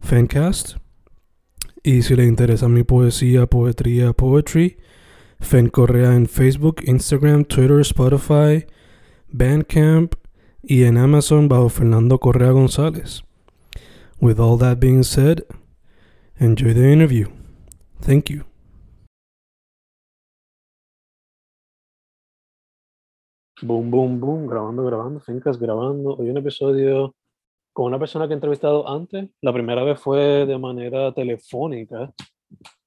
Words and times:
Fancast. 0.00 0.76
Y 1.82 2.02
si 2.02 2.16
le 2.16 2.24
interesa 2.24 2.68
mi 2.68 2.82
poesía, 2.82 3.46
poetría, 3.46 4.12
poetry, 4.12 4.78
Fen 5.40 5.68
Correa 5.68 6.14
en 6.14 6.26
Facebook, 6.26 6.82
Instagram, 6.84 7.44
Twitter, 7.44 7.80
Spotify, 7.80 8.66
Bandcamp 9.28 10.14
y 10.62 10.84
en 10.84 10.98
Amazon 10.98 11.48
bajo 11.48 11.68
Fernando 11.68 12.18
Correa 12.18 12.50
González. 12.50 13.22
With 14.20 14.40
all 14.40 14.58
that 14.58 14.80
being 14.80 15.04
said, 15.04 15.44
enjoy 16.38 16.74
the 16.74 16.92
interview. 16.92 17.28
Thank 18.00 18.30
you. 18.30 18.44
Boom, 23.62 23.90
boom, 23.90 24.20
boom, 24.20 24.46
grabando, 24.46 24.84
grabando, 24.84 25.20
Fincas 25.20 25.58
grabando. 25.58 26.16
Hoy 26.16 26.30
un 26.30 26.36
episodio 26.36 27.14
con 27.78 27.86
una 27.86 27.98
persona 28.00 28.26
que 28.26 28.32
he 28.32 28.34
entrevistado 28.34 28.88
antes. 28.88 29.30
La 29.40 29.52
primera 29.52 29.84
vez 29.84 30.00
fue 30.00 30.44
de 30.44 30.58
manera 30.58 31.12
telefónica, 31.12 32.12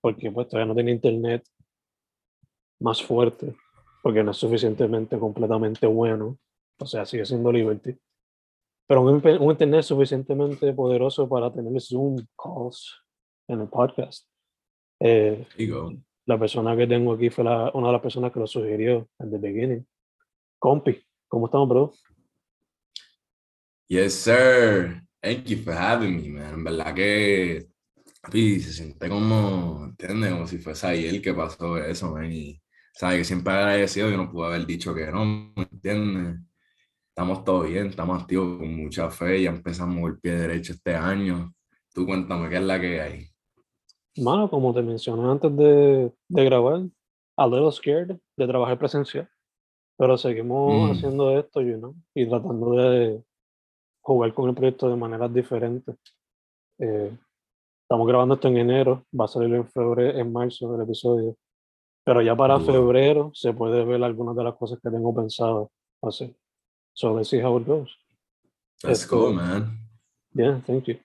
porque 0.02 0.30
pues 0.30 0.50
todavía 0.50 0.68
no 0.68 0.76
tenía 0.76 0.94
internet 0.94 1.48
más 2.82 3.02
fuerte, 3.02 3.56
porque 4.04 4.22
no 4.22 4.32
es 4.32 4.38
suficientemente 4.38 5.18
completamente 5.18 5.88
bueno. 5.88 6.38
O 6.78 6.86
sea, 6.86 7.06
sigue 7.06 7.26
siendo 7.26 7.54
Liberty. 7.54 7.98
Pero 8.86 9.04
un, 9.04 9.26
un 9.26 9.52
internet 9.52 9.84
suficientemente 9.84 10.74
poderoso 10.74 11.30
para 11.30 11.54
tener 11.54 11.82
Zoom 11.82 12.18
calls 12.38 12.94
en 13.48 13.62
el 13.62 13.70
podcast. 13.70 14.28
Eh, 15.00 15.48
la 16.26 16.38
persona 16.38 16.76
que 16.76 16.86
tengo 16.86 17.14
aquí 17.14 17.30
fue 17.30 17.46
la, 17.46 17.72
una 17.74 17.88
de 17.88 17.94
las 17.94 18.02
personas 18.02 18.34
que 18.34 18.42
lo 18.42 18.46
sugirió 18.46 19.08
en 19.20 19.32
the 19.32 19.38
beginning. 19.38 19.88
Compi, 20.60 21.02
¿cómo 21.30 21.46
estamos, 21.46 21.70
bro? 21.70 21.94
Yes, 23.92 24.14
sir. 24.14 25.02
Thank 25.22 25.50
you 25.50 25.58
for 25.58 25.74
having 25.74 26.16
me, 26.16 26.30
man. 26.30 26.54
En 26.54 26.64
verdad 26.64 26.96
que 26.96 27.68
papi, 28.22 28.62
se 28.62 28.72
siente 28.72 29.10
como, 29.10 29.84
¿entiendes? 29.84 30.32
Como 30.32 30.48
si 30.48 30.60
fuese 30.60 30.88
ayer 30.88 31.22
que 31.22 31.34
pasó 31.34 31.78
eso, 31.78 32.14
man. 32.14 32.32
Y, 32.32 32.62
¿sabes? 32.94 33.18
Que 33.18 33.24
siempre 33.26 33.52
agradecido 33.52 34.10
y 34.10 34.16
no 34.16 34.32
pude 34.32 34.48
haber 34.48 34.66
dicho 34.66 34.96
que 34.96 35.08
no, 35.12 35.26
¿me 35.26 35.64
entiendes? 35.70 36.40
Estamos 37.10 37.44
todos 37.44 37.68
bien, 37.68 37.88
estamos 37.88 38.22
activos 38.22 38.60
con 38.60 38.74
mucha 38.78 39.10
fe, 39.10 39.42
ya 39.44 39.50
empezamos 39.50 40.10
el 40.10 40.20
pie 40.22 40.38
derecho 40.38 40.72
este 40.72 40.96
año. 40.96 41.54
Tú 41.94 42.06
cuéntame, 42.06 42.50
¿qué 42.50 42.56
es 42.56 42.64
la 42.64 42.80
que 42.80 43.02
hay? 43.02 43.28
Mano, 44.16 44.50
como 44.50 44.74
te 44.74 44.82
mencioné 44.82 45.30
antes 45.30 45.54
de, 45.58 46.14
de 46.30 46.46
grabar, 46.46 46.84
a 47.36 47.46
little 47.46 47.70
scared 47.74 48.16
de 48.38 48.48
trabajar 48.48 48.80
presencial. 48.80 49.30
Pero 49.98 50.18
seguimos 50.18 50.88
Mm. 50.90 50.92
haciendo 50.94 51.38
esto, 51.38 51.62
you 51.62 51.78
know, 51.78 51.94
y 52.16 52.26
tratando 52.26 52.72
de 52.72 53.22
jugar 54.02 54.34
con 54.34 54.50
el 54.50 54.56
proyecto 54.56 54.90
de 54.90 54.96
maneras 54.96 55.34
diferentes. 55.34 55.96
Eh, 56.80 57.12
estamos 57.84 58.08
grabando 58.08 58.36
esto 58.36 58.48
en 58.48 58.58
enero, 58.58 59.06
va 59.18 59.26
a 59.26 59.28
salir 59.28 59.54
en 59.56 59.68
febrero, 59.68 60.18
en 60.20 60.32
marzo 60.32 60.74
el 60.76 60.82
episodio. 60.82 61.36
Pero 62.04 62.22
ya 62.22 62.36
para 62.36 62.58
Wow. 62.58 62.66
febrero 62.66 63.32
se 63.34 63.54
puede 63.54 63.86
ver 63.86 64.04
algunas 64.04 64.36
de 64.36 64.44
las 64.44 64.56
cosas 64.56 64.80
que 64.82 64.90
tengo 64.90 65.14
pensado 65.16 65.72
hacer. 66.02 66.36
So 66.94 67.16
let's 67.16 67.30
see 67.30 67.40
how 67.42 67.58
it 67.60 67.68
goes. 67.68 67.96
Let's 68.84 69.02
Esto- 69.04 69.18
go, 69.28 69.34
man. 69.34 69.78
Yeah, 70.34 70.62
thank 70.66 70.86
you. 70.86 70.96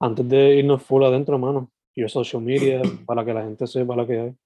Antes 0.00 0.28
de 0.28 0.56
irnos 0.56 0.82
full 0.82 1.02
adentro, 1.04 1.38
mano, 1.38 1.70
your 1.96 2.10
social 2.10 2.42
media, 2.42 2.82
para 3.06 3.24
que 3.24 3.32
la 3.32 3.42
gente 3.44 3.66
sepa 3.66 3.96
la 3.96 4.06
que 4.06 4.20
hay. 4.20 4.36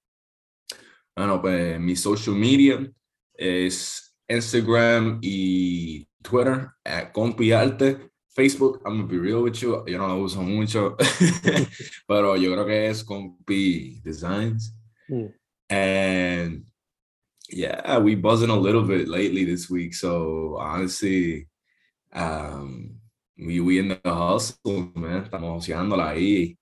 Bueno, 1.15 1.41
pues 1.41 1.79
mi 1.79 1.95
social 1.95 2.35
media 2.35 2.91
es 3.35 4.15
Instagram 4.27 5.19
y 5.21 6.07
Twitter, 6.23 6.73
at 6.85 7.13
Compiarte. 7.13 8.09
Facebook, 8.35 8.79
I'm 8.83 8.97
gonna 8.97 9.07
be 9.07 9.19
real 9.19 9.43
with 9.43 9.61
you, 9.61 9.83
yo 9.85 9.97
no 9.99 10.07
lo 10.07 10.23
uso 10.23 10.41
mucho, 10.41 10.97
pero 12.07 12.35
yo 12.35 12.51
creo 12.51 12.65
que 12.65 12.87
es 12.87 13.03
Compi 13.03 14.01
Designs. 14.03 14.73
Mm. 15.07 15.33
And 15.69 16.65
yeah, 17.47 17.99
we 17.99 18.15
buzzing 18.15 18.49
a 18.49 18.55
little 18.55 18.81
bit 18.81 19.07
lately 19.07 19.45
this 19.45 19.69
week. 19.69 19.93
So 19.93 20.57
honestly, 20.59 21.47
um, 22.11 22.95
we 23.37 23.59
we 23.59 23.79
in 23.79 23.89
the 23.89 23.99
hustle, 24.03 24.91
man. 24.95 25.25
Estamos 25.25 25.65
joseándola 25.65 26.09
ahí. 26.09 26.57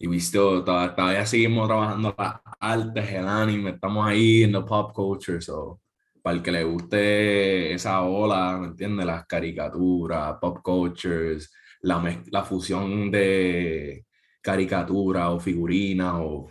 Y 0.00 0.06
we 0.06 0.20
still, 0.20 0.62
todavía, 0.64 1.26
seguimos 1.26 1.66
trabajando 1.66 2.14
las 2.16 2.40
artes, 2.60 3.10
el 3.10 3.26
anime, 3.26 3.70
estamos 3.70 4.06
ahí 4.06 4.44
en 4.44 4.52
the 4.52 4.60
pop 4.60 4.92
culture. 4.94 5.40
So, 5.40 5.80
para 6.28 6.36
el 6.36 6.42
que 6.42 6.52
le 6.52 6.62
guste 6.62 7.72
esa 7.72 8.02
ola, 8.02 8.58
¿me 8.60 8.66
entiendes? 8.66 9.06
Las 9.06 9.24
caricaturas, 9.24 10.36
pop 10.38 10.58
cultures, 10.62 11.50
la, 11.80 12.22
la 12.26 12.44
fusión 12.44 13.10
de 13.10 14.04
caricatura 14.42 15.30
o 15.30 15.40
figurinas 15.40 16.16
o 16.18 16.50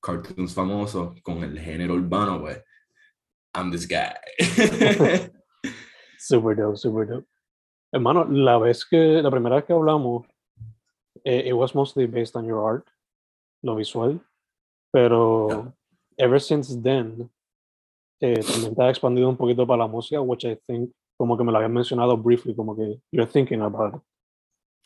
cartoons 0.00 0.54
famosos 0.54 1.20
con 1.22 1.42
el 1.42 1.58
género 1.58 1.94
urbano, 1.94 2.40
pues, 2.40 2.62
I'm 3.52 3.72
this 3.72 3.88
guy. 3.88 4.14
Super 6.20 6.56
dope, 6.56 6.76
super 6.76 7.08
dope. 7.08 7.26
Hermano, 7.90 8.26
la 8.26 8.58
vez 8.58 8.84
que, 8.84 9.20
la 9.20 9.30
primera 9.32 9.56
vez 9.56 9.64
que 9.64 9.72
hablamos, 9.72 10.24
eh, 11.24 11.48
it 11.48 11.52
was 11.52 11.74
mostly 11.74 12.06
based 12.06 12.36
on 12.36 12.46
your 12.46 12.64
art, 12.64 12.86
lo 13.64 13.74
visual, 13.74 14.20
pero 14.92 15.74
ever 16.16 16.40
since 16.40 16.80
then, 16.80 17.28
eh, 18.20 18.40
también 18.42 18.74
te 18.74 18.82
has 18.82 18.90
expandido 18.90 19.28
un 19.28 19.36
poquito 19.36 19.66
para 19.66 19.84
la 19.84 19.86
música, 19.86 20.20
which 20.20 20.44
I 20.44 20.56
think, 20.66 20.90
como 21.16 21.36
que 21.36 21.44
me 21.44 21.52
lo 21.52 21.58
habías 21.58 21.70
mencionado 21.70 22.16
briefly, 22.16 22.54
como 22.54 22.76
que 22.76 23.00
you're 23.12 23.30
thinking 23.30 23.60
about 23.62 23.94
it. 23.94 24.00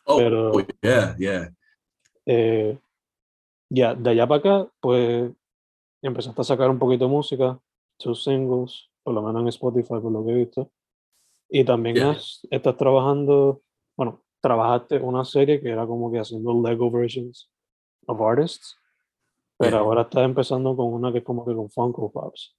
oh, 0.05 0.17
Pero- 0.17 0.51
yeah, 0.81 1.15
yeah. 1.17 1.49
Eh, 2.25 2.77
ya, 3.69 3.95
de 3.95 4.09
allá 4.11 4.27
para 4.27 4.39
acá, 4.39 4.71
pues 4.79 5.31
empezaste 6.03 6.41
a 6.41 6.43
sacar 6.43 6.69
un 6.69 6.79
poquito 6.79 7.05
de 7.05 7.11
música, 7.11 7.59
tus 7.97 8.23
singles, 8.23 8.89
por 9.03 9.13
lo 9.13 9.21
menos 9.21 9.41
en 9.43 9.47
Spotify, 9.49 9.99
por 10.01 10.11
lo 10.11 10.25
que 10.25 10.31
he 10.31 10.35
visto. 10.35 10.71
Y 11.49 11.63
también 11.63 11.95
Yeah. 11.95 12.11
has- 12.11 12.47
estás 12.49 12.75
trabajando, 12.77 13.61
bueno, 13.97 14.21
trabajaste 14.41 14.97
una 14.99 15.23
serie 15.25 15.61
que 15.61 15.69
era 15.69 15.85
como 15.85 16.11
que 16.11 16.19
haciendo 16.19 16.53
Lego 16.61 16.89
versions 16.89 17.49
of 18.07 18.19
artists, 18.21 18.77
pero 19.57 19.71
Yeah. 19.71 19.79
ahora 19.79 20.01
estás 20.03 20.23
empezando 20.23 20.75
con 20.75 20.87
una 20.93 21.11
que 21.11 21.19
es 21.19 21.23
como 21.23 21.45
que 21.45 21.53
con 21.53 21.69
Funko 21.69 22.11
Pops. 22.11 22.55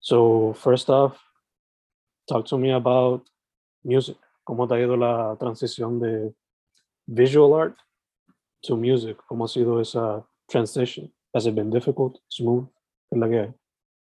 So, 0.00 0.54
first 0.54 0.88
off, 0.88 1.18
talk 2.26 2.46
to 2.46 2.58
me 2.58 2.72
about 2.72 3.28
music. 3.84 4.16
¿Cómo 4.44 4.66
te 4.66 4.74
ha 4.74 4.80
ido 4.80 4.96
la 4.96 5.36
transición 5.38 6.00
de 6.00 6.34
visual 7.06 7.60
art 7.60 7.76
to 8.62 8.76
music? 8.76 9.18
¿Cómo 9.28 9.44
ha 9.44 9.48
sido 9.48 9.80
esa 9.80 10.26
transition? 10.48 11.12
Has 11.34 11.46
it 11.46 11.54
been 11.54 11.70
difficult, 11.70 12.18
smooth? 12.28 12.66
¿Qué 13.10 13.18
la 13.18 13.28
que 13.28 13.38
hay? 13.40 13.54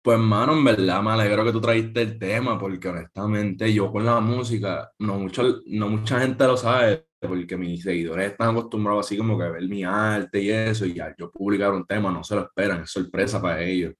Pues, 0.02 0.18
mano, 0.18 0.52
en 0.52 0.64
verdad 0.64 1.02
me 1.02 1.10
alegro 1.10 1.44
que 1.44 1.52
tú 1.52 1.60
trajiste 1.60 2.02
el 2.02 2.18
tema, 2.18 2.58
porque 2.58 2.88
honestamente 2.88 3.72
yo 3.72 3.90
con 3.90 4.04
la 4.04 4.20
música, 4.20 4.92
no, 5.00 5.18
mucho, 5.18 5.60
no 5.66 5.88
mucha 5.88 6.20
gente 6.20 6.44
lo 6.46 6.56
sabe, 6.56 7.08
porque 7.20 7.56
mis 7.56 7.82
seguidores 7.82 8.32
están 8.32 8.50
acostumbrados 8.50 9.06
así 9.06 9.16
como 9.16 9.36
que 9.36 9.44
a 9.44 9.50
ver 9.50 9.68
mi 9.68 9.84
arte 9.84 10.40
y 10.42 10.50
eso, 10.50 10.86
y 10.86 10.98
al 10.98 11.14
yo 11.16 11.30
publicar 11.30 11.72
un 11.72 11.86
tema 11.86 12.10
no 12.10 12.22
se 12.24 12.36
lo 12.36 12.42
esperan, 12.42 12.82
es 12.82 12.90
sorpresa 12.90 13.40
para 13.40 13.62
ellos. 13.62 13.94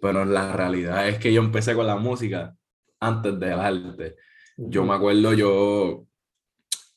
Pero 0.00 0.24
la 0.24 0.52
realidad 0.52 1.08
es 1.08 1.18
que 1.18 1.32
yo 1.32 1.42
empecé 1.42 1.74
con 1.74 1.86
la 1.86 1.96
música 1.96 2.54
antes 3.00 3.38
del 3.38 3.58
arte. 3.58 4.16
Yo 4.56 4.84
me 4.84 4.94
acuerdo, 4.94 5.32
yo 5.32 6.06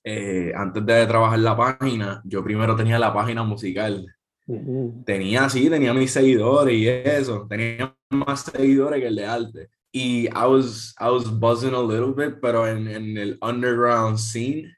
eh, 0.04 0.54
antes 0.56 0.86
de 0.86 1.06
trabajar 1.06 1.40
la 1.40 1.58
página, 1.58 2.22
yo 2.24 2.44
primero 2.44 2.76
tenía 2.76 3.00
la 3.00 3.14
página 3.14 3.44
musical. 3.44 4.06
Tenía, 5.06 5.50
sí, 5.50 5.70
tenía 5.70 5.94
mis 5.94 6.12
seguidores 6.12 6.74
y 6.74 6.88
eso. 6.88 7.46
Tenía 7.50 7.94
más 8.10 8.44
seguidores 8.44 9.02
que 9.02 9.08
el 9.08 9.16
de 9.16 9.26
arte. 9.26 9.70
Y 9.92 10.28
I 10.28 10.46
was, 10.48 10.96
I 11.00 11.10
was 11.10 11.30
buzzing 11.30 11.74
a 11.74 11.82
little 11.82 12.14
bit, 12.14 12.40
pero 12.42 12.68
en, 12.68 12.88
en 12.88 13.18
el 13.18 13.38
underground 13.42 14.18
scene, 14.18 14.77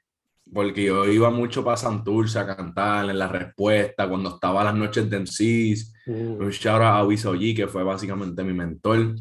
porque 0.52 0.84
yo 0.84 1.06
iba 1.06 1.30
mucho 1.30 1.64
para 1.64 1.76
Santurce 1.76 2.38
a 2.38 2.56
cantar 2.56 3.08
en 3.08 3.18
la 3.18 3.28
respuesta, 3.28 4.08
cuando 4.08 4.30
estaba 4.30 4.64
las 4.64 4.74
noches 4.74 5.08
de 5.08 5.20
MCs. 5.20 5.94
Mm. 6.06 6.42
Un 6.42 6.50
shout 6.50 6.82
out 6.82 6.82
a 6.82 7.04
Wisoji, 7.04 7.54
que 7.54 7.66
fue 7.66 7.82
básicamente 7.82 8.42
mi 8.42 8.52
mentor 8.52 9.14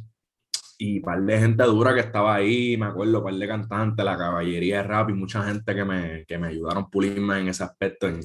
y 0.81 0.97
un 0.97 1.01
par 1.03 1.21
de 1.21 1.39
gente 1.39 1.63
dura 1.65 1.93
que 1.93 1.99
estaba 1.99 2.35
ahí, 2.35 2.77
me 2.77 2.85
acuerdo, 2.85 3.19
un 3.19 3.23
par 3.25 3.33
de 3.33 3.47
cantantes, 3.47 4.05
la 4.05 4.17
caballería 4.17 4.77
de 4.77 4.83
rap 4.83 5.09
y 5.09 5.13
mucha 5.13 5.43
gente 5.43 5.75
que 5.75 5.83
me, 5.83 6.25
que 6.25 6.37
me 6.37 6.47
ayudaron 6.47 6.89
pulirme 6.89 7.39
en 7.39 7.49
ese 7.49 7.65
aspecto, 7.65 8.07
en, 8.07 8.21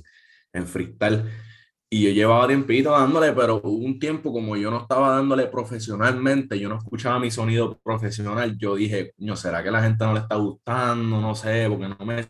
en 0.52 0.66
freestyle. 0.66 1.24
Y 1.94 2.02
yo 2.02 2.10
llevaba 2.10 2.48
tiempito 2.48 2.90
dándole, 2.90 3.32
pero 3.34 3.60
hubo 3.62 3.86
un 3.86 4.00
tiempo 4.00 4.32
como 4.32 4.56
yo 4.56 4.68
no 4.68 4.78
estaba 4.78 5.10
dándole 5.10 5.46
profesionalmente, 5.46 6.58
yo 6.58 6.68
no 6.68 6.78
escuchaba 6.78 7.20
mi 7.20 7.30
sonido 7.30 7.78
profesional, 7.84 8.58
yo 8.58 8.74
dije, 8.74 9.12
no, 9.18 9.36
¿será 9.36 9.62
que 9.62 9.70
la 9.70 9.80
gente 9.80 10.04
no 10.04 10.12
le 10.12 10.18
está 10.18 10.34
gustando? 10.34 11.20
No 11.20 11.36
sé, 11.36 11.66
porque 11.68 11.86
no 11.86 12.04
me 12.04 12.26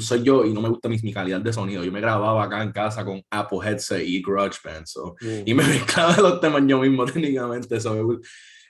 soy 0.00 0.24
yo 0.24 0.44
y 0.44 0.52
no 0.52 0.60
me 0.60 0.68
gusta 0.68 0.88
mi, 0.88 0.98
mi 1.04 1.12
calidad 1.12 1.40
de 1.40 1.52
sonido. 1.52 1.84
Yo 1.84 1.92
me 1.92 2.00
grababa 2.00 2.42
acá 2.42 2.64
en 2.64 2.72
casa 2.72 3.04
con 3.04 3.22
Apple 3.30 3.60
Headset 3.64 4.04
y 4.04 4.20
GarageBand, 4.22 4.86
so, 4.86 5.14
y 5.20 5.54
me 5.54 5.62
mezclaba 5.68 6.16
los 6.16 6.40
temas 6.40 6.62
yo 6.66 6.80
mismo 6.80 7.04
técnicamente, 7.04 7.76
eso 7.76 7.94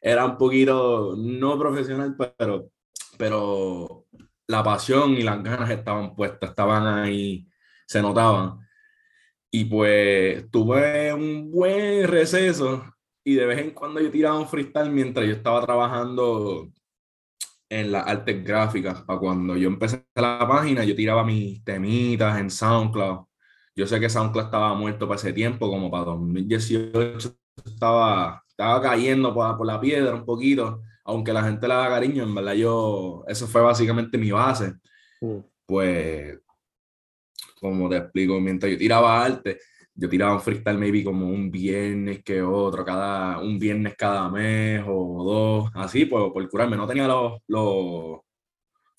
era 0.02 0.26
un 0.26 0.36
poquito 0.36 1.14
no 1.16 1.58
profesional, 1.58 2.14
pero, 2.36 2.68
pero 3.16 4.04
la 4.48 4.62
pasión 4.62 5.12
y 5.12 5.22
las 5.22 5.42
ganas 5.42 5.70
estaban 5.70 6.14
puestas, 6.14 6.50
estaban 6.50 6.86
ahí, 6.86 7.48
se 7.86 8.02
notaban. 8.02 8.68
Y 9.50 9.64
pues 9.64 10.50
tuve 10.50 11.12
un 11.12 11.50
buen 11.50 12.06
receso 12.06 12.84
y 13.24 13.34
de 13.34 13.46
vez 13.46 13.58
en 13.58 13.72
cuando 13.72 14.00
yo 14.00 14.10
tiraba 14.10 14.38
un 14.38 14.48
freestyle 14.48 14.90
mientras 14.90 15.26
yo 15.26 15.32
estaba 15.32 15.64
trabajando 15.64 16.68
en 17.68 17.92
las 17.92 18.06
artes 18.06 18.44
gráficas. 18.44 19.02
Para 19.02 19.18
cuando 19.18 19.56
yo 19.56 19.68
empecé 19.68 20.04
la 20.14 20.46
página, 20.48 20.84
yo 20.84 20.94
tiraba 20.94 21.24
mis 21.24 21.64
temitas 21.64 22.38
en 22.38 22.50
SoundCloud. 22.50 23.26
Yo 23.74 23.86
sé 23.86 23.98
que 23.98 24.08
SoundCloud 24.08 24.46
estaba 24.46 24.74
muerto 24.74 25.08
para 25.08 25.18
ese 25.18 25.32
tiempo, 25.32 25.68
como 25.68 25.90
para 25.90 26.04
2018 26.04 27.36
estaba 27.64 28.42
estaba 28.60 28.82
cayendo 28.82 29.32
por, 29.32 29.56
por, 29.56 29.66
la 29.66 29.80
piedra 29.80 30.14
un 30.14 30.26
poquito, 30.26 30.82
aunque 31.04 31.32
la 31.32 31.42
gente 31.42 31.66
le 31.66 31.74
da 31.74 31.88
cariño, 31.88 32.24
en 32.24 32.34
verdad 32.34 32.52
yo, 32.52 33.24
eso 33.26 33.46
fue 33.46 33.62
básicamente 33.62 34.18
mi 34.18 34.30
base. 34.30 34.74
Mm. 35.22 35.38
Pues, 35.64 36.38
como 37.60 37.88
te 37.88 37.98
explico, 37.98 38.40
mientras 38.40 38.72
yo 38.72 38.78
tiraba 38.78 39.24
arte, 39.24 39.58
yo 39.94 40.08
tiraba 40.08 40.34
un 40.34 40.40
freestyle 40.40 40.78
maybe 40.78 41.04
como 41.04 41.26
un 41.28 41.50
viernes 41.50 42.22
que 42.24 42.42
otro, 42.42 42.84
cada, 42.84 43.38
un 43.40 43.58
viernes 43.58 43.94
cada 43.96 44.28
mes 44.30 44.82
o 44.86 45.24
dos, 45.24 45.70
así, 45.74 46.06
por, 46.06 46.32
por 46.32 46.48
curarme. 46.48 46.76
No 46.76 46.86
tenía 46.86 47.06
los, 47.06 47.40
los, 47.48 48.20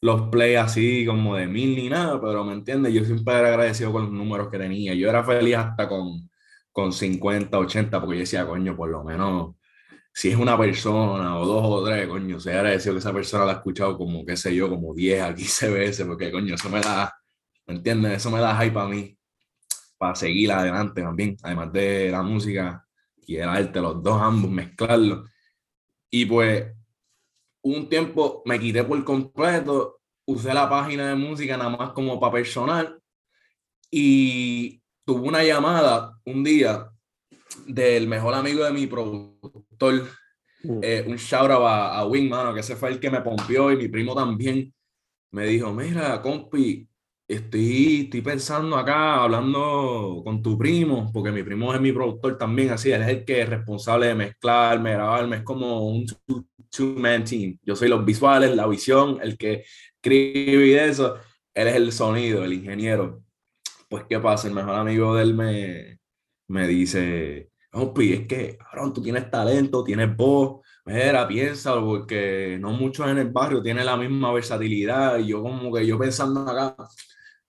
los 0.02 0.22
play 0.30 0.56
así 0.56 1.06
como 1.06 1.36
de 1.36 1.48
mil 1.48 1.76
ni 1.76 1.90
nada, 1.90 2.20
pero 2.22 2.44
me 2.44 2.54
entiendes, 2.54 2.94
yo 2.94 3.04
siempre 3.06 3.34
era 3.36 3.50
agradecido 3.50 3.92
con 3.92 4.04
los 4.04 4.12
números 4.12 4.50
que 4.50 4.58
tenía. 4.60 4.94
Yo 4.94 5.10
era 5.10 5.24
feliz 5.24 5.56
hasta 5.58 5.88
con 5.88 6.30
con 6.72 6.94
50, 6.94 7.58
80, 7.58 8.00
porque 8.00 8.16
yo 8.18 8.22
decía, 8.22 8.46
coño, 8.48 8.76
por 8.76 8.90
lo 8.90 9.04
menos, 9.04 9.56
si 10.14 10.30
es 10.30 10.38
una 10.38 10.58
persona 10.58 11.38
o 11.40 11.46
dos 11.46 11.64
o 11.66 11.86
tres, 11.86 12.08
coño, 12.08 12.40
se 12.40 12.54
agradecido 12.54 12.96
que 12.96 13.00
esa 13.00 13.14
persona 13.14 13.46
la 13.46 13.52
ha 13.54 13.56
escuchado 13.56 13.98
como, 13.98 14.26
qué 14.26 14.38
sé 14.38 14.56
yo, 14.56 14.70
como 14.70 14.94
10 14.94 15.22
a 15.24 15.36
15 15.36 15.70
veces, 15.70 16.08
porque, 16.08 16.32
coño, 16.32 16.56
eso 16.56 16.70
me 16.70 16.82
da, 16.82 17.14
¿me 17.72 17.78
entiendes? 17.78 18.18
Eso 18.18 18.30
me 18.30 18.42
da 18.42 18.62
hype 18.62 18.78
a 18.78 18.86
mí, 18.86 19.18
para 19.98 20.14
seguir 20.14 20.52
adelante 20.52 21.02
también, 21.02 21.38
además 21.42 21.72
de 21.72 22.12
la 22.12 22.22
música 22.22 22.86
y 23.26 23.38
el 23.38 23.48
arte, 23.48 23.80
los 23.80 24.04
dos 24.04 24.22
ambos, 24.22 24.52
mezclarlos. 24.52 25.30
Y 26.10 26.26
pues, 26.26 26.66
un 27.62 27.88
tiempo 27.88 28.44
me 28.46 28.60
quité 28.60 28.84
por 28.84 29.02
completo, 29.06 30.02
usé 30.26 30.54
la 30.54 30.70
página 30.70 31.08
de 31.08 31.16
música 31.16 31.56
nada 31.56 31.70
más 31.70 31.92
como 31.92 32.20
para 32.20 32.34
personal 32.34 33.00
y 33.90 34.82
tuve 35.06 35.30
una 35.30 35.42
llamada 35.42 36.18
un 36.26 36.44
día 36.44 36.92
del 37.68 38.06
mejor 38.06 38.34
amigo 38.34 38.66
de 38.66 38.72
mi 38.74 38.88
productor, 38.88 40.10
mm. 40.64 40.80
eh, 40.82 41.06
un 41.08 41.16
shout 41.16 41.52
out 41.52 41.64
a, 41.64 42.00
a 42.00 42.06
Wing, 42.06 42.28
mano, 42.28 42.54
que 42.54 42.60
ese 42.60 42.76
fue 42.76 42.90
el 42.90 43.00
que 43.00 43.10
me 43.10 43.22
pompió 43.22 43.72
y 43.72 43.78
mi 43.78 43.88
primo 43.88 44.14
también. 44.14 44.74
Me 45.32 45.46
dijo, 45.46 45.72
mira, 45.72 46.22
compi, 46.22 46.91
estoy, 47.36 48.02
estoy 48.04 48.22
pensando 48.22 48.76
acá, 48.78 49.24
hablando 49.24 50.22
con 50.24 50.42
tu 50.42 50.58
primo, 50.58 51.12
porque 51.14 51.32
mi 51.32 51.44
primo 51.44 51.74
es 51.74 51.82
mi 51.82 51.92
productor 51.92 52.38
también, 52.38 52.72
así, 52.72 52.92
él 52.92 53.02
es 53.02 53.10
el 53.10 53.26
que 53.26 53.42
es 53.42 53.50
responsable 53.50 54.08
de 54.08 54.16
mezclarme, 54.16 54.94
grabarme, 54.94 55.38
es 55.38 55.44
como 55.44 55.88
un 55.88 56.06
two-man 56.70 57.24
team. 57.24 57.58
Yo 57.64 57.76
soy 57.76 57.90
los 57.90 58.06
visuales, 58.06 58.56
la 58.56 58.68
visión, 58.68 59.20
el 59.22 59.38
que 59.38 59.64
escribe 59.96 60.68
y 60.68 60.74
eso, 60.74 61.16
él 61.54 61.68
es 61.68 61.76
el 61.76 61.92
sonido, 61.92 62.44
el 62.44 62.54
ingeniero 62.54 63.24
pues, 63.92 64.06
¿qué 64.10 64.20
pasa? 64.22 64.48
El 64.48 64.54
mejor 64.54 64.76
amigo 64.76 65.16
de 65.16 65.24
él 65.24 65.34
me, 65.34 66.00
me 66.48 66.66
dice, 66.66 67.52
Opi, 67.74 68.14
es 68.14 68.28
que, 68.28 68.58
cabrón, 68.58 68.94
tú 68.94 69.02
tienes 69.02 69.30
talento, 69.30 69.84
tienes 69.84 70.16
voz, 70.16 70.66
mira, 70.86 71.28
piénsalo, 71.28 71.86
porque 71.86 72.58
no 72.60 72.72
muchos 72.72 73.10
en 73.10 73.18
el 73.18 73.30
barrio 73.32 73.62
tienen 73.62 73.86
la 73.86 73.98
misma 73.98 74.32
versatilidad, 74.32 75.20
y 75.20 75.28
yo 75.28 75.44
como 75.44 75.74
que 75.74 75.86
yo 75.86 76.00
pensando 76.00 76.40
acá, 76.50 76.74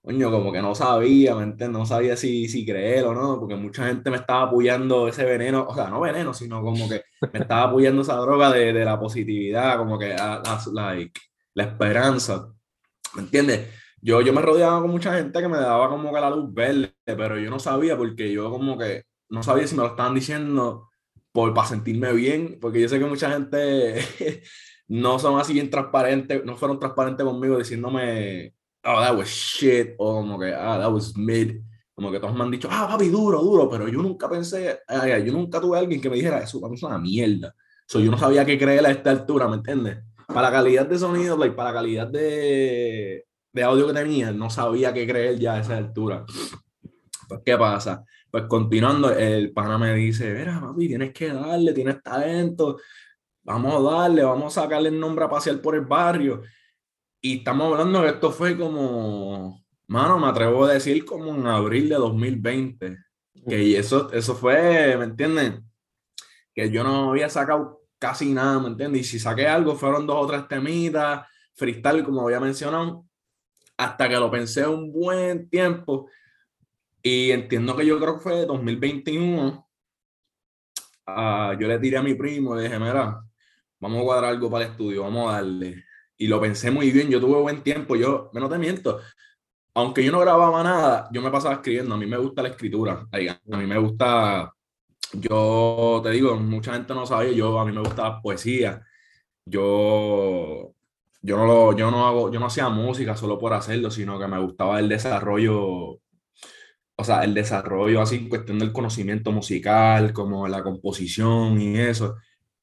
coño, 0.02 0.31
como 0.31 0.52
que 0.52 0.60
no 0.60 0.75
sabía, 0.75 1.34
¿me 1.34 1.44
entiendes? 1.44 1.78
No 1.78 1.87
sabía 1.87 2.16
si, 2.16 2.49
si 2.49 2.66
creer 2.66 3.04
o 3.04 3.14
no, 3.14 3.38
porque 3.38 3.54
mucha 3.56 3.87
gente 3.87 4.10
me 4.10 4.16
estaba 4.16 4.43
apoyando 4.43 5.08
ese 5.08 5.25
veneno, 5.25 5.66
o 5.69 5.75
sea, 5.75 5.88
no 5.88 6.00
veneno, 6.00 6.34
sino 6.34 6.62
como 6.62 6.88
que 6.88 7.02
me 7.32 7.40
estaba 7.40 7.64
apoyando 7.64 8.02
esa 8.02 8.16
droga 8.16 8.50
de, 8.52 8.72
de 8.72 8.84
la 8.84 8.99
positividad, 8.99 9.78
como 9.78 9.99
que 9.99 10.08
la, 10.08 10.43
like, 10.72 11.20
la 11.54 11.64
esperanza, 11.64 12.49
¿me 13.14 13.22
entiendes? 13.22 13.69
yo, 14.02 14.20
yo 14.20 14.32
me 14.32 14.43
rodeaba 14.43 14.82
con 14.82 14.90
mucha 14.90 15.14
gente 15.14 15.40
que 15.40 15.49
me 15.49 15.58
daba 15.58 15.88
como 15.88 16.12
que 16.12 16.20
la 16.20 16.31
luz 16.31 16.52
verde, 16.52 16.93
pero 17.06 17.38
yo 17.38 17.48
no 17.50 17.60
sabía 17.60 17.96
porque 17.96 18.32
yo 18.32 18.50
como 18.50 18.76
que 18.76 19.05
no 19.28 19.43
sabía 19.44 19.66
si 19.66 19.76
me 19.76 19.82
lo 19.82 19.90
estaban 19.90 20.14
diciendo 20.14 20.90
por, 21.31 21.55
para 21.55 21.69
sentirme 21.69 22.12
bien, 22.12 22.58
porque 22.60 22.81
yo 22.81 22.88
sé 22.88 22.98
que 22.98 23.05
mucha 23.05 23.31
gente 23.31 24.05
no 24.88 25.20
son 25.20 25.40
así 25.40 25.52
bien 25.55 25.70
transparentes, 25.70 26.44
no 26.44 26.56
fueron 26.56 26.81
transparentes 26.81 27.25
conmigo 27.25 27.56
diciéndome, 27.56 28.55
oh, 28.84 29.00
that 29.00 29.17
was 29.17 29.29
shit, 29.29 29.94
o 29.99 30.14
como 30.17 30.38
que, 30.38 30.52
ah, 30.52 30.79
that 30.79 30.93
was 30.93 31.17
mid, 31.17 31.61
como 31.94 32.11
que 32.11 32.19
todos 32.19 32.34
me 32.34 32.43
han 32.43 32.50
dicho, 32.50 32.69
ah, 32.70 32.88
papi, 32.88 33.08
duro, 33.08 33.40
duro, 33.43 33.69
pero 33.69 33.88
yo 33.88 34.02
nunca 34.02 34.29
pensé, 34.29 34.81
ay, 34.89 35.24
yo 35.24 35.32
nunca 35.32 35.60
tuve 35.60 35.77
a 35.77 35.81
alguien 35.81 36.01
que 36.01 36.10
me 36.10 36.17
dijera, 36.17 36.39
eso 36.39 36.60
es 36.72 36.82
una 36.82 36.98
mierda. 36.98 37.55
So, 37.86 38.01
yo 38.01 38.10
no 38.10 38.19
sabía 38.19 38.44
qué 38.44 38.58
creer 38.58 38.86
a 38.86 38.91
esta 38.91 39.10
altura, 39.10 39.48
¿me 39.48 39.56
entiendes? 39.56 39.98
Para 40.27 40.43
la 40.43 40.51
calidad 40.51 40.86
de 40.86 40.98
sonido, 40.98 41.36
like, 41.36 41.55
para 41.55 41.70
la 41.70 41.74
calidad 41.74 42.06
de, 42.08 43.27
de 43.53 43.62
audio 43.62 43.86
que 43.86 43.93
tenía, 43.93 44.32
no 44.32 44.48
sabía 44.48 44.93
qué 44.93 45.06
creer 45.06 45.39
ya 45.39 45.55
a 45.55 45.60
esa 45.60 45.77
altura. 45.77 46.24
Pues, 47.29 47.41
¿qué 47.44 47.56
pasa? 47.58 48.05
Pues 48.31 48.44
continuando, 48.48 49.10
el 49.10 49.53
pana 49.53 49.77
me 49.77 49.94
dice, 49.94 50.32
mira, 50.32 50.58
papi, 50.60 50.89
tienes 50.89 51.12
que 51.12 51.32
darle, 51.32 51.72
tienes 51.74 52.03
talento, 52.03 52.79
vamos 53.43 53.74
a 53.74 53.96
darle, 53.96 54.22
vamos 54.22 54.56
a 54.56 54.62
sacarle 54.62 54.89
el 54.89 54.98
nombre 54.98 55.27
a 55.27 55.29
pasear 55.29 55.60
por 55.60 55.74
el 55.74 55.82
barrio. 55.82 56.43
Y 57.22 57.38
estamos 57.38 57.72
hablando 57.72 58.02
que 58.02 58.08
esto 58.08 58.31
fue 58.31 58.58
como, 58.58 59.64
mano, 59.86 60.19
me 60.19 60.26
atrevo 60.26 60.67
a 60.67 60.74
decir 60.74 61.05
como 61.06 61.34
en 61.34 61.46
abril 61.46 61.88
de 61.88 61.94
2020. 61.94 62.98
Que 63.48 63.79
eso, 63.79 64.12
eso 64.12 64.34
fue, 64.34 64.96
¿me 64.98 65.05
entienden? 65.05 65.64
Que 66.55 66.70
yo 66.70 66.84
no 66.84 67.10
había 67.10 67.31
sacado 67.31 67.81
casi 67.98 68.32
nada, 68.34 68.58
¿me 68.58 68.69
entiendes? 68.69 69.02
Y 69.02 69.05
si 69.05 69.19
saqué 69.19 69.46
algo, 69.48 69.76
fueron 69.76 70.06
dos 70.06 70.17
o 70.19 70.26
tres 70.26 70.46
temitas, 70.48 71.26
freestyle, 71.55 72.05
como 72.05 72.22
había 72.22 72.41
mencionado 72.41 73.06
hasta 73.76 74.08
que 74.08 74.17
lo 74.17 74.31
pensé 74.31 74.67
un 74.67 74.93
buen 74.93 75.48
tiempo 75.48 76.08
y 77.02 77.31
entiendo 77.31 77.76
que 77.76 77.84
yo 77.84 77.98
creo 77.98 78.14
que 78.14 78.22
fue 78.22 78.46
2021. 78.46 79.69
Ah, 81.06 81.56
yo 81.58 81.67
le 81.67 81.79
tiré 81.79 81.96
a 81.96 82.02
mi 82.02 82.14
primo, 82.14 82.55
le 82.55 82.64
dije, 82.64 82.79
mira, 82.79 83.24
vamos 83.81 84.00
a 84.00 84.05
cuadrar 84.05 84.31
algo 84.31 84.48
para 84.48 84.67
el 84.67 84.70
estudio, 84.70 85.02
vamos 85.02 85.32
a 85.32 85.36
darle. 85.36 85.84
Y 86.22 86.29
lo 86.29 86.41
pensé 86.41 86.70
muy 86.70 86.91
bien, 86.93 87.10
yo 87.10 87.20
tuve 87.20 87.41
buen 87.41 87.62
tiempo, 87.62 87.96
yo, 87.96 88.31
no 88.32 88.48
te 88.48 88.58
miento, 88.58 89.00
aunque 89.74 90.05
yo 90.05 90.12
no 90.12 90.20
grababa 90.20 90.62
nada, 90.62 91.08
yo 91.12 91.20
me 91.22 91.31
pasaba 91.31 91.55
escribiendo, 91.56 91.94
a 91.94 91.98
mí 91.98 92.06
me 92.06 92.17
gusta 92.19 92.43
la 92.43 92.50
escritura, 92.50 93.08
a 93.10 93.56
mí 93.56 93.67
me 93.67 93.79
gusta, 93.79 94.52
yo 95.14 96.00
te 96.02 96.10
digo, 96.10 96.36
mucha 96.36 96.74
gente 96.74 96.94
no 96.94 97.06
sabe, 97.06 97.34
yo, 97.34 97.58
a 97.58 97.64
mí 97.64 97.72
me 97.72 97.81
gusta 97.81 98.05
la 98.05 98.22
poesía, 98.22 98.82
yo 99.44 100.74
yo 101.22 101.36
no, 101.36 101.46
lo, 101.46 101.76
yo 101.76 101.91
no 101.91 102.06
hago, 102.06 102.32
yo 102.32 102.41
no 102.41 102.46
hacía 102.46 102.69
música 102.69 103.17
solo 103.17 103.38
por 103.38 103.52
hacerlo, 103.55 103.91
sino 103.91 104.19
que 104.19 104.26
me 104.26 104.41
gustaba 104.41 104.81
el 104.81 104.88
desarrollo, 104.88 106.00
o 106.96 107.05
sea, 107.05 107.22
el 107.24 107.34
desarrollo 107.34 108.02
así, 108.02 108.29
cuestión 108.29 108.58
del 108.58 108.72
conocimiento 108.72 109.32
musical, 109.32 110.12
como 110.12 110.48
la 110.48 110.62
composición 110.62 111.60
y 111.60 111.79
eso. 111.79 112.17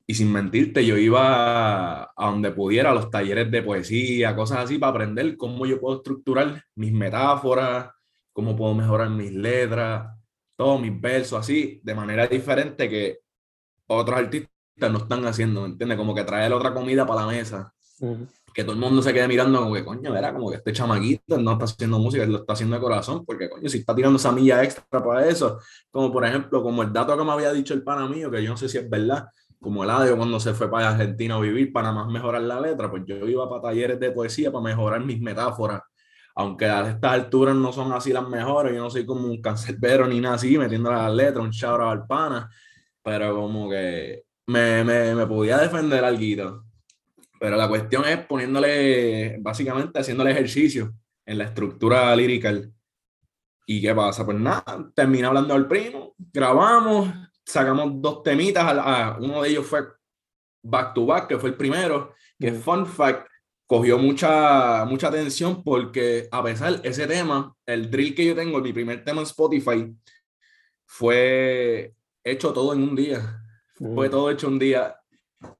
Y 0.09 0.15
sin 0.15 0.31
mentirte, 0.31 0.83
yo 0.83 0.97
iba 0.97 2.01
a, 2.01 2.31
donde 2.31 2.49
pudiera, 2.49 2.89
a 2.89 2.95
los 2.95 3.11
talleres 3.11 3.51
de 3.51 3.61
poesía, 3.61 4.35
cosas 4.35 4.57
así, 4.61 4.79
para 4.79 4.89
aprender 4.89 5.37
cómo 5.37 5.67
yo 5.67 5.79
puedo 5.79 5.97
estructurar 5.97 6.63
mis 6.73 6.91
metáforas, 6.91 7.91
cómo 8.33 8.55
puedo 8.55 8.73
mejorar 8.73 9.11
mis 9.11 9.31
letras, 9.31 10.09
todos 10.55 10.81
mis 10.81 10.99
versos, 10.99 11.39
así, 11.39 11.79
de 11.83 11.93
manera 11.93 12.25
diferente 12.25 12.89
que 12.89 13.19
otros 13.85 14.17
artistas 14.17 14.49
no 14.91 14.97
están 14.97 15.27
haciendo, 15.27 15.61
¿me 15.61 15.67
entiendes? 15.67 15.95
Como 15.99 16.15
que 16.15 16.23
traer 16.23 16.53
otra 16.53 16.73
comida 16.73 17.05
para 17.05 17.21
la 17.21 17.27
mesa. 17.27 17.71
Que 18.51 18.63
todo 18.63 18.73
el 18.73 18.79
mundo 18.79 19.03
se 19.03 19.13
quede 19.13 19.27
mirando 19.27 19.59
como 19.59 19.75
que, 19.75 19.85
coño, 19.85 20.17
era 20.17 20.33
como 20.33 20.49
que 20.49 20.55
este 20.55 20.73
chamaquito 20.73 21.37
no 21.37 21.51
está 21.51 21.65
haciendo 21.65 21.99
música, 21.99 22.25
lo 22.25 22.39
está 22.39 22.53
haciendo 22.53 22.77
de 22.77 22.81
corazón, 22.81 23.23
porque, 23.27 23.47
coño, 23.47 23.69
si 23.69 23.77
está 23.77 23.93
tirando 23.93 24.17
esa 24.17 24.31
milla 24.31 24.63
extra 24.63 25.03
para 25.03 25.27
eso, 25.27 25.59
como 25.91 26.11
por 26.11 26.25
ejemplo, 26.25 26.63
como 26.63 26.81
el 26.81 26.91
dato 26.91 27.15
que 27.15 27.23
me 27.23 27.31
había 27.31 27.53
dicho 27.53 27.75
el 27.75 27.83
pana 27.83 28.07
mío, 28.07 28.31
que 28.31 28.41
yo 28.41 28.49
no 28.49 28.57
sé 28.57 28.67
si 28.67 28.79
es 28.79 28.89
verdad, 28.89 29.27
como 29.59 29.83
el 29.83 29.89
audio 29.89 30.15
cuando 30.15 30.39
se 30.39 30.53
fue 30.53 30.71
para 30.71 30.89
Argentina 30.89 31.35
a 31.35 31.39
vivir 31.39 31.73
para 31.73 31.91
más 31.91 32.07
mejorar 32.07 32.41
la 32.41 32.61
letra, 32.61 32.89
pues 32.89 33.03
yo 33.05 33.27
iba 33.27 33.49
para 33.49 33.61
talleres 33.61 33.99
de 33.99 34.11
poesía 34.11 34.51
para 34.51 34.63
mejorar 34.63 35.03
mis 35.03 35.19
metáforas. 35.21 35.81
Aunque 36.35 36.65
a 36.65 36.89
estas 36.89 37.11
alturas 37.11 37.55
no 37.55 37.73
son 37.73 37.91
así 37.91 38.13
las 38.13 38.27
mejores, 38.27 38.73
yo 38.73 38.81
no 38.81 38.89
soy 38.89 39.05
como 39.05 39.27
un 39.27 39.41
cancerbero 39.41 40.07
ni 40.07 40.21
nada 40.21 40.35
así, 40.35 40.57
metiendo 40.57 40.91
las 40.91 41.13
letras, 41.13 41.43
un 41.43 41.51
shout 41.51 41.81
al 41.81 42.07
pana, 42.07 42.49
pero 43.03 43.35
como 43.35 43.69
que 43.69 44.23
me, 44.47 44.83
me, 44.83 45.13
me 45.13 45.27
podía 45.27 45.57
defender 45.57 46.05
algo. 46.05 46.63
Pero 47.39 47.57
la 47.57 47.67
cuestión 47.67 48.05
es 48.05 48.19
poniéndole, 48.25 49.37
básicamente 49.41 49.99
haciéndole 49.99 50.31
ejercicio 50.31 50.93
en 51.25 51.37
la 51.37 51.45
estructura 51.45 52.15
lírica. 52.15 52.53
¿Y 53.65 53.81
qué 53.81 53.93
pasa? 53.93 54.25
Pues 54.25 54.37
nada, 54.37 54.91
terminé 54.95 55.27
hablando 55.27 55.53
al 55.53 55.67
primo, 55.67 56.15
grabamos, 56.17 57.09
sacamos 57.49 57.93
dos 57.95 58.21
temitas, 58.21 58.63
a, 58.63 59.17
uno 59.19 59.41
de 59.41 59.49
ellos 59.49 59.65
fue 59.65 59.81
Back 60.63 60.93
to 60.93 61.05
Back, 61.05 61.27
que 61.27 61.37
fue 61.37 61.49
el 61.49 61.55
primero, 61.55 62.13
que 62.37 62.51
mm. 62.51 62.61
fun 62.61 62.85
fact, 62.85 63.27
cogió 63.65 63.97
mucha, 63.97 64.85
mucha 64.85 65.07
atención 65.07 65.63
porque 65.63 66.27
a 66.31 66.43
pesar 66.43 66.79
ese 66.83 67.07
tema, 67.07 67.55
el 67.65 67.89
drill 67.89 68.13
que 68.13 68.25
yo 68.25 68.35
tengo, 68.35 68.59
mi 68.59 68.71
primer 68.71 69.03
tema 69.03 69.21
en 69.21 69.27
Spotify, 69.27 69.95
fue 70.85 71.93
hecho 72.23 72.53
todo 72.53 72.73
en 72.73 72.83
un 72.83 72.95
día. 72.95 73.41
Fue 73.75 74.07
mm. 74.07 74.11
todo 74.11 74.29
hecho 74.29 74.47
un 74.47 74.59
día. 74.59 74.95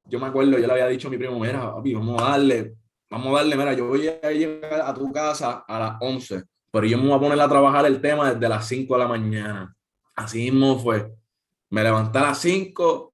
Yo 0.05 0.19
me 0.19 0.27
acuerdo, 0.27 0.59
yo 0.59 0.67
le 0.67 0.71
había 0.71 0.87
dicho 0.87 1.07
a 1.07 1.11
mi 1.11 1.17
primo, 1.17 1.39
mira, 1.39 1.59
vamos 1.59 2.21
a 2.21 2.31
darle, 2.31 2.75
vamos 3.09 3.33
a 3.33 3.37
darle, 3.37 3.55
mira, 3.55 3.73
yo 3.73 3.87
voy 3.87 4.07
a 4.07 4.31
llegar 4.31 4.81
a 4.81 4.93
tu 4.93 5.11
casa 5.11 5.63
a 5.67 5.79
las 5.79 5.97
11, 6.01 6.43
pero 6.71 6.85
yo 6.85 6.97
me 6.97 7.07
voy 7.07 7.17
a 7.17 7.19
poner 7.19 7.41
a 7.41 7.49
trabajar 7.49 7.85
el 7.85 7.99
tema 7.99 8.31
desde 8.31 8.47
las 8.47 8.67
5 8.67 8.93
de 8.93 8.99
la 8.99 9.07
mañana. 9.07 9.75
Así 10.15 10.51
mismo 10.51 10.77
fue. 10.77 11.18
Me 11.69 11.83
levanté 11.83 12.17
a 12.17 12.23
las 12.23 12.39
5, 12.41 13.13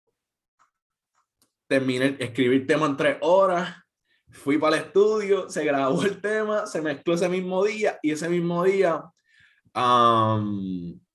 terminé 1.68 2.16
escribir 2.20 2.66
tema 2.66 2.86
en 2.86 2.98
tres 2.98 3.18
horas, 3.22 3.76
fui 4.30 4.58
para 4.58 4.78
el 4.78 4.84
estudio, 4.84 5.50
se 5.50 5.66
grabó 5.66 6.04
el 6.04 6.22
tema, 6.22 6.66
se 6.66 6.82
mezcló 6.82 7.16
ese 7.16 7.30
mismo 7.30 7.64
día 7.64 8.00
y 8.02 8.12
ese 8.12 8.30
mismo 8.30 8.64
día 8.64 9.04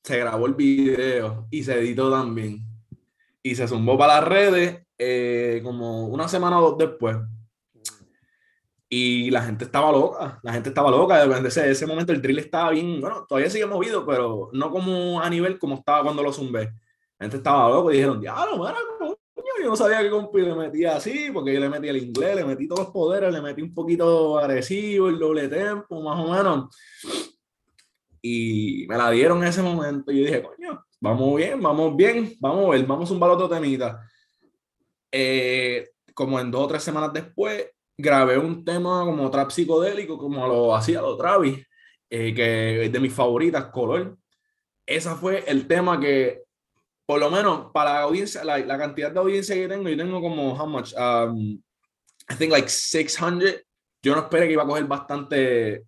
se 0.02 0.18
grabó 0.18 0.46
el 0.46 0.54
video 0.54 1.46
y 1.50 1.62
se 1.62 1.78
editó 1.78 2.10
también. 2.10 2.64
Y 3.42 3.54
se 3.54 3.66
zumbó 3.66 3.96
para 3.96 4.20
las 4.20 4.28
redes 4.28 4.86
eh, 4.98 5.60
como 5.64 6.08
una 6.08 6.28
semana 6.28 6.58
o 6.58 6.70
dos 6.70 6.78
después. 6.78 7.16
Y 8.92 9.30
la 9.30 9.42
gente 9.42 9.64
estaba 9.64 9.92
loca, 9.92 10.40
la 10.42 10.52
gente 10.52 10.68
estaba 10.68 10.90
loca. 10.90 11.26
De 11.26 11.48
ese, 11.48 11.70
ese 11.70 11.86
momento 11.86 12.12
el 12.12 12.20
drill 12.20 12.40
estaba 12.40 12.70
bien, 12.70 13.00
bueno, 13.00 13.24
todavía 13.26 13.48
sigue 13.48 13.64
movido, 13.64 14.04
pero 14.04 14.50
no 14.52 14.70
como 14.70 15.20
a 15.22 15.30
nivel 15.30 15.58
como 15.58 15.76
estaba 15.76 16.02
cuando 16.02 16.22
lo 16.22 16.32
zumbé. 16.32 16.70
Gente 17.20 17.36
estaba 17.36 17.68
loco 17.68 17.90
y 17.90 17.96
dijeron, 17.96 18.18
diablo, 18.18 18.56
mira, 18.56 18.76
coño, 18.98 19.14
yo 19.62 19.68
no 19.68 19.76
sabía 19.76 20.00
que 20.00 20.08
compi 20.08 20.40
le 20.40 20.54
metía 20.54 20.96
así, 20.96 21.30
porque 21.30 21.52
yo 21.52 21.60
le 21.60 21.68
metí 21.68 21.88
el 21.88 21.98
inglés, 21.98 22.36
le 22.36 22.44
metí 22.46 22.66
todos 22.66 22.84
los 22.84 22.92
poderes, 22.92 23.30
le 23.30 23.42
metí 23.42 23.60
un 23.60 23.74
poquito 23.74 24.38
agresivo, 24.38 25.08
el 25.10 25.18
doble 25.18 25.48
tempo, 25.48 26.00
más 26.00 26.18
o 26.18 26.32
menos. 26.32 26.74
Y 28.22 28.86
me 28.88 28.96
la 28.96 29.10
dieron 29.10 29.42
en 29.42 29.48
ese 29.48 29.60
momento 29.60 30.10
y 30.10 30.20
yo 30.20 30.26
dije, 30.26 30.42
coño, 30.42 30.82
vamos 30.98 31.36
bien, 31.36 31.60
vamos 31.60 31.94
bien, 31.94 32.34
vamos 32.40 32.66
a 32.66 32.70
ver, 32.70 32.86
vamos 32.86 33.10
a 33.10 33.14
un 33.14 33.22
otro 33.22 33.48
temita. 33.50 34.00
Eh, 35.12 35.90
como 36.14 36.40
en 36.40 36.50
dos 36.50 36.62
o 36.62 36.68
tres 36.68 36.82
semanas 36.82 37.12
después, 37.12 37.70
grabé 37.98 38.38
un 38.38 38.64
tema 38.64 39.04
como 39.04 39.30
trap 39.30 39.50
psicodélico, 39.50 40.16
como 40.16 40.46
lo 40.46 40.74
hacía 40.74 41.02
lo 41.02 41.18
Travis, 41.18 41.66
eh, 42.08 42.32
que 42.34 42.84
es 42.86 42.92
de 42.92 43.00
mis 43.00 43.12
favoritas, 43.12 43.66
Color. 43.66 44.16
Esa 44.86 45.16
fue 45.16 45.44
el 45.46 45.66
tema 45.66 46.00
que 46.00 46.44
por 47.10 47.18
lo 47.18 47.28
menos 47.28 47.72
para 47.72 47.94
la 47.94 48.02
audiencia, 48.02 48.44
la, 48.44 48.56
la, 48.58 48.78
cantidad 48.78 49.10
de 49.10 49.18
audiencia 49.18 49.52
que 49.56 49.66
tengo, 49.66 49.88
yo 49.88 49.96
tengo 49.96 50.20
como, 50.20 50.52
how 50.52 50.64
much? 50.64 50.94
Um, 50.94 51.60
I 52.30 52.36
think 52.36 52.52
like 52.52 52.68
600. 52.68 53.64
Yo 54.00 54.14
no 54.14 54.20
esperé 54.20 54.46
que 54.46 54.52
iba 54.52 54.62
a 54.62 54.66
coger 54.66 54.84
bastante 54.84 55.86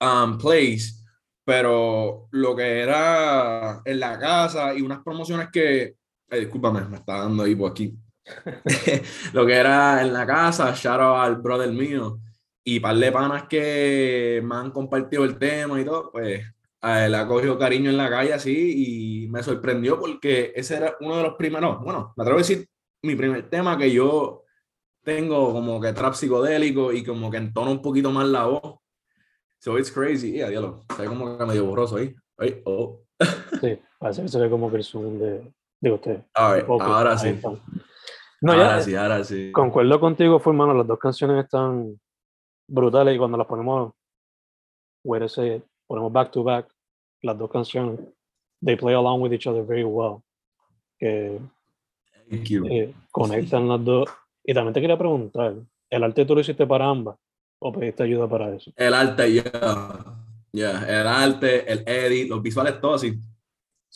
um, 0.00 0.38
plays, 0.38 1.04
pero 1.44 2.28
lo 2.30 2.56
que 2.56 2.80
era 2.80 3.82
en 3.84 4.00
la 4.00 4.18
casa 4.18 4.72
y 4.72 4.80
unas 4.80 5.02
promociones 5.02 5.50
que, 5.52 5.96
ay, 6.30 6.40
discúlpame, 6.40 6.80
me 6.86 6.96
está 6.96 7.18
dando 7.18 7.42
ahí 7.42 7.54
por 7.54 7.72
aquí. 7.72 7.94
lo 9.34 9.44
que 9.44 9.52
era 9.52 10.00
en 10.00 10.14
la 10.14 10.26
casa, 10.26 10.72
shout 10.74 10.98
out 10.98 11.18
al 11.18 11.36
brother 11.36 11.70
mío 11.70 12.20
y 12.64 12.80
par 12.80 12.96
de 12.96 13.12
panas 13.12 13.42
que 13.50 14.40
me 14.42 14.56
han 14.56 14.70
compartido 14.70 15.24
el 15.24 15.36
tema 15.36 15.78
y 15.78 15.84
todo, 15.84 16.10
pues 16.10 16.42
a 16.86 17.04
él 17.04 17.16
ha 17.16 17.26
cogido 17.26 17.58
cariño 17.58 17.90
en 17.90 17.96
la 17.96 18.08
calle 18.08 18.32
así 18.32 19.24
y 19.24 19.28
me 19.28 19.42
sorprendió 19.42 19.98
porque 19.98 20.52
ese 20.54 20.76
era 20.76 20.96
uno 21.00 21.16
de 21.16 21.24
los 21.24 21.34
primeros, 21.34 21.80
bueno, 21.80 22.14
me 22.16 22.22
atrevo 22.22 22.38
a 22.38 22.42
decir 22.42 22.68
mi 23.02 23.16
primer 23.16 23.50
tema 23.50 23.76
que 23.76 23.90
yo 23.90 24.44
tengo 25.02 25.52
como 25.52 25.80
que 25.80 25.92
trap 25.92 26.14
psicodélico 26.14 26.92
y 26.92 27.04
como 27.04 27.28
que 27.28 27.38
entona 27.38 27.72
un 27.72 27.82
poquito 27.82 28.12
más 28.12 28.28
la 28.28 28.46
voz. 28.46 28.78
So 29.58 29.76
it's 29.78 29.90
crazy. 29.90 30.32
Yeah, 30.32 30.48
diablo. 30.48 30.84
Se 30.96 31.06
como 31.06 31.36
que 31.36 31.44
medio 31.44 31.64
borroso 31.64 31.96
ahí. 31.96 32.14
Ay, 32.38 32.62
oh. 32.64 33.02
sí, 33.60 33.78
parece 33.98 34.22
que 34.22 34.28
se 34.28 34.38
ve 34.38 34.48
como 34.48 34.70
que 34.70 34.76
el 34.76 34.84
zoom 34.84 35.18
de, 35.18 35.52
de 35.80 35.90
usted. 35.90 36.22
ahora 36.34 37.18
sí. 37.18 37.40
No, 38.40 38.52
ahora 38.52 38.80
sí, 38.80 38.94
ahora 38.94 39.24
sí. 39.24 39.50
Concuerdo 39.50 39.98
contigo, 39.98 40.38
fue 40.38 40.52
hermano, 40.52 40.72
las 40.72 40.86
dos 40.86 41.00
canciones 41.00 41.44
están 41.44 41.98
brutales 42.68 43.16
y 43.16 43.18
cuando 43.18 43.38
las 43.38 43.46
ponemos, 43.48 43.92
where 45.02 45.28
say 45.28 45.62
ponemos 45.88 46.12
back 46.12 46.30
to 46.30 46.44
back, 46.44 46.68
las 47.26 47.38
dos 47.38 47.50
canciones, 47.50 48.00
they 48.64 48.76
play 48.76 48.94
along 48.94 49.20
with 49.20 49.32
each 49.32 49.46
other 49.46 49.64
very 49.64 49.84
well. 49.84 50.22
Que 50.98 51.38
eh, 52.30 52.94
conectan 53.10 53.68
las 53.68 53.84
dos. 53.84 54.08
Y 54.44 54.54
también 54.54 54.74
te 54.74 54.80
quería 54.80 54.96
preguntar, 54.96 55.54
¿el 55.90 56.04
arte 56.04 56.24
tú 56.24 56.34
lo 56.34 56.40
hiciste 56.40 56.66
para 56.66 56.88
ambas 56.88 57.16
o 57.58 57.72
pediste 57.72 58.04
ayuda 58.04 58.28
para 58.28 58.54
eso? 58.54 58.72
El 58.76 58.94
arte, 58.94 59.32
ya. 59.32 59.42
Yeah. 60.52 61.00
el 61.00 61.06
arte, 61.06 61.70
el 61.70 61.82
edit, 61.86 62.30
los 62.30 62.42
visuales, 62.42 62.80
todo 62.80 62.94
así. 62.94 63.18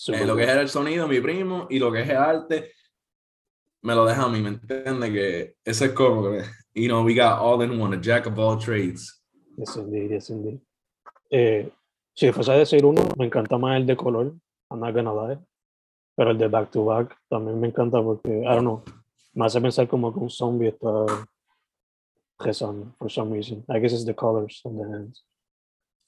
Eh, 0.09 0.27
lo 0.27 0.37
que 0.37 0.45
es 0.45 0.51
el 0.51 0.69
sonido, 0.69 1.09
mi 1.09 1.21
primo, 1.21 1.67
y 1.71 1.79
lo 1.79 1.93
que 1.93 2.03
es 2.03 2.09
el 2.09 2.17
arte, 2.17 2.73
me 3.83 3.95
lo 3.95 4.05
deja 4.05 4.25
a 4.25 4.29
mí, 4.29 4.41
¿me 4.41 4.51
entiendes? 4.51 5.11
Que 5.11 5.55
ese 5.65 5.87
es 5.87 5.93
como 5.93 6.33
you 6.75 6.89
know, 6.89 7.03
we 7.03 7.15
got 7.15 7.41
all 7.41 7.61
in 7.63 7.79
one, 7.79 7.93
a 7.95 7.97
jack 7.97 8.27
of 8.27 8.39
all 8.39 8.57
trades. 8.57 9.21
Yes, 9.57 9.77
indeed, 9.77 10.11
yes, 10.11 10.31
indeed. 10.31 10.61
Eh, 11.31 11.71
si 12.21 12.31
fuese 12.33 12.53
a 12.53 12.57
decir 12.57 12.85
uno, 12.85 13.01
me 13.17 13.25
encanta 13.25 13.57
más 13.57 13.79
el 13.79 13.87
de 13.87 13.97
color, 13.97 14.35
I'm 14.69 14.81
not 14.81 14.93
gonna 14.95 15.11
lie. 15.11 15.39
Pero 16.15 16.33
el 16.33 16.37
de 16.37 16.49
back 16.49 16.71
to 16.71 16.85
back 16.85 17.17
también 17.31 17.59
me 17.59 17.69
encanta 17.69 18.03
porque, 18.03 18.43
I 18.43 18.45
don't 18.45 18.61
know, 18.61 18.83
me 19.33 19.47
hace 19.47 19.59
pensar 19.59 19.89
como 19.89 20.13
que 20.13 20.21
un 20.21 20.29
zombie 20.29 20.69
está 20.69 21.07
rezando, 22.39 22.95
for 22.99 23.11
some 23.11 23.33
reason. 23.33 23.65
I 23.71 23.81
guess 23.81 23.95
it's 23.95 24.05
the 24.05 24.15
colors 24.15 24.61
of 24.67 24.75
the 24.75 24.83
hands. 24.83 25.25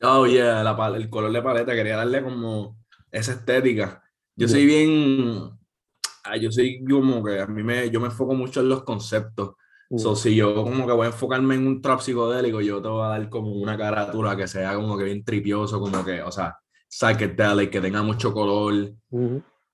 Oh, 0.03 0.27
yeah, 0.27 0.63
la, 0.63 0.87
el 0.95 1.09
color 1.09 1.33
de 1.33 1.41
paleta, 1.41 1.73
quería 1.73 1.97
darle 1.97 2.23
como 2.23 2.77
esa 3.11 3.33
estética. 3.33 4.03
Yo 4.37 4.49
soy 4.49 4.67
bien, 4.67 5.51
ah, 6.25 6.37
yo 6.37 6.53
soy 6.53 6.85
como 6.85 7.25
que 7.25 7.41
a 7.41 7.47
mí 7.47 7.63
me, 7.63 7.89
yo 7.89 8.01
me 8.01 8.09
enfoco 8.09 8.35
mucho 8.35 8.61
en 8.61 8.69
los 8.69 8.83
conceptos. 8.85 9.55
So, 9.99 10.17
si 10.17 10.35
yo 10.35 10.55
como 10.55 10.87
que 10.87 10.93
voy 10.93 11.05
a 11.05 11.11
enfocarme 11.11 11.55
en 11.55 11.67
un 11.67 11.83
trap 11.83 12.01
psicodélico, 12.01 12.63
yo 12.63 12.81
te 12.81 12.89
voy 12.89 13.05
a 13.05 13.09
dar 13.09 13.29
como 13.29 13.53
una 13.53 13.77
caratura 13.77 14.35
que 14.37 14.49
sea 14.49 14.75
como 14.75 14.97
que 14.97 15.05
bien 15.05 15.23
tripioso, 15.23 15.81
como 15.81 16.03
que, 16.05 16.23
o 16.23 16.33
sea, 16.33 16.57
psychedelic, 16.89 17.71
que 17.71 17.81
tenga 17.81 18.03
mucho 18.03 18.33
color, 18.33 18.95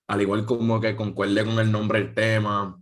al 0.08 0.20
igual 0.20 0.44
como 0.44 0.80
que 0.80 0.96
concuerde 0.96 1.44
con 1.44 1.58
el 1.60 1.70
nombre 1.70 2.00
del 2.00 2.14
tema. 2.14 2.80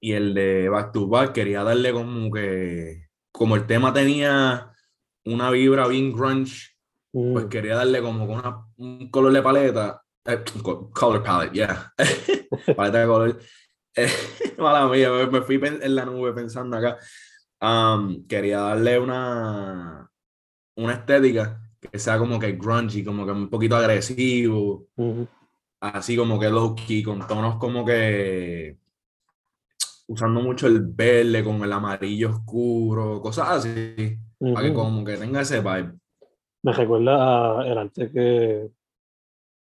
Y 0.00 0.12
el 0.12 0.32
de 0.32 0.68
Back 0.68 0.92
to 0.92 1.06
Back 1.06 1.32
quería 1.32 1.64
darle 1.64 1.92
como 1.92 2.30
que, 2.30 3.08
como 3.30 3.56
el 3.56 3.66
tema 3.66 3.92
tenía 3.92 4.72
una 5.24 5.50
vibra 5.50 5.86
bien 5.86 6.12
grunge, 6.12 6.70
pues 7.12 7.44
quería 7.46 7.76
darle 7.76 8.00
como 8.00 8.24
una, 8.24 8.64
un 8.76 9.10
color 9.10 9.32
de 9.32 9.42
paleta, 9.42 10.02
eh, 10.24 10.42
color 10.94 11.22
palette, 11.22 11.52
yeah, 11.52 11.92
paleta 12.76 13.00
de 13.00 13.06
color 13.06 13.38
mala 14.58 14.88
mía, 14.88 15.10
me, 15.30 15.42
fui 15.42 15.60
en 15.62 15.94
la 15.94 16.04
nube 16.04 16.32
pensando 16.32 16.76
acá. 16.76 16.98
quería 18.28 18.60
darle 18.60 18.98
una, 18.98 20.10
una 20.76 20.92
estética 20.92 21.60
que 21.80 21.98
sea 21.98 22.18
como 22.18 22.38
que 22.38 22.52
grungy, 22.52 23.04
como 23.04 23.26
que 23.26 23.32
un 23.32 23.50
poquito 23.50 23.76
agresivo, 23.76 24.86
así 25.80 26.16
como 26.16 26.38
que 26.38 26.48
low 26.48 26.74
key, 26.74 27.02
con 27.02 27.26
tonos 27.26 27.56
como 27.56 27.84
que 27.84 28.78
usando 30.06 30.40
mucho 30.40 30.66
el 30.66 30.80
verde 30.82 31.42
con 31.42 31.62
el 31.62 31.72
amarillo 31.72 32.30
oscuro, 32.30 33.20
cosas 33.20 33.48
así, 33.50 34.18
para 34.38 34.66
que 34.66 34.74
como 34.74 35.04
que 35.04 35.16
tenga 35.16 35.40
ese 35.40 35.60
vibe. 35.60 35.94
Me 36.62 36.72
recuerda 36.72 37.66
el 37.66 37.78
arte 37.78 38.10
que 38.10 38.70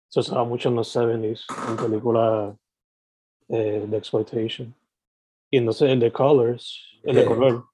se 0.08 0.20
usaba 0.20 0.44
mucho 0.44 0.70
en 0.70 0.76
los 0.76 0.96
70s, 0.96 1.46
en 1.70 1.76
películas 1.78 2.56
eh, 3.50 3.86
de 3.88 3.98
exploitation. 3.98 4.74
Y 5.52 5.58
entonces 5.58 5.90
el 5.90 6.00
de 6.00 6.12
Colors, 6.12 7.00
el 7.04 7.16
de 7.16 7.22
Eh. 7.22 7.26
color, 7.26 7.66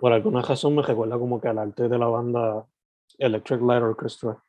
por 0.00 0.12
alguna 0.12 0.42
razón 0.42 0.74
me 0.76 0.82
recuerda 0.82 1.18
como 1.18 1.40
que 1.40 1.48
al 1.48 1.58
arte 1.58 1.88
de 1.88 1.98
la 1.98 2.06
banda 2.06 2.66
Electric 3.18 3.60
Light 3.62 3.82
Orchestra, 3.82 4.42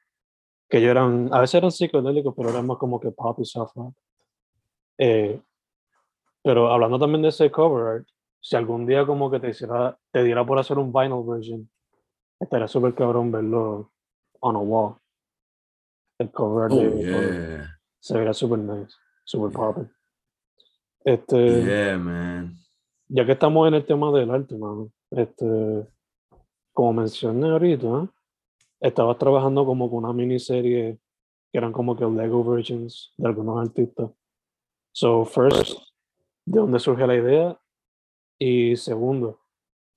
que 0.69 0.77
ellos 0.77 0.91
eran, 0.91 1.29
a 1.33 1.39
veces 1.41 1.55
eran 1.55 1.71
psicodélicos, 1.71 2.33
pero 2.35 2.49
eran 2.49 2.67
más 2.67 2.77
como 2.77 2.99
que 2.99 3.11
pop 3.11 3.39
y 3.39 3.45
soft 3.45 3.75
rock. 3.75 3.95
Eh, 4.97 5.41
pero 6.43 6.71
hablando 6.71 6.99
también 6.99 7.21
de 7.23 7.29
ese 7.29 7.49
cover 7.51 7.87
art, 7.97 8.07
si 8.39 8.55
algún 8.55 8.85
día 8.85 9.05
como 9.05 9.29
que 9.29 9.39
te, 9.39 9.49
hiciera, 9.49 9.97
te 10.11 10.23
diera 10.23 10.45
por 10.45 10.57
hacer 10.59 10.77
un 10.77 10.91
vinyl 10.91 11.23
version, 11.25 11.69
estaría 12.39 12.67
súper 12.67 12.93
cabrón 12.95 13.31
verlo 13.31 13.91
on 14.39 14.55
a 14.55 14.59
wall. 14.59 14.95
El 16.19 16.31
cover 16.31 16.63
art 16.65 16.73
Oh, 16.73 16.77
de 16.81 17.03
yeah. 17.03 17.79
se 17.99 18.17
vería 18.17 18.33
súper 18.33 18.59
nice, 18.59 18.95
súper 19.23 19.51
poppy. 19.51 19.81
Este, 21.03 21.63
Yeah, 21.63 21.97
man. 21.97 22.55
ya 23.07 23.25
que 23.25 23.31
estamos 23.31 23.67
en 23.67 23.73
el 23.75 23.85
tema 23.85 24.11
del 24.11 24.29
arte, 24.31 24.55
mano, 24.55 24.91
este, 25.09 25.87
como 26.73 26.93
mencioné 26.93 27.49
ahorita, 27.49 28.07
estabas 28.79 29.17
trabajando 29.17 29.65
como 29.65 29.89
con 29.89 30.05
una 30.05 30.13
miniserie 30.13 30.99
que 31.51 31.57
eran 31.57 31.71
como 31.73 31.95
que 31.95 32.05
Lego 32.05 32.43
versions 32.43 33.13
de 33.17 33.27
algunos 33.27 33.59
artistas. 33.59 34.11
So, 34.93 35.25
first, 35.25 35.77
¿de 36.45 36.59
dónde 36.59 36.79
surge 36.79 37.05
la 37.07 37.15
idea? 37.15 37.59
Y 38.39 38.75
segundo, 38.75 39.39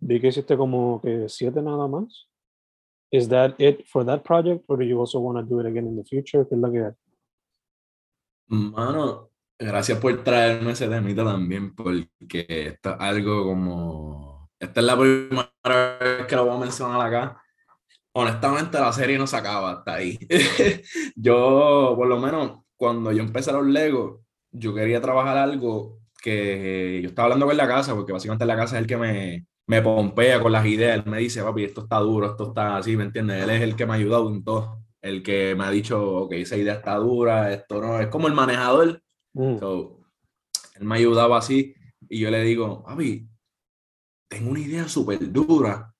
vi 0.00 0.20
que 0.20 0.28
hiciste 0.28 0.56
como 0.56 1.00
que 1.00 1.28
siete 1.28 1.62
nada 1.62 1.86
más. 1.88 2.28
Is 3.10 3.28
that 3.28 3.54
it 3.58 3.86
for 3.86 4.04
that 4.04 4.22
project, 4.22 4.64
or 4.66 4.76
do 4.76 4.84
you 4.84 4.98
also 4.98 5.20
want 5.20 5.38
to 5.38 5.44
do 5.44 5.60
it 5.60 5.66
again 5.66 5.86
in 5.86 5.96
the 5.96 6.04
future? 6.04 6.44
¿Qué 6.48 6.54
es 6.54 6.60
la 6.60 6.70
que 6.70 6.84
hay? 6.84 6.92
Mano, 8.48 9.30
gracias 9.58 9.98
por 9.98 10.22
traerme 10.22 10.72
ese 10.72 10.88
temita 10.88 11.24
también, 11.24 11.74
porque 11.74 12.46
esto 12.48 12.90
es 12.90 13.00
algo 13.00 13.44
como. 13.44 14.50
Esta 14.58 14.80
es 14.80 14.86
la 14.86 14.98
primera 14.98 15.98
vez 16.00 16.26
que 16.26 16.36
lo 16.36 16.46
voy 16.46 16.56
a 16.56 16.60
mencionar 16.60 17.00
acá. 17.00 17.40
Honestamente, 18.12 18.78
la 18.78 18.92
serie 18.92 19.18
no 19.18 19.26
se 19.26 19.36
acaba 19.36 19.72
hasta 19.72 19.94
ahí. 19.94 20.18
yo, 21.16 21.94
por 21.96 22.06
lo 22.06 22.18
menos, 22.18 22.60
cuando 22.76 23.12
yo 23.12 23.22
empecé 23.22 23.52
los 23.52 23.66
Legos, 23.66 24.20
yo 24.52 24.74
quería 24.74 25.00
trabajar 25.00 25.36
algo 25.36 25.98
que 26.22 27.00
yo 27.02 27.08
estaba 27.08 27.26
hablando 27.26 27.46
con 27.46 27.56
la 27.56 27.66
casa, 27.68 27.94
porque 27.94 28.12
básicamente 28.12 28.46
la 28.46 28.56
casa 28.56 28.76
es 28.76 28.82
el 28.82 28.86
que 28.86 28.96
me, 28.96 29.46
me 29.66 29.82
pompea 29.82 30.40
con 30.40 30.52
las 30.52 30.66
ideas. 30.66 30.96
Él 30.96 31.10
me 31.10 31.18
dice, 31.18 31.42
papi, 31.42 31.64
esto 31.64 31.82
está 31.82 31.98
duro, 31.98 32.30
esto 32.30 32.48
está 32.48 32.76
así, 32.76 32.96
¿me 32.96 33.04
entiendes? 33.04 33.42
Él 33.42 33.50
es 33.50 33.62
el 33.62 33.76
que 33.76 33.86
me 33.86 33.92
ha 33.92 33.96
ayudado 33.96 34.28
en 34.30 34.44
todo. 34.44 34.80
El 35.02 35.22
que 35.22 35.54
me 35.54 35.64
ha 35.64 35.70
dicho, 35.70 36.02
ok, 36.24 36.32
esa 36.32 36.56
idea 36.56 36.74
está 36.74 36.94
dura, 36.96 37.52
esto 37.52 37.80
no. 37.80 38.00
Es 38.00 38.08
como 38.08 38.28
el 38.28 38.34
manejador. 38.34 39.02
Mm, 39.34 39.58
So, 39.58 40.00
él 40.76 40.84
me 40.84 40.96
ayudaba 40.96 41.38
así 41.38 41.74
y 42.08 42.20
yo 42.20 42.30
le 42.30 42.42
digo, 42.42 42.82
papi, 42.82 43.28
tengo 44.28 44.50
una 44.50 44.60
idea 44.60 44.88
súper 44.88 45.30
dura. 45.32 45.92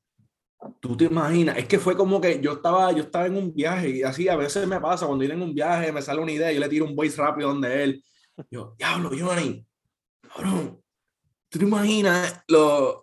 Tú 0.81 0.97
te 0.97 1.05
imaginas, 1.05 1.59
es 1.59 1.67
que 1.67 1.79
fue 1.79 1.95
como 1.97 2.21
que 2.21 2.41
yo 2.41 2.53
estaba, 2.53 2.91
yo 2.93 3.03
estaba 3.03 3.27
en 3.27 3.37
un 3.37 3.55
viaje 3.55 3.91
y 3.91 4.03
así 4.03 4.29
a 4.29 4.37
veces 4.37 4.67
me 4.67 4.81
pasa, 4.81 5.07
cuando 5.07 5.25
ir 5.25 5.33
en 5.33 5.43
un 5.43 5.55
viaje 5.55 5.93
me 5.93 6.01
sale 6.01 6.21
una 6.23 6.33
idea, 6.33 6.51
yo 6.53 6.61
le 6.61 6.69
tiro 6.69 6.87
un 6.87 6.97
voice 6.97 7.21
rápido 7.21 7.51
donde 7.51 7.85
él. 7.85 8.05
Yo, 8.51 8.75
diablo, 8.79 9.11
Johnny, 9.11 9.67
cabrón, 10.23 10.81
tú 11.51 11.59
te 11.59 11.65
imaginas 11.65 12.43
los, 12.49 13.03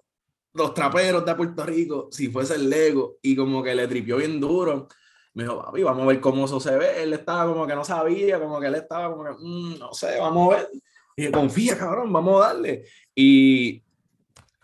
los 0.54 0.74
traperos 0.74 1.24
de 1.26 1.36
Puerto 1.36 1.66
Rico 1.66 2.10
si 2.12 2.30
fuese 2.30 2.56
el 2.56 2.70
Lego 2.70 3.18
y 3.22 3.36
como 3.36 3.62
que 3.62 3.76
le 3.76 3.88
tripió 3.88 4.18
bien 4.18 4.40
duro. 4.40 4.88
Me 5.34 5.44
dijo, 5.44 5.64
papi, 5.64 5.84
vamos 5.84 6.04
a 6.04 6.08
ver 6.08 6.20
cómo 6.20 6.46
eso 6.46 6.60
se 6.60 6.76
ve. 6.78 7.04
Él 7.04 7.14
estaba 7.14 7.52
como 7.52 7.66
que 7.66 7.76
no 7.76 7.86
sabía, 7.86 8.40
como 8.40 8.60
que 8.60 8.68
él 8.68 8.76
estaba 8.76 9.12
como 9.12 9.24
que, 9.24 9.32
"Mm, 9.40 9.80
no 9.80 9.94
sé, 9.94 10.20
vamos 10.20 10.54
a 10.54 10.58
ver. 10.58 10.70
Y 11.16 11.22
dije, 11.22 11.32
confía, 11.32 11.78
cabrón, 11.78 12.12
vamos 12.12 12.44
a 12.44 12.48
darle. 12.50 12.86
Y 13.16 13.82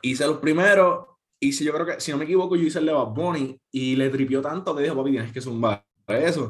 hice 0.01 0.27
los 0.27 0.37
primeros, 0.37 1.05
hice, 1.39 1.63
yo 1.63 1.73
creo 1.73 1.85
que, 1.85 1.99
si 2.01 2.11
no 2.11 2.17
me 2.17 2.25
equivoco, 2.25 2.55
yo 2.55 2.63
hice 2.63 2.79
el 2.79 2.85
de 2.85 2.91
Bad 2.93 3.07
Bunny 3.07 3.59
y 3.71 3.95
le 3.95 4.09
tripió 4.09 4.41
tanto 4.41 4.75
que 4.75 4.83
dijo, 4.83 4.95
papi, 4.95 5.11
tienes 5.11 5.31
que 5.31 5.41
zumbar 5.41 5.85
eso. 6.07 6.49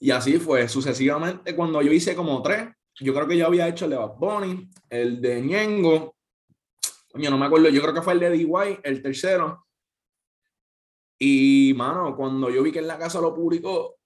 Y 0.00 0.10
así 0.10 0.38
fue, 0.38 0.68
sucesivamente, 0.68 1.54
cuando 1.56 1.80
yo 1.80 1.92
hice 1.92 2.14
como 2.14 2.42
tres, 2.42 2.68
yo 3.00 3.14
creo 3.14 3.26
que 3.26 3.36
yo 3.36 3.46
había 3.46 3.68
hecho 3.68 3.86
el 3.86 3.92
de 3.92 3.96
Bad 3.96 4.16
Bunny, 4.18 4.70
el 4.90 5.20
de 5.20 5.40
Ñengo, 5.40 6.14
coño, 7.10 7.30
no 7.30 7.38
me 7.38 7.46
acuerdo, 7.46 7.68
yo 7.68 7.80
creo 7.80 7.94
que 7.94 8.02
fue 8.02 8.12
el 8.14 8.20
de 8.20 8.30
DY, 8.30 8.80
el 8.82 9.02
tercero. 9.02 9.66
Y, 11.18 11.72
mano, 11.76 12.16
cuando 12.16 12.50
yo 12.50 12.62
vi 12.62 12.72
que 12.72 12.80
en 12.80 12.88
la 12.88 12.98
casa 12.98 13.20
lo 13.20 13.34
publicó, 13.34 13.96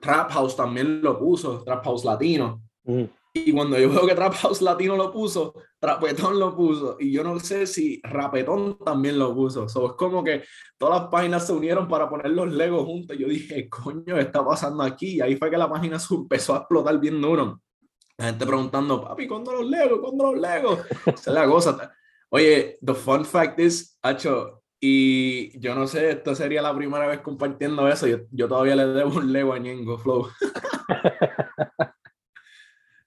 Trap 0.00 0.30
House 0.32 0.56
también 0.56 1.02
lo 1.02 1.18
puso, 1.18 1.62
Trap 1.62 1.84
House 1.84 2.04
Latino. 2.04 2.62
mm. 2.84 3.04
Y 3.32 3.52
cuando 3.52 3.78
yo 3.78 3.90
veo 3.90 4.06
que 4.06 4.14
Trap 4.14 4.34
House 4.34 4.60
Latino 4.60 4.96
lo 4.96 5.12
puso, 5.12 5.54
Trapetón 5.78 6.38
lo 6.38 6.54
puso. 6.56 6.96
Y 6.98 7.12
yo 7.12 7.22
no 7.22 7.38
sé 7.38 7.64
si 7.64 8.00
Rapetón 8.02 8.76
también 8.78 9.20
lo 9.20 9.32
puso. 9.32 9.68
So, 9.68 9.86
es 9.86 9.92
como 9.92 10.24
que 10.24 10.42
todas 10.76 11.02
las 11.02 11.10
páginas 11.10 11.46
se 11.46 11.52
unieron 11.52 11.86
para 11.86 12.08
poner 12.10 12.30
los 12.32 12.52
Legos 12.52 12.84
juntos. 12.84 13.16
Yo 13.16 13.28
dije, 13.28 13.68
coño, 13.68 14.16
¿qué 14.16 14.20
está 14.20 14.44
pasando 14.44 14.82
aquí? 14.82 15.16
Y 15.16 15.20
ahí 15.20 15.36
fue 15.36 15.48
que 15.48 15.56
la 15.56 15.70
página 15.70 15.98
empezó 16.10 16.54
a 16.54 16.58
explotar 16.58 16.98
bien 16.98 17.22
duro. 17.22 17.62
La 18.18 18.26
gente 18.26 18.44
preguntando, 18.44 19.00
papi, 19.00 19.28
¿cuándo 19.28 19.52
los 19.52 19.66
Legos? 19.66 20.00
¿Cuándo 20.00 20.32
los 20.32 20.40
Legos? 20.40 20.80
Esa 21.06 21.12
es 21.12 21.26
la 21.28 21.46
cosa. 21.46 21.92
Oye, 22.30 22.78
the 22.84 22.94
fun 22.94 23.24
fact 23.24 23.60
is, 23.60 23.96
Hacho, 24.02 24.59
y 24.80 25.58
yo 25.60 25.74
no 25.74 25.86
sé, 25.86 26.10
esta 26.10 26.34
sería 26.34 26.62
la 26.62 26.74
primera 26.74 27.06
vez 27.06 27.20
compartiendo 27.20 27.86
eso. 27.86 28.06
Yo, 28.06 28.18
yo 28.30 28.48
todavía 28.48 28.76
le 28.76 28.86
debo 28.86 29.18
un 29.18 29.30
Lego 29.32 29.52
a 29.52 29.58
Ñengo 29.58 29.98
Flow. 29.98 30.28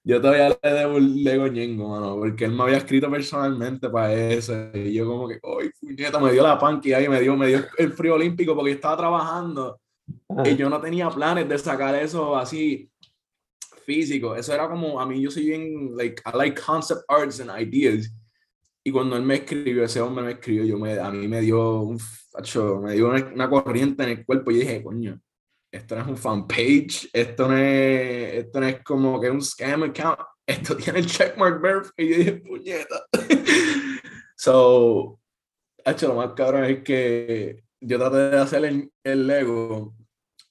Yo 0.05 0.19
todavía 0.19 0.49
le 0.49 0.69
debo 0.69 0.97
un 0.97 1.23
Lego 1.23 1.47
Ñengo, 1.47 1.88
mano, 1.88 2.17
porque 2.17 2.43
él 2.43 2.51
me 2.51 2.63
había 2.63 2.75
escrito 2.75 3.09
personalmente 3.09 3.89
para 3.89 4.13
eso. 4.13 4.53
Y 4.73 4.93
yo 4.93 5.07
como 5.07 5.29
que, 5.29 5.39
¡ay, 5.41 5.69
puñeta! 5.79 6.19
Me 6.19 6.33
dio 6.33 6.43
la 6.43 6.59
panqui 6.59 6.91
ahí, 6.91 7.07
me 7.07 7.21
dio, 7.21 7.38
me 7.38 7.47
dio 7.47 7.65
el 7.77 7.93
frío 7.93 8.15
olímpico 8.15 8.53
porque 8.53 8.71
yo 8.71 8.75
estaba 8.75 8.97
trabajando 8.97 9.79
y 10.43 10.57
yo 10.57 10.69
no 10.69 10.81
tenía 10.81 11.09
planes 11.09 11.47
de 11.47 11.57
sacar 11.57 11.95
eso 11.95 12.36
así 12.36 12.91
físico. 13.86 14.36
Eso 14.36 14.53
era 14.53 14.67
como, 14.67 14.99
a 14.99 15.05
mí 15.05 15.21
yo 15.21 15.31
soy 15.31 15.45
bien, 15.45 15.95
like, 15.95 16.21
I 16.25 16.36
like 16.36 16.62
concept 16.62 17.03
arts 17.07 17.39
and 17.39 17.49
ideas. 17.49 18.12
Y 18.86 18.91
cuando 18.91 19.15
él 19.15 19.24
me 19.24 19.36
escribió, 19.36 19.84
ese 19.84 20.02
hombre 20.02 20.26
me 20.26 20.32
escribió, 20.34 20.65
yo 20.65 20.78
me, 20.78 21.00
a 21.00 21.10
mí 21.10 21.28
me 21.28 21.41
dio 21.41 21.82
un, 21.82 22.00
me 22.82 22.93
dio 22.93 23.10
una, 23.10 23.26
una 23.34 23.50
corriente 23.50 24.04
en 24.04 24.10
el 24.10 24.26
cuerpo 24.26 24.52
y 24.52 24.56
dije, 24.56 24.84
coño, 24.84 25.22
esto 25.72 25.96
no 25.96 26.02
es 26.02 26.08
un 26.08 26.17
fanpage, 26.17 27.10
esto 27.12 27.48
no 27.48 27.58
es, 27.58 28.34
esto 28.36 28.60
no 28.60 28.67
es 28.67 28.84
como 28.84 29.19
que 29.19 29.30
un 29.30 29.41
scam 29.41 29.84
account, 29.84 30.19
esto 30.46 30.76
tiene 30.78 31.00
el 31.00 31.08
checkmark 31.08 31.62
verif. 31.62 31.89
Y 31.98 32.10
yo 32.10 32.17
dije, 32.17 32.34
puñeta. 32.34 33.06
so, 34.38 35.19
hecho, 35.84 36.10
lo 36.10 36.15
más 36.15 36.34
cabrón 36.34 36.65
es 36.65 36.84
que 36.84 37.63
yo 37.82 37.98
traté 37.98 38.17
de 38.17 38.38
hacer 38.38 38.65
el, 38.65 38.91
el 39.04 39.28
Lego 39.28 39.96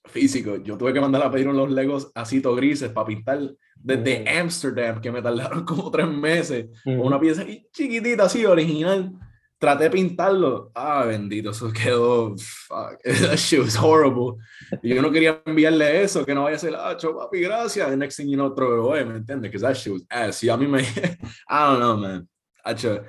físico. 0.05 0.57
Yo 0.63 0.77
tuve 0.77 0.93
que 0.93 1.01
mandar 1.01 1.23
a 1.23 1.31
pedir 1.31 1.49
unos 1.49 1.71
Legos 1.71 2.11
así 2.15 2.41
to 2.41 2.55
grises 2.55 2.91
para 2.91 3.07
pintar 3.07 3.41
desde 3.77 4.21
Mm. 4.21 4.41
Amsterdam, 4.41 5.01
que 5.01 5.11
me 5.11 5.23
tardaron 5.23 5.65
como 5.65 5.91
tres 5.91 6.07
meses. 6.09 6.67
mm. 6.85 7.01
Una 7.01 7.19
pieza 7.21 7.43
ahí 7.43 7.67
chiquitita, 7.73 8.25
así, 8.25 8.45
original. 8.45 9.13
Traté 9.59 9.85
de 9.85 9.91
pintarlo. 9.91 10.73
Ah, 10.75 11.05
bendito, 11.05 11.51
eso 11.51 11.73
quedó. 11.73 12.35
Fuck, 12.37 13.01
that 13.05 13.37
shit 13.37 13.61
was 13.61 13.77
horrible. 13.77 14.43
Y 14.83 14.93
yo 14.95 15.01
no 15.01 15.11
quería 15.13 15.41
enviarle 15.47 16.03
eso, 16.03 16.27
que 16.27 16.35
no 16.35 16.43
vaya 16.43 16.57
a 16.57 16.59
ser, 16.59 16.75
ah, 16.75 16.97
cho, 16.97 17.17
papi, 17.17 17.41
gracias. 17.43 17.87
And 17.89 17.99
next 17.99 18.17
thing 18.17 18.29
you 18.29 18.37
know, 18.37 18.53
it 18.53 18.59
away, 18.59 19.05
¿me 19.05 19.17
entiendes? 19.19 19.51
Because 19.53 19.63
that 19.63 19.77
shit 19.77 19.93
was 19.93 20.03
ass. 20.11 20.43
Y 20.43 20.49
a 20.49 20.57
mí 20.57 20.67
me. 20.67 20.81
I 21.49 21.69
don't 21.69 21.79
know, 21.79 21.97
man. 21.97 22.29
Hacho. 22.65 23.05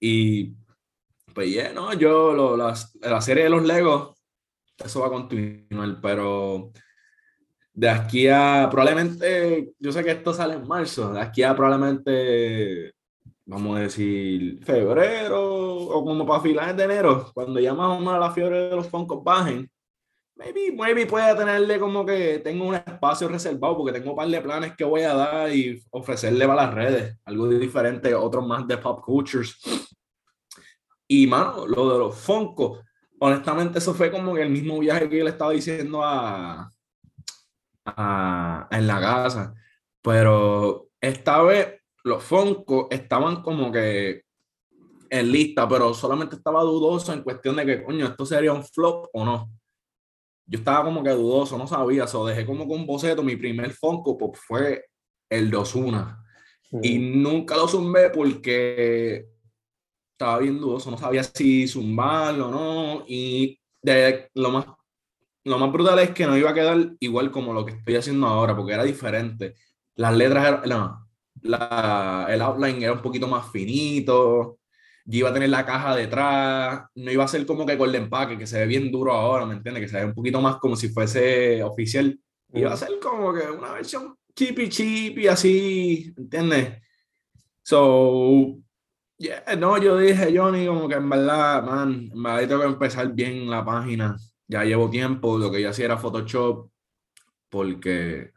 Y. 0.00 0.54
Pues, 1.34 1.50
yeah, 1.50 1.72
no, 1.72 1.92
yo, 1.94 2.32
lo, 2.32 2.56
la 2.56 3.20
serie 3.20 3.44
de 3.44 3.50
los 3.50 3.62
Legos, 3.64 4.11
eso 4.84 5.00
va 5.00 5.06
a 5.06 5.10
continuar, 5.10 6.00
pero. 6.00 6.72
De 7.74 7.88
aquí 7.88 8.28
a 8.28 8.68
probablemente, 8.70 9.72
yo 9.78 9.92
sé 9.92 10.04
que 10.04 10.10
esto 10.10 10.34
sale 10.34 10.54
en 10.54 10.68
marzo, 10.68 11.10
de 11.10 11.20
aquí 11.20 11.42
a 11.42 11.56
probablemente 11.56 12.92
vamos 13.44 13.76
a 13.76 13.80
decir, 13.80 14.64
febrero 14.64 15.76
o 15.76 16.04
como 16.04 16.26
para 16.26 16.40
finales 16.40 16.76
de 16.76 16.84
enero, 16.84 17.30
cuando 17.34 17.60
ya 17.60 17.74
más 17.74 17.96
o 17.96 18.00
menos 18.00 18.20
la 18.20 18.30
fiebre 18.30 18.68
de 18.68 18.76
los 18.76 18.88
Funkos 18.88 19.22
bajen, 19.22 19.70
maybe, 20.36 20.72
maybe 20.72 21.06
pueda 21.06 21.36
tenerle 21.36 21.78
como 21.78 22.06
que 22.06 22.38
tengo 22.38 22.66
un 22.66 22.74
espacio 22.74 23.28
reservado 23.28 23.76
porque 23.76 23.92
tengo 23.92 24.10
un 24.10 24.16
par 24.16 24.28
de 24.28 24.40
planes 24.40 24.76
que 24.76 24.84
voy 24.84 25.02
a 25.02 25.14
dar 25.14 25.54
y 25.54 25.82
ofrecerle 25.90 26.46
para 26.46 26.66
las 26.66 26.74
redes, 26.74 27.18
algo 27.24 27.48
diferente, 27.48 28.14
otros 28.14 28.46
más 28.46 28.66
de 28.66 28.78
pop 28.78 29.04
cultures. 29.04 29.58
Y 31.08 31.26
mano, 31.26 31.66
lo 31.66 31.92
de 31.92 31.98
los 31.98 32.16
Funkos, 32.16 32.80
honestamente 33.24 33.78
eso 33.78 33.94
fue 33.94 34.10
como 34.10 34.34
que 34.34 34.42
el 34.42 34.50
mismo 34.50 34.78
viaje 34.80 35.08
que 35.08 35.18
yo 35.18 35.24
le 35.24 35.30
estaba 35.30 35.52
diciendo 35.52 36.02
a, 36.02 36.68
a- 37.84 38.68
en 38.70 38.86
la 38.86 39.00
casa, 39.00 39.54
pero 40.02 40.88
esta 41.00 41.42
vez 41.42 41.80
los 42.04 42.22
Funko 42.22 42.88
estaban 42.90 43.42
como 43.42 43.70
que 43.70 44.22
en 45.10 45.30
lista, 45.30 45.68
pero 45.68 45.94
solamente 45.94 46.36
estaba 46.36 46.62
dudoso 46.62 47.12
en 47.12 47.22
cuestión 47.22 47.56
de 47.56 47.66
que, 47.66 47.84
coño, 47.84 48.06
esto 48.06 48.24
sería 48.26 48.52
un 48.52 48.64
flop 48.64 49.06
o 49.12 49.24
no. 49.24 49.50
Yo 50.46 50.58
estaba 50.58 50.84
como 50.84 51.02
que 51.04 51.10
dudoso, 51.10 51.56
no 51.58 51.66
sabía, 51.66 52.06
so 52.06 52.26
dejé 52.26 52.44
como 52.44 52.66
con 52.66 52.86
boceto. 52.86 53.22
Mi 53.22 53.36
primer 53.36 53.72
Funko 53.72 54.16
Pop 54.18 54.36
fue 54.36 54.86
el 55.30 55.50
de 55.50 55.56
Osuna. 55.56 56.18
Y 56.82 56.98
nunca 56.98 57.56
lo 57.56 57.68
zumbé 57.68 58.08
porque 58.10 59.26
estaba 60.22 60.38
bien 60.38 60.60
dudoso, 60.60 60.90
no 60.90 60.98
sabía 60.98 61.24
si 61.24 61.66
zumbarlo 61.66 62.48
o 62.48 62.50
no. 62.50 63.04
Y 63.08 63.58
de, 63.82 64.30
lo, 64.34 64.50
más, 64.50 64.66
lo 65.44 65.58
más 65.58 65.72
brutal 65.72 65.98
es 65.98 66.10
que 66.10 66.26
no 66.26 66.36
iba 66.36 66.50
a 66.50 66.54
quedar 66.54 66.92
igual 67.00 67.30
como 67.32 67.52
lo 67.52 67.66
que 67.66 67.72
estoy 67.72 67.96
haciendo 67.96 68.28
ahora, 68.28 68.56
porque 68.56 68.74
era 68.74 68.84
diferente. 68.84 69.56
Las 69.96 70.16
letras, 70.16 70.66
no, 70.66 71.08
la, 71.42 72.26
el 72.30 72.40
outline 72.40 72.82
era 72.82 72.92
un 72.92 73.02
poquito 73.02 73.26
más 73.26 73.50
finito. 73.50 74.58
Yo 75.04 75.18
iba 75.18 75.30
a 75.30 75.34
tener 75.34 75.48
la 75.48 75.66
caja 75.66 75.96
detrás, 75.96 76.84
no 76.94 77.10
iba 77.10 77.24
a 77.24 77.28
ser 77.28 77.44
como 77.44 77.66
que 77.66 77.76
con 77.76 77.88
el 77.88 77.96
empaque, 77.96 78.38
que 78.38 78.46
se 78.46 78.60
ve 78.60 78.66
bien 78.66 78.92
duro 78.92 79.12
ahora, 79.12 79.44
¿me 79.44 79.54
entiendes? 79.54 79.82
Que 79.82 79.88
se 79.88 79.98
ve 79.98 80.04
un 80.04 80.14
poquito 80.14 80.40
más 80.40 80.56
como 80.56 80.76
si 80.76 80.88
fuese 80.90 81.62
oficial. 81.64 82.16
Iba 82.54 82.72
a 82.72 82.76
ser 82.76 83.00
como 83.00 83.34
que 83.34 83.50
una 83.50 83.72
versión 83.72 84.14
chippy 84.36 84.68
chippy, 84.68 85.26
así, 85.26 86.14
¿entiendes? 86.16 86.80
So, 87.64 88.62
yeah, 89.22 89.56
no, 89.56 89.78
yo 89.78 89.96
dije, 89.96 90.36
Johnny, 90.36 90.66
como 90.66 90.88
que 90.88 90.96
en 90.96 91.08
verdad, 91.08 91.62
man, 91.64 92.10
en 92.12 92.22
verdad 92.22 92.48
tengo 92.48 92.60
que 92.60 92.66
empezar 92.66 93.12
bien 93.12 93.48
la 93.48 93.64
página. 93.64 94.16
Ya 94.48 94.64
llevo 94.64 94.90
tiempo, 94.90 95.38
lo 95.38 95.50
que 95.50 95.62
yo 95.62 95.70
hacía 95.70 95.86
era 95.86 95.96
Photoshop, 95.96 96.70
porque 97.48 98.32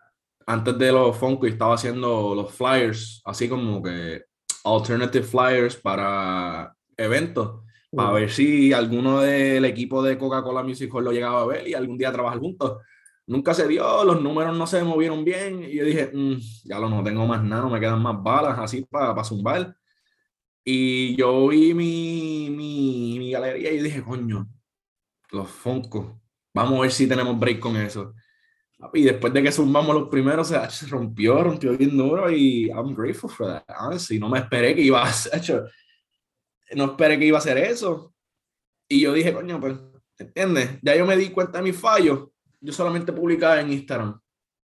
antes 0.45 0.77
de 0.77 0.91
los 0.91 1.17
Funko 1.17 1.47
estaba 1.47 1.75
haciendo 1.75 2.35
los 2.35 2.51
flyers, 2.53 3.21
así 3.25 3.49
como 3.49 3.81
que 3.81 4.23
alternative 4.63 5.23
flyers 5.23 5.75
para 5.75 6.75
eventos, 6.95 7.61
para 7.91 8.11
ver 8.11 8.31
si 8.31 8.73
alguno 8.73 9.21
del 9.21 9.65
equipo 9.65 10.03
de 10.03 10.17
Coca-Cola 10.17 10.63
Music 10.63 10.93
Hall 10.93 11.05
lo 11.05 11.11
llegaba 11.11 11.41
a 11.41 11.45
ver 11.45 11.67
y 11.67 11.73
algún 11.73 11.97
día 11.97 12.11
trabajar 12.11 12.39
juntos 12.39 12.77
nunca 13.27 13.53
se 13.53 13.67
dio, 13.67 14.03
los 14.03 14.21
números 14.21 14.55
no 14.55 14.67
se 14.67 14.83
movieron 14.83 15.23
bien 15.23 15.63
y 15.63 15.75
yo 15.75 15.85
dije, 15.85 16.11
mm, 16.13 16.35
ya 16.65 16.79
lo 16.79 16.89
no 16.89 17.03
tengo 17.03 17.25
más 17.25 17.43
nada, 17.43 17.63
no 17.63 17.69
me 17.69 17.79
quedan 17.79 18.01
más 18.01 18.21
balas 18.21 18.57
así 18.59 18.83
para 18.83 19.15
para 19.15 19.23
zumbar. 19.23 19.75
Y 20.65 21.15
yo 21.15 21.47
vi 21.47 21.73
mi, 21.73 22.49
mi, 22.49 23.19
mi, 23.19 23.31
galería 23.31 23.71
y 23.71 23.83
dije, 23.83 24.03
coño, 24.03 24.49
los 25.31 25.47
Funko, 25.47 26.19
vamos 26.53 26.79
a 26.79 26.81
ver 26.81 26.91
si 26.91 27.07
tenemos 27.07 27.39
break 27.39 27.59
con 27.59 27.77
eso. 27.77 28.13
Y 28.93 29.03
después 29.03 29.31
de 29.31 29.43
que 29.43 29.51
zumbamos 29.51 29.95
los 29.95 30.09
primeros, 30.09 30.47
se 30.47 30.87
rompió, 30.87 31.43
rompió 31.43 31.77
bien 31.77 31.95
duro 31.95 32.31
y 32.31 32.69
I'm 32.69 32.95
grateful 32.95 33.29
for 33.29 33.47
that. 33.47 33.63
Honestly, 33.79 34.19
no 34.19 34.27
me 34.27 34.39
esperé 34.39 34.75
que 34.75 34.81
iba 34.81 35.03
a 35.03 35.13
ser, 35.13 35.63
no 36.75 36.85
esperé 36.85 37.19
que 37.19 37.25
iba 37.25 37.37
a 37.37 37.39
hacer 37.39 37.59
eso. 37.59 38.13
Y 38.89 39.01
yo 39.01 39.13
dije, 39.13 39.33
coño, 39.33 39.59
pues, 39.59 39.75
¿entiendes? 40.17 40.79
Ya 40.81 40.95
yo 40.95 41.05
me 41.05 41.15
di 41.15 41.29
cuenta 41.29 41.59
de 41.59 41.63
mis 41.63 41.79
fallos 41.79 42.29
yo 42.65 42.73
solamente 42.73 43.13
publicaba 43.13 43.61
en 43.61 43.71
Instagram. 43.71 44.19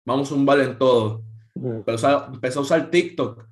Vamos 0.07 0.33
a 0.33 0.35
un 0.35 0.49
en 0.49 0.79
todo. 0.79 1.23
Pero 1.55 2.27
empecé 2.33 2.59
a 2.59 2.63
usar 2.63 2.91
TikTok. 2.91 3.47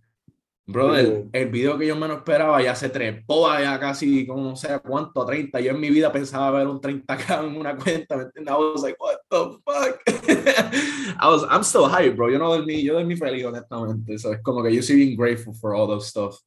Brother, 0.71 1.25
el 1.33 1.49
video 1.49 1.79
que 1.79 1.87
yo 1.87 1.97
menos 1.97 2.19
esperaba 2.19 2.63
ya 2.63 2.75
se 2.75 2.91
trepó 2.91 3.49
ya 3.59 3.81
casi, 3.81 4.27
como 4.27 4.51
no 4.51 4.55
sé 4.55 4.79
cuánto, 4.81 5.25
30. 5.25 5.61
Yo 5.61 5.71
en 5.71 5.81
mi 5.81 5.89
vida 5.89 6.13
pensaba 6.13 6.51
ver 6.59 6.67
un 6.67 6.79
30k 6.79 7.47
en 7.49 7.57
una 7.57 7.75
cuenta, 7.75 8.19
¿me 8.19 8.25
entiendes? 8.25 8.55
I 8.55 8.59
was 8.59 8.83
like, 8.83 8.99
what 9.01 9.17
the 9.31 9.59
fuck? 9.65 9.99
I 11.19 11.27
was, 11.27 11.43
I'm 11.49 11.65
still 11.65 11.89
hype, 11.89 12.17
bro. 12.17 12.29
Yo 12.29 12.39
no 12.39 12.55
dormí, 12.55 12.83
yo 12.83 12.93
dormí 12.93 13.17
feliz, 13.17 13.47
honestamente. 13.47 14.13
Eso 14.13 14.31
es 14.31 14.43
como 14.43 14.63
que 14.63 14.75
yo 14.75 14.83
soy 14.83 14.97
bien 14.97 15.17
grateful 15.17 15.55
for 15.55 15.75
all 15.75 15.87
those 15.87 16.07
stuff. 16.07 16.39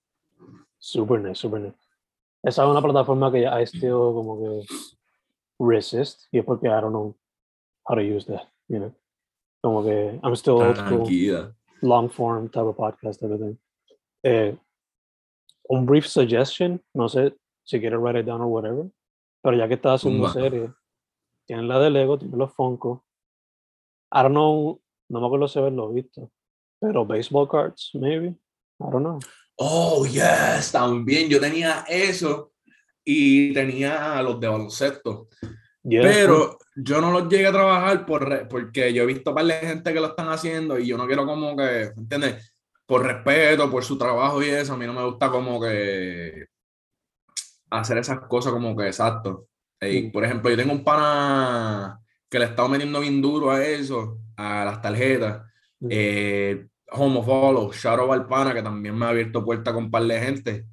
Super 0.77 1.19
nice, 1.19 1.39
super 1.41 1.59
nice. 1.59 1.79
Esa 2.43 2.63
es 2.63 2.69
una 2.69 2.79
plataforma 2.79 3.31
que 3.31 3.47
I 3.47 3.65
still 3.65 4.13
como 4.13 4.39
que 4.39 4.67
resist, 5.59 6.27
y 6.31 6.37
es 6.37 6.45
porque, 6.45 6.67
I 6.67 6.79
don't 6.79 6.91
know, 6.91 7.15
how 7.85 7.95
to 7.95 8.03
use 8.03 8.27
that, 8.27 8.47
you 8.67 8.77
know. 8.77 8.93
Como 9.63 9.83
que 9.83 10.19
I'm 10.21 10.35
still 10.35 10.61
old 10.61 10.77
school, 10.77 11.07
long 11.81 12.07
form 12.07 12.49
type 12.49 12.67
of 12.67 12.75
podcast, 12.77 13.23
everything. 13.23 13.57
Eh, 14.23 14.55
un 15.69 15.85
brief 15.85 16.05
suggestion, 16.05 16.81
no 16.93 17.07
sé 17.07 17.35
si 17.63 17.79
quieres 17.79 17.99
write 17.99 18.19
it 18.19 18.25
down 18.25 18.41
or 18.41 18.47
whatever, 18.47 18.85
pero 19.41 19.57
ya 19.57 19.67
que 19.67 19.75
estás 19.75 20.01
haciendo 20.01 20.25
una 20.25 20.33
serie, 20.33 20.71
tienen 21.47 21.67
la 21.67 21.79
de 21.79 21.89
Lego, 21.89 22.17
tienen 22.17 22.37
los 22.37 22.53
Funko. 22.53 23.05
I 24.13 24.23
don't 24.23 24.31
know, 24.31 24.81
no 25.09 25.19
me 25.19 25.25
acuerdo 25.25 25.47
si 25.47 25.59
haberlo 25.59 25.89
visto, 25.89 26.31
pero 26.79 27.05
baseball 27.05 27.47
cards, 27.47 27.91
maybe. 27.93 28.27
I 28.79 28.91
don't 28.91 29.03
know. 29.03 29.19
Oh, 29.57 30.05
yes, 30.05 30.71
también 30.71 31.29
yo 31.29 31.39
tenía 31.39 31.85
eso 31.87 32.51
y 33.05 33.53
tenía 33.53 34.21
los 34.21 34.39
de 34.39 34.47
baloncesto. 34.47 35.27
Pero 35.83 36.57
yo 36.75 37.01
no 37.01 37.11
los 37.11 37.27
llegué 37.27 37.47
a 37.47 37.51
trabajar 37.51 38.05
por, 38.05 38.47
porque 38.47 38.93
yo 38.93 39.03
he 39.03 39.07
visto 39.07 39.33
par 39.33 39.45
de 39.45 39.53
gente 39.53 39.93
que 39.93 39.99
lo 39.99 40.07
están 40.07 40.29
haciendo 40.29 40.77
y 40.77 40.87
yo 40.87 40.97
no 40.97 41.07
quiero 41.07 41.25
como 41.25 41.55
que, 41.55 41.91
¿entiendes? 41.95 42.50
Por 42.91 43.05
respeto, 43.05 43.71
por 43.71 43.85
su 43.85 43.97
trabajo 43.97 44.43
y 44.43 44.49
eso, 44.49 44.73
a 44.73 44.77
mí 44.77 44.85
no 44.85 44.91
me 44.91 45.05
gusta 45.05 45.31
como 45.31 45.61
que 45.61 46.47
hacer 47.69 47.97
esas 47.97 48.19
cosas 48.27 48.51
como 48.51 48.75
que 48.75 48.87
exacto. 48.87 49.47
Mm. 49.79 50.11
por 50.11 50.25
ejemplo, 50.25 50.49
yo 50.49 50.57
tengo 50.57 50.73
un 50.73 50.83
pana 50.83 52.01
que 52.29 52.37
le 52.37 52.43
estado 52.43 52.67
metiendo 52.67 52.99
bien 52.99 53.21
duro 53.21 53.49
a 53.49 53.63
eso, 53.63 54.19
a 54.35 54.65
las 54.65 54.81
tarjetas. 54.81 55.49
Eh, 55.89 56.67
Homo 56.91 57.23
Follow, 57.23 57.71
Shadow 57.71 58.11
al 58.11 58.27
pana, 58.27 58.53
que 58.53 58.61
también 58.61 58.97
me 58.97 59.05
ha 59.05 59.09
abierto 59.09 59.45
puerta 59.45 59.73
con 59.73 59.85
un 59.85 59.91
par 59.91 60.03
de 60.03 60.19
gente 60.19 60.65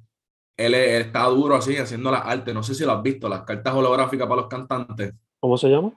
él, 0.57 0.73
está 0.73 1.23
duro 1.27 1.55
así 1.55 1.77
haciendo 1.77 2.11
las 2.11 2.25
artes. 2.25 2.53
No 2.53 2.63
sé 2.63 2.75
si 2.75 2.83
lo 2.83 2.91
has 2.91 3.01
visto, 3.01 3.29
las 3.29 3.43
cartas 3.43 3.73
holográficas 3.73 4.27
para 4.27 4.41
los 4.41 4.49
cantantes. 4.49 5.13
¿Cómo 5.39 5.57
se 5.57 5.69
llama? 5.69 5.93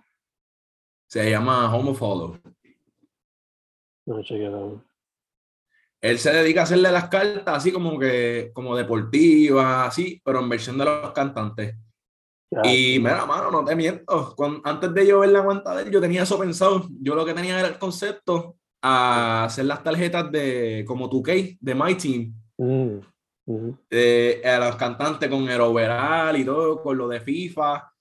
Se 1.08 1.28
llama 1.28 1.74
Homo 1.74 1.92
Follow. 1.94 2.38
No, 4.06 4.22
chequeado. 4.22 4.91
Él 6.02 6.18
se 6.18 6.32
dedica 6.32 6.60
a 6.60 6.64
hacerle 6.64 6.90
las 6.90 7.08
cartas 7.08 7.56
así 7.56 7.72
como 7.72 7.98
que 7.98 8.50
como 8.52 8.76
deportivas, 8.76 9.88
así, 9.88 10.20
pero 10.24 10.40
en 10.40 10.48
versión 10.48 10.76
de 10.76 10.84
los 10.84 11.12
cantantes. 11.12 11.76
y 12.64 12.98
mira, 12.98 13.24
mano, 13.24 13.50
no 13.50 13.64
te 13.64 13.74
miento. 13.74 14.34
antes 14.64 14.92
de 14.92 15.06
yo 15.06 15.20
ver 15.20 15.30
la 15.30 15.44
cuenta 15.44 15.74
de 15.74 15.84
él, 15.84 15.90
yo 15.90 16.00
tenía 16.00 16.24
eso 16.24 16.38
pensado. 16.38 16.86
Yo 17.00 17.14
lo 17.14 17.24
que 17.24 17.34
tenía 17.34 17.58
era 17.58 17.68
el 17.68 17.78
concepto 17.78 18.56
a 18.82 19.44
hacer 19.44 19.64
las 19.64 19.82
tarjetas 19.82 20.30
de 20.32 20.84
como 20.86 21.08
tu 21.08 21.22
k 21.22 21.32
de 21.58 21.74
My 21.74 21.94
Team. 21.94 22.34
Mm 22.58 22.98
eh, 23.90 24.42
a 24.44 24.58
los 24.58 24.76
cantantes 24.76 25.28
con 25.28 25.48
el 25.48 25.60
overall 25.60 26.36
y 26.36 26.44
todo, 26.44 26.82
con 26.82 26.96
lo 26.96 27.08
de 27.08 27.20
FIFA, 27.20 27.91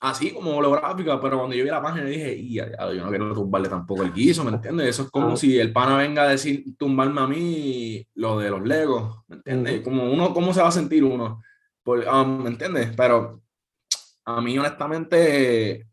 así 0.00 0.32
como 0.32 0.56
holográfica, 0.56 1.20
pero 1.20 1.38
cuando 1.38 1.54
yo 1.54 1.64
vi 1.64 1.70
la 1.70 1.82
página 1.82 2.06
dije, 2.06 2.34
y 2.34 2.54
yo 2.54 2.64
no 3.04 3.10
quiero 3.10 3.34
tumbarle 3.34 3.68
tampoco 3.68 4.02
el 4.02 4.12
guiso, 4.12 4.42
¿me 4.44 4.50
entiendes? 4.50 4.88
Eso 4.88 5.02
es 5.04 5.10
como 5.10 5.36
si 5.36 5.58
el 5.58 5.72
pana 5.72 5.98
venga 5.98 6.22
a 6.22 6.28
decir, 6.28 6.64
tumbarme 6.78 7.20
a 7.20 7.26
mí 7.26 8.06
lo 8.14 8.38
de 8.38 8.50
los 8.50 8.62
Legos, 8.62 9.18
¿me 9.28 9.36
entiendes? 9.36 9.82
Como 9.82 10.10
uno, 10.10 10.32
¿cómo 10.32 10.54
se 10.54 10.62
va 10.62 10.68
a 10.68 10.72
sentir 10.72 11.04
uno? 11.04 11.42
Por, 11.82 12.06
um, 12.08 12.42
¿Me 12.42 12.48
entiendes? 12.48 12.92
Pero 12.96 13.42
a 14.24 14.40
mí 14.40 14.58
honestamente, 14.58 15.86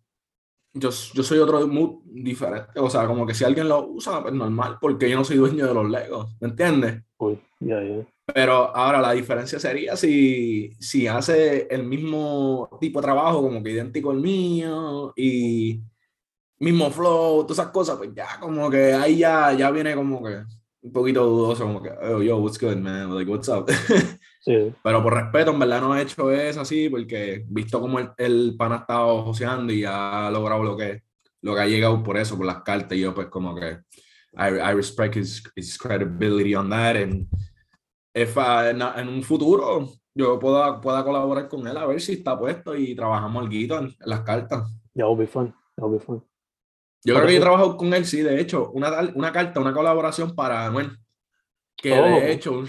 yo, 0.74 0.89
yo 0.89 1.24
soy 1.24 1.39
otro 1.39 1.67
mood 1.67 2.02
diferente, 2.06 2.80
o 2.80 2.89
sea, 2.89 3.08
como 3.08 3.26
que 3.26 3.34
si 3.34 3.43
alguien 3.43 3.67
lo 3.67 3.88
usa, 3.88 4.22
pues 4.22 4.34
normal, 4.34 4.78
porque 4.80 5.10
yo 5.10 5.17
no 5.17 5.26
soy 5.26 5.38
dueño 5.38 5.67
de 5.67 5.74
los 5.74 5.89
Legos, 5.89 6.34
¿me 6.39 6.48
entiendes? 6.48 7.04
Uy, 7.17 7.39
ya, 7.60 7.84
ya. 7.84 8.06
Pero 8.33 8.75
ahora 8.75 8.99
la 8.99 9.13
diferencia 9.13 9.57
sería 9.59 9.95
si, 9.95 10.73
si 10.79 11.07
hace 11.07 11.67
el 11.69 11.83
mismo 11.83 12.69
tipo 12.79 12.99
de 12.99 13.05
trabajo, 13.05 13.41
como 13.41 13.63
que 13.63 13.71
idéntico 13.71 14.11
al 14.11 14.19
mío, 14.19 15.13
y 15.15 15.81
mismo 16.59 16.91
flow, 16.91 17.43
todas 17.43 17.59
esas 17.59 17.71
cosas, 17.71 17.97
pues 17.97 18.09
ya 18.13 18.37
como 18.39 18.69
que 18.69 18.93
ahí 18.93 19.19
ya, 19.19 19.53
ya 19.53 19.71
viene 19.71 19.95
como 19.95 20.21
que 20.23 20.43
un 20.81 20.91
poquito 20.91 21.25
dudoso, 21.25 21.65
como 21.65 21.81
que, 21.81 21.89
oh, 21.89 22.21
yo, 22.21 22.37
what's 22.37 22.59
good, 22.59 22.77
man? 22.77 23.13
Like, 23.15 23.29
what's 23.29 23.47
up? 23.47 23.69
Sí. 24.39 24.73
Pero 24.81 25.03
por 25.03 25.13
respeto, 25.13 25.51
en 25.51 25.59
verdad 25.59 25.81
no 25.81 25.93
he 25.93 26.03
hecho 26.03 26.31
eso 26.31 26.61
así, 26.61 26.87
porque 26.87 27.43
visto 27.49 27.81
como 27.81 27.99
el, 27.99 28.11
el 28.17 28.55
pan 28.57 28.71
ha 28.71 28.77
estado 28.77 29.23
joseando 29.23 29.73
y 29.73 29.83
ha 29.83 30.29
logrado 30.31 30.63
lo 30.63 30.77
que, 30.77 31.03
lo 31.41 31.53
que 31.53 31.59
ha 31.59 31.67
llegado 31.67 32.01
por 32.01 32.15
eso, 32.15 32.37
por 32.37 32.45
las 32.45 32.63
cartas, 32.63 32.97
y 32.97 33.01
yo 33.01 33.13
pues 33.13 33.27
como 33.27 33.53
que 33.53 33.79
I, 34.37 34.53
I 34.53 34.73
respect 34.73 35.17
his, 35.17 35.43
his 35.53 35.77
credibility 35.77 36.55
on 36.55 36.69
that, 36.69 36.95
and 36.95 37.27
en, 38.21 39.08
un 39.08 39.23
futuro 39.23 39.89
yo 40.13 40.39
pueda, 40.39 40.82
pueda 40.82 41.03
colaborar 41.03 41.47
con 41.47 41.67
él 41.67 41.77
a 41.77 41.86
ver 41.86 42.01
si 42.01 42.13
está 42.13 42.38
puesto 42.38 42.75
y 42.75 42.95
trabajamos 42.95 43.43
algo 43.43 43.77
en, 43.77 43.95
las 43.99 44.21
cartas. 44.21 44.69
Ya, 44.93 45.06
yeah, 45.06 45.15
be 45.15 45.27
fun. 45.27 45.53
be 45.77 45.99
fun. 45.99 46.23
Yo 47.03 47.13
creo 47.13 47.27
que 47.27 47.34
yo 47.34 47.38
he 47.38 47.41
trabajado 47.41 47.77
con 47.77 47.93
él, 47.93 48.06
sí, 48.06 48.21
de 48.21 48.41
hecho, 48.41 48.71
una, 48.71 49.12
una 49.13 49.32
carta, 49.32 49.60
una 49.60 49.73
colaboración 49.73 50.36
para 50.36 50.65
Anuel. 50.65 50.97
Que 51.75 51.89
de 51.89 51.99
oh. 51.99 52.17
hecho, 52.23 52.63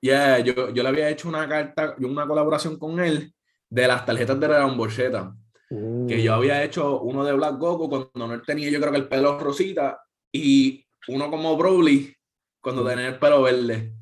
yeah, 0.00 0.38
yo, 0.38 0.70
yo 0.70 0.82
le 0.82 0.88
había 0.88 1.10
hecho 1.10 1.28
una 1.28 1.46
carta, 1.46 1.94
una 1.98 2.26
colaboración 2.26 2.78
con 2.78 2.98
él 3.00 3.34
de 3.68 3.86
las 3.86 4.06
tarjetas 4.06 4.40
de 4.40 4.48
la 4.48 4.64
Borcheta. 4.66 5.34
Que 5.68 6.22
yo 6.22 6.32
mm. 6.32 6.34
había 6.34 6.62
hecho 6.62 7.00
uno 7.00 7.24
de 7.24 7.32
Black 7.32 7.58
Goku 7.58 7.88
cuando 7.88 8.10
no 8.14 8.42
tenía, 8.42 8.70
yo 8.70 8.80
creo 8.80 8.92
que 8.92 8.98
el 8.98 9.08
pelo 9.08 9.38
rosita, 9.38 10.00
y 10.32 10.86
uno 11.08 11.30
como 11.30 11.56
Broly 11.56 12.14
cuando 12.60 12.82
mm. 12.82 12.88
tenía 12.88 13.08
el 13.08 13.18
pelo 13.18 13.42
verde. 13.42 13.92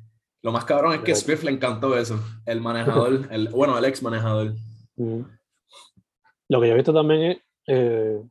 Lo 0.43 0.51
más 0.51 0.65
cabrón 0.65 0.93
es 0.93 0.99
que 1.01 1.15
Swift 1.15 1.43
le 1.43 1.51
encantó 1.51 1.97
eso. 1.97 2.19
El 2.45 2.59
manejador, 2.59 3.27
el, 3.31 3.47
bueno, 3.47 3.77
el 3.77 3.85
ex 3.85 4.03
manejador. 4.03 4.53
Lo 4.97 6.61
que 6.61 6.67
yo 6.67 6.73
he 6.73 6.75
visto 6.75 6.93
también 6.93 7.21
es. 7.31 7.37
Eh, 7.67 8.21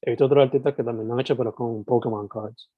he 0.00 0.10
visto 0.10 0.24
otros 0.24 0.44
artistas 0.44 0.74
que 0.74 0.82
también 0.82 1.06
lo 1.06 1.14
han 1.14 1.20
hecho, 1.20 1.36
pero 1.36 1.54
con 1.54 1.84
Pokémon 1.84 2.26
Cards. 2.26 2.70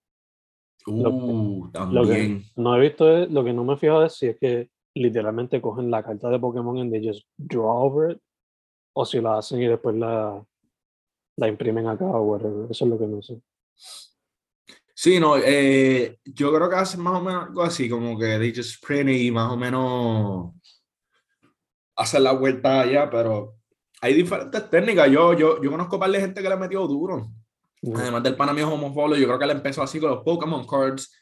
Uh, 0.87 1.71
también. 1.71 2.45
no 2.57 2.77
he 2.77 2.81
visto 2.81 3.09
es, 3.17 3.31
lo 3.31 3.43
que 3.43 3.55
no 3.55 3.65
me 3.65 3.73
he 3.73 3.77
fijado 3.79 4.05
es 4.05 4.13
si 4.13 4.27
es 4.27 4.39
que 4.39 4.69
literalmente 4.95 5.63
cogen 5.63 5.91
la 5.91 6.03
carta 6.03 6.29
de 6.29 6.39
Pokémon 6.39 6.77
y 6.77 6.91
they 6.91 7.09
just 7.09 7.27
draw 7.39 7.87
over 7.87 8.11
it, 8.11 8.19
o 8.93 9.07
si 9.07 9.19
la 9.21 9.39
hacen 9.39 9.63
y 9.63 9.67
después 9.67 9.97
la, 9.97 10.45
la 11.37 11.49
imprimen 11.49 11.87
acá 11.87 12.05
o 12.05 12.23
whatever. 12.23 12.71
Eso 12.71 12.85
es 12.85 12.91
lo 12.91 12.99
que 12.99 13.07
no 13.07 13.23
sé. 13.23 13.41
Sí, 15.05 15.21
no, 15.21 15.37
eh, 15.37 16.19
yo 16.25 16.51
creo 16.51 16.71
que 16.71 16.77
hacen 16.77 17.03
más 17.03 17.21
o 17.21 17.23
menos 17.23 17.45
algo 17.45 17.63
así, 17.63 17.91
como 17.91 18.19
que 18.19 18.39
they 18.39 18.55
just 18.57 18.83
print 18.83 19.11
y 19.11 19.31
más 19.31 19.53
o 19.53 19.57
menos 19.59 20.55
hacen 21.95 22.25
la 22.25 22.33
vuelta 22.33 22.81
allá, 22.81 23.11
pero 23.11 23.57
hay 24.01 24.15
diferentes 24.15 24.71
técnicas. 24.71 25.11
Yo, 25.11 25.35
yo, 25.35 25.63
yo 25.63 25.71
conozco 25.71 25.97
un 25.97 26.01
par 26.01 26.11
de 26.11 26.21
gente 26.21 26.41
que 26.41 26.49
le 26.49 26.55
ha 26.55 26.57
metido 26.57 26.89
duro. 26.89 27.31
Además 27.95 28.23
del 28.23 28.35
pana 28.35 28.55
mío 28.55 28.73
homofóbico, 28.73 29.19
yo 29.19 29.27
creo 29.27 29.39
que 29.39 29.45
él 29.45 29.51
empezó 29.51 29.83
así 29.83 30.01
con 30.01 30.09
los 30.09 30.25
Pokémon 30.25 30.67
Cards. 30.67 31.15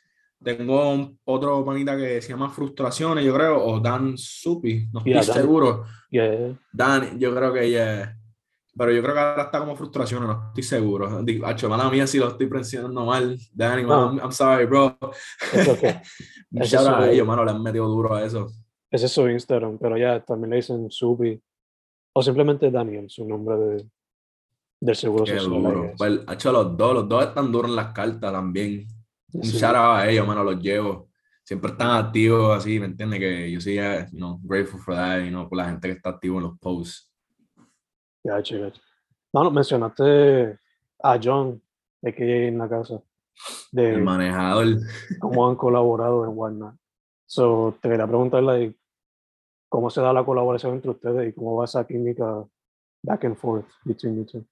Tengo 0.44 1.16
otro 1.24 1.64
panita 1.64 1.96
que 1.96 2.22
se 2.22 2.28
llama 2.28 2.50
Frustraciones, 2.50 3.24
yo 3.24 3.34
creo, 3.34 3.64
o 3.64 3.80
Dan 3.80 4.16
Supi, 4.16 4.86
no 4.92 5.00
estoy 5.04 5.34
seguro. 5.34 5.86
Dan, 6.72 7.18
yo 7.18 7.34
creo 7.34 7.52
que 7.52 7.68
yeah. 7.68 8.16
Pero 8.76 8.90
yo 8.90 9.02
creo 9.02 9.14
que 9.14 9.20
ahora 9.20 9.42
está 9.42 9.58
como 9.58 9.76
frustración, 9.76 10.22
no 10.22 10.46
estoy 10.48 10.62
seguro. 10.62 11.22
Digo, 11.22 11.48
hecho, 11.48 11.68
mala 11.68 11.90
mía 11.90 12.06
si 12.06 12.18
lo 12.18 12.28
estoy 12.28 12.46
presionando 12.46 13.04
mal. 13.04 13.38
Danny, 13.52 13.82
no. 13.82 14.18
I'm, 14.18 14.32
sorry, 14.32 14.64
bro. 14.64 14.98
Es 15.52 15.68
okay. 15.68 16.00
Shout 16.50 16.86
a 16.86 17.10
ellos, 17.10 17.26
mano, 17.26 17.44
le 17.44 17.50
han 17.50 17.62
metido 17.62 17.86
duro 17.86 18.14
a 18.14 18.24
eso. 18.24 18.50
Ese 18.90 19.06
es 19.06 19.12
su 19.12 19.28
Instagram, 19.28 19.78
pero 19.78 19.98
ya 19.98 20.20
también 20.24 20.50
le 20.50 20.56
dicen 20.56 20.90
Subi. 20.90 21.40
O 22.14 22.22
simplemente 22.22 22.70
Daniel, 22.70 23.08
su 23.08 23.26
nombre 23.26 23.56
de, 23.56 23.86
del 24.80 24.96
seguro 24.96 25.24
Qué 25.24 25.38
social. 25.38 25.62
Duro. 25.62 25.92
Pues, 25.96 26.20
hecho, 26.30 26.52
los 26.52 26.76
dos, 26.76 26.94
los 26.94 27.08
dos 27.08 27.24
están 27.24 27.52
duros 27.52 27.70
en 27.70 27.76
las 27.76 27.92
cartas 27.92 28.32
también. 28.32 28.86
Un 29.32 29.42
shout 29.42 29.74
out 29.74 29.98
a 29.98 30.10
ellos, 30.10 30.26
mano, 30.26 30.44
los 30.44 30.60
llevo. 30.60 31.08
Siempre 31.44 31.72
están 31.72 31.90
activos 31.90 32.56
así, 32.56 32.78
¿me 32.78 32.86
entiendes? 32.86 33.18
Que 33.18 33.50
yo 33.50 33.60
soy, 33.60 33.76
you 33.76 34.18
know, 34.18 34.40
grateful 34.42 34.80
for 34.80 34.94
that, 34.94 35.20
you 35.22 35.30
know, 35.30 35.48
por 35.48 35.58
la 35.58 35.66
gente 35.66 35.88
que 35.88 35.94
está 35.94 36.10
activa 36.10 36.36
en 36.36 36.42
los 36.44 36.58
posts. 36.58 37.11
Mencionaste 39.52 40.58
a 41.02 41.18
John, 41.22 41.62
que 42.02 42.48
en 42.48 42.58
la 42.58 42.68
casa. 42.68 43.02
De 43.70 43.94
el 43.94 44.02
manejador. 44.02 44.66
Cómo 45.18 45.48
han 45.48 45.56
colaborado 45.56 46.24
en 46.24 46.36
Walmart. 46.36 46.76
So, 47.26 47.76
te 47.80 47.88
quería 47.88 48.06
preguntarle 48.06 48.76
cómo 49.68 49.88
se 49.88 50.02
da 50.02 50.12
la 50.12 50.24
colaboración 50.24 50.74
entre 50.74 50.90
ustedes 50.90 51.30
y 51.30 51.32
cómo 51.32 51.56
va 51.56 51.64
esa 51.64 51.86
química 51.86 52.44
back 53.02 53.24
and 53.24 53.36
forth 53.36 53.66
between 53.84 54.24
the 54.24 54.30
two. 54.30 54.46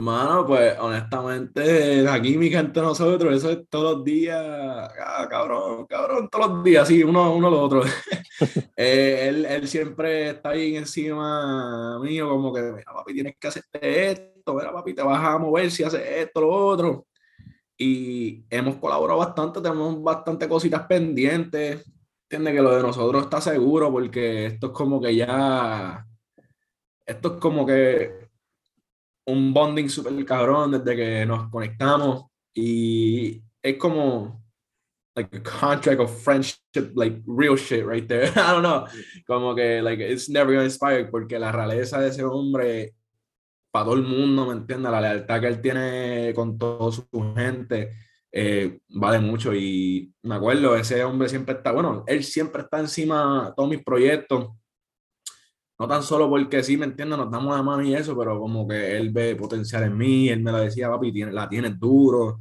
Mano, 0.00 0.46
pues 0.46 0.78
honestamente, 0.78 2.02
la 2.02 2.20
química 2.20 2.60
entre 2.60 2.82
nosotros, 2.82 3.36
eso 3.36 3.50
es 3.50 3.68
todos 3.68 3.96
los 3.96 4.04
días, 4.04 4.40
ah, 4.40 5.26
cabrón, 5.28 5.86
cabrón, 5.86 6.28
todos 6.30 6.48
los 6.48 6.64
días, 6.64 6.88
sí, 6.88 7.02
uno, 7.02 7.34
uno 7.34 7.50
lo 7.50 7.60
otro. 7.60 7.82
eh, 8.76 9.26
él, 9.28 9.44
él, 9.44 9.68
siempre 9.68 10.30
está 10.30 10.50
ahí 10.50 10.76
encima 10.76 11.98
mío, 12.00 12.28
como 12.28 12.52
que, 12.52 12.62
mira, 12.62 12.92
papi, 12.92 13.14
tienes 13.14 13.36
que 13.38 13.48
hacer 13.48 13.64
esto, 13.72 14.54
mira, 14.54 14.72
papi, 14.72 14.94
te 14.94 15.02
vas 15.02 15.24
a 15.24 15.38
mover 15.38 15.70
si 15.70 15.84
haces 15.84 16.02
esto, 16.06 16.40
lo 16.40 16.50
otro. 16.50 17.06
Y 17.76 18.44
hemos 18.50 18.76
colaborado 18.76 19.18
bastante, 19.18 19.60
tenemos 19.60 20.02
bastante 20.02 20.48
cositas 20.48 20.86
pendientes. 20.86 21.84
Entiende 22.24 22.52
que 22.52 22.62
lo 22.62 22.76
de 22.76 22.82
nosotros 22.82 23.24
está 23.24 23.40
seguro, 23.40 23.90
porque 23.90 24.46
esto 24.46 24.68
es 24.68 24.72
como 24.72 25.00
que 25.00 25.14
ya. 25.16 26.06
Esto 27.04 27.34
es 27.34 27.40
como 27.40 27.66
que 27.66 28.21
un 29.26 29.52
bonding 29.52 29.88
súper 29.88 30.24
cabrón 30.24 30.72
desde 30.72 30.96
que 30.96 31.26
nos 31.26 31.48
conectamos 31.48 32.26
y 32.54 33.42
es 33.62 33.76
como 33.76 34.42
like 35.14 35.36
a 35.36 35.40
contract 35.42 36.00
of 36.00 36.22
friendship, 36.22 36.92
like 36.94 37.22
real 37.26 37.56
shit 37.56 37.84
right 37.84 38.06
there. 38.08 38.24
I 38.36 38.52
don't 38.52 38.62
know. 38.62 38.86
Como 39.26 39.54
que 39.54 39.82
like 39.82 40.00
it's 40.00 40.28
never 40.28 40.54
gonna 40.54 40.64
inspire 40.64 41.04
porque 41.10 41.38
la 41.38 41.52
realeza 41.52 42.00
de 42.00 42.08
ese 42.08 42.24
hombre 42.24 42.94
para 43.70 43.86
todo 43.86 43.94
el 43.94 44.02
mundo, 44.02 44.46
¿me 44.46 44.52
entiendes? 44.52 44.90
La 44.90 45.00
lealtad 45.00 45.40
que 45.40 45.46
él 45.46 45.60
tiene 45.60 46.32
con 46.34 46.58
toda 46.58 46.92
su 46.92 47.06
gente 47.34 47.90
eh, 48.30 48.80
vale 48.88 49.18
mucho 49.18 49.54
y 49.54 50.12
me 50.22 50.36
acuerdo, 50.36 50.74
ese 50.74 51.04
hombre 51.04 51.28
siempre 51.28 51.54
está, 51.54 51.72
bueno, 51.72 52.02
él 52.06 52.24
siempre 52.24 52.62
está 52.62 52.80
encima 52.80 53.46
de 53.46 53.52
todos 53.54 53.68
mis 53.68 53.84
proyectos 53.84 54.48
no 55.82 55.88
tan 55.88 56.02
solo 56.04 56.30
porque 56.30 56.62
sí, 56.62 56.76
me 56.76 56.84
entiendes, 56.84 57.18
nos 57.18 57.28
damos 57.28 57.56
la 57.56 57.62
mano 57.62 57.82
y 57.82 57.92
eso, 57.92 58.16
pero 58.16 58.38
como 58.38 58.68
que 58.68 58.96
él 58.96 59.10
ve 59.10 59.34
potencial 59.34 59.82
en 59.82 59.96
mí, 59.96 60.28
él 60.28 60.40
me 60.40 60.52
lo 60.52 60.58
decía, 60.58 60.88
papi, 60.88 61.12
tiene, 61.12 61.32
la 61.32 61.48
tienes 61.48 61.76
duro, 61.76 62.38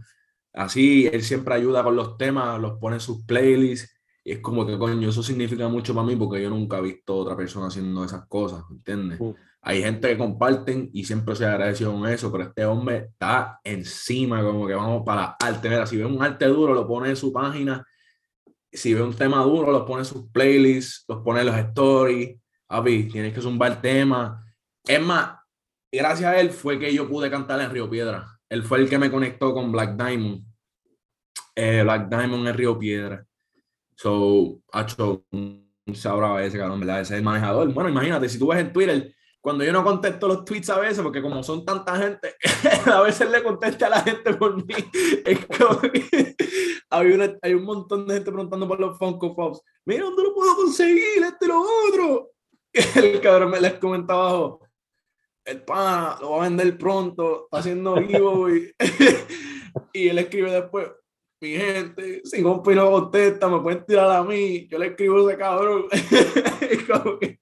así, 0.54 1.08
él 1.12 1.24
siempre 1.24 1.56
ayuda 1.56 1.84
con 1.84 1.96
los 1.96 2.18
temas, 2.18 2.62
los 2.62 2.78
pone 2.78 2.98
en 2.98 3.00
sus 3.00 3.26
playlists, 3.26 3.92
y 4.24 4.34
es 4.34 4.40
como 4.42 4.64
que, 4.64 4.78
coño, 4.78 5.10
eso 5.10 5.24
significa 5.24 5.68
mucho 5.68 5.96
para 5.96 6.06
mí 6.06 6.16
porque 6.16 6.40
yo 6.40 6.52
nunca 6.52 6.78
he 6.78 6.82
visto 6.84 7.16
otra 7.18 7.36
persona 7.36 7.66
haciendo 7.66 8.06
esas 8.06 8.28
cosas, 8.28 8.64
¿entiendes? 8.70 9.20
Mm. 9.20 9.32
Hay 9.64 9.82
gente 9.82 10.10
que 10.10 10.18
comparten 10.20 10.92
y 10.94 11.04
siempre 11.04 11.36
se 11.36 11.48
agradecido 11.48 11.92
con 11.94 12.08
eso, 12.08 12.32
pero 12.32 12.44
este 12.44 12.64
hombre 12.64 13.08
está 13.10 13.60
encima, 13.64 14.44
como 14.44 14.68
que 14.68 14.76
vamos 14.76 15.02
para 15.04 15.36
arte. 15.40 15.68
Mira, 15.68 15.88
si 15.88 15.98
ve 15.98 16.06
un 16.06 16.22
arte 16.22 16.46
duro, 16.46 16.76
lo 16.76 16.88
pone 16.88 17.10
en 17.10 17.16
su 17.16 17.34
página. 17.34 17.84
Si 18.72 18.94
ve 18.94 19.02
un 19.02 19.16
tema 19.16 19.42
duro, 19.44 19.72
lo 19.72 19.84
pone 19.84 20.02
en 20.02 20.06
sus 20.06 20.30
playlists, 20.30 21.06
los 21.08 21.24
pone 21.24 21.40
en 21.40 21.48
los 21.48 21.56
stories 21.56 22.42
papi, 22.72 23.04
tienes 23.10 23.34
que 23.34 23.42
zumbar 23.42 23.82
tema. 23.82 24.46
Es 24.86 25.02
más, 25.02 25.36
gracias 25.92 26.34
a 26.34 26.40
él 26.40 26.52
fue 26.52 26.80
que 26.80 26.94
yo 26.94 27.08
pude 27.08 27.30
cantar 27.30 27.60
en 27.60 27.70
Río 27.70 27.90
Piedra. 27.90 28.40
Él 28.50 28.64
fue 28.64 28.80
el 28.80 28.90
que 28.90 28.98
me 28.98 29.12
conectó 29.12 29.54
con 29.54 29.72
Black 29.72 29.96
Diamond. 29.96 30.44
Eh, 31.56 31.82
Black 31.84 32.10
Diamond 32.10 32.48
en 32.48 32.54
Río 32.56 32.80
Piedra. 32.80 33.26
So, 33.96 34.62
ha 34.72 34.82
hecho 34.82 35.26
un 35.32 35.70
sabra 35.94 36.44
ese 36.44 36.58
cabrón, 36.58 36.80
¿verdad? 36.80 37.02
Ese 37.02 37.14
es 37.14 37.18
el 37.20 37.26
manejador. 37.26 37.72
Bueno, 37.74 37.90
imagínate, 37.90 38.30
si 38.30 38.40
tú 38.40 38.48
ves 38.48 38.60
en 38.60 38.72
Twitter, 38.72 39.14
cuando 39.42 39.64
yo 39.64 39.74
no 39.74 39.84
contesto 39.84 40.28
los 40.28 40.46
tweets 40.46 40.70
a 40.70 40.80
veces, 40.80 41.02
porque 41.02 41.22
como 41.22 41.44
son 41.44 41.66
tanta 41.66 41.98
gente, 41.98 42.36
a 42.86 43.02
veces 43.02 43.30
le 43.30 43.44
conteste 43.44 43.84
a 43.86 43.90
la 43.90 44.02
gente 44.02 44.34
por 44.36 44.56
mí. 44.56 44.74
Es 45.26 45.46
como 45.46 45.82
que 45.82 46.36
hay, 46.90 47.12
una, 47.12 47.36
hay 47.42 47.54
un 47.54 47.64
montón 47.64 48.08
de 48.08 48.16
gente 48.16 48.32
preguntando 48.32 48.68
por 48.68 48.80
los 48.80 48.98
Funko 48.98 49.36
Pops. 49.36 49.62
Mira, 49.86 50.06
¿dónde 50.06 50.24
lo 50.24 50.34
puedo 50.34 50.56
conseguir? 50.56 51.24
Este 51.24 51.46
y 51.46 51.48
lo 51.50 51.62
otro. 51.62 52.31
el 52.96 53.22
cabrón 53.22 53.52
me 53.52 53.62
les 53.62 53.74
comenta 53.74 54.14
abajo, 54.14 54.62
el 55.46 55.62
pana 55.64 56.18
lo 56.22 56.32
va 56.32 56.46
a 56.46 56.50
vender 56.50 56.78
pronto, 56.78 57.46
está 57.46 57.58
haciendo 57.58 57.96
vivo 57.96 58.50
y, 58.50 58.72
y 59.94 60.08
él 60.08 60.20
escribe 60.20 60.52
después, 60.52 60.90
mi 61.42 61.50
gente, 61.56 62.22
si 62.24 62.44
un 62.44 62.62
pino 62.62 62.90
contesta, 62.92 63.50
me 63.50 63.60
pueden 63.60 63.84
tirar 63.84 64.12
a 64.12 64.24
mí, 64.24 64.68
yo 64.68 64.78
le 64.78 64.88
escribo 64.88 65.28
a 65.28 65.32
ese 65.32 65.40
cabrón. 65.40 65.86
y, 66.72 66.78
como 66.86 67.18
que, 67.18 67.40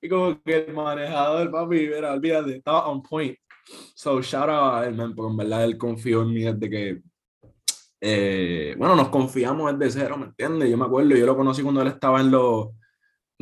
y 0.00 0.08
como 0.08 0.40
que 0.40 0.56
el 0.58 0.72
manejador, 0.72 1.50
papi, 1.50 1.88
mira, 1.88 2.12
olvídate, 2.12 2.56
estaba 2.56 2.86
on 2.86 3.02
point. 3.02 3.36
So, 3.94 4.22
shout 4.22 4.48
out 4.48 4.74
a 4.74 4.86
él, 4.86 4.94
man, 4.94 5.14
porque 5.16 5.30
en 5.32 5.36
verdad 5.36 5.64
él 5.64 5.76
confió 5.76 6.22
en 6.22 6.32
mí 6.32 6.42
desde 6.44 6.70
que, 6.70 7.02
eh, 8.00 8.74
bueno, 8.78 8.94
nos 8.94 9.08
confiamos 9.08 9.76
desde 9.76 10.00
cero, 10.00 10.16
¿me 10.16 10.26
entiendes? 10.26 10.70
Yo 10.70 10.76
me 10.76 10.84
acuerdo, 10.84 11.16
yo 11.16 11.26
lo 11.26 11.36
conocí 11.36 11.62
cuando 11.62 11.82
él 11.82 11.88
estaba 11.88 12.20
en 12.20 12.30
los 12.30 12.68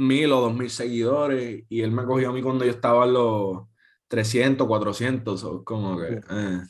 mil 0.00 0.32
o 0.32 0.40
dos 0.40 0.54
mil 0.54 0.70
seguidores 0.70 1.64
y 1.68 1.82
él 1.82 1.92
me 1.92 2.04
cogió 2.04 2.30
a 2.30 2.32
mí 2.32 2.42
cuando 2.42 2.64
yo 2.64 2.70
estaba 2.70 3.04
en 3.04 3.12
los 3.12 3.66
300, 4.08 4.66
400, 4.66 5.44
o 5.44 5.64
como 5.64 5.98
que, 5.98 6.20
eh, 6.30 6.60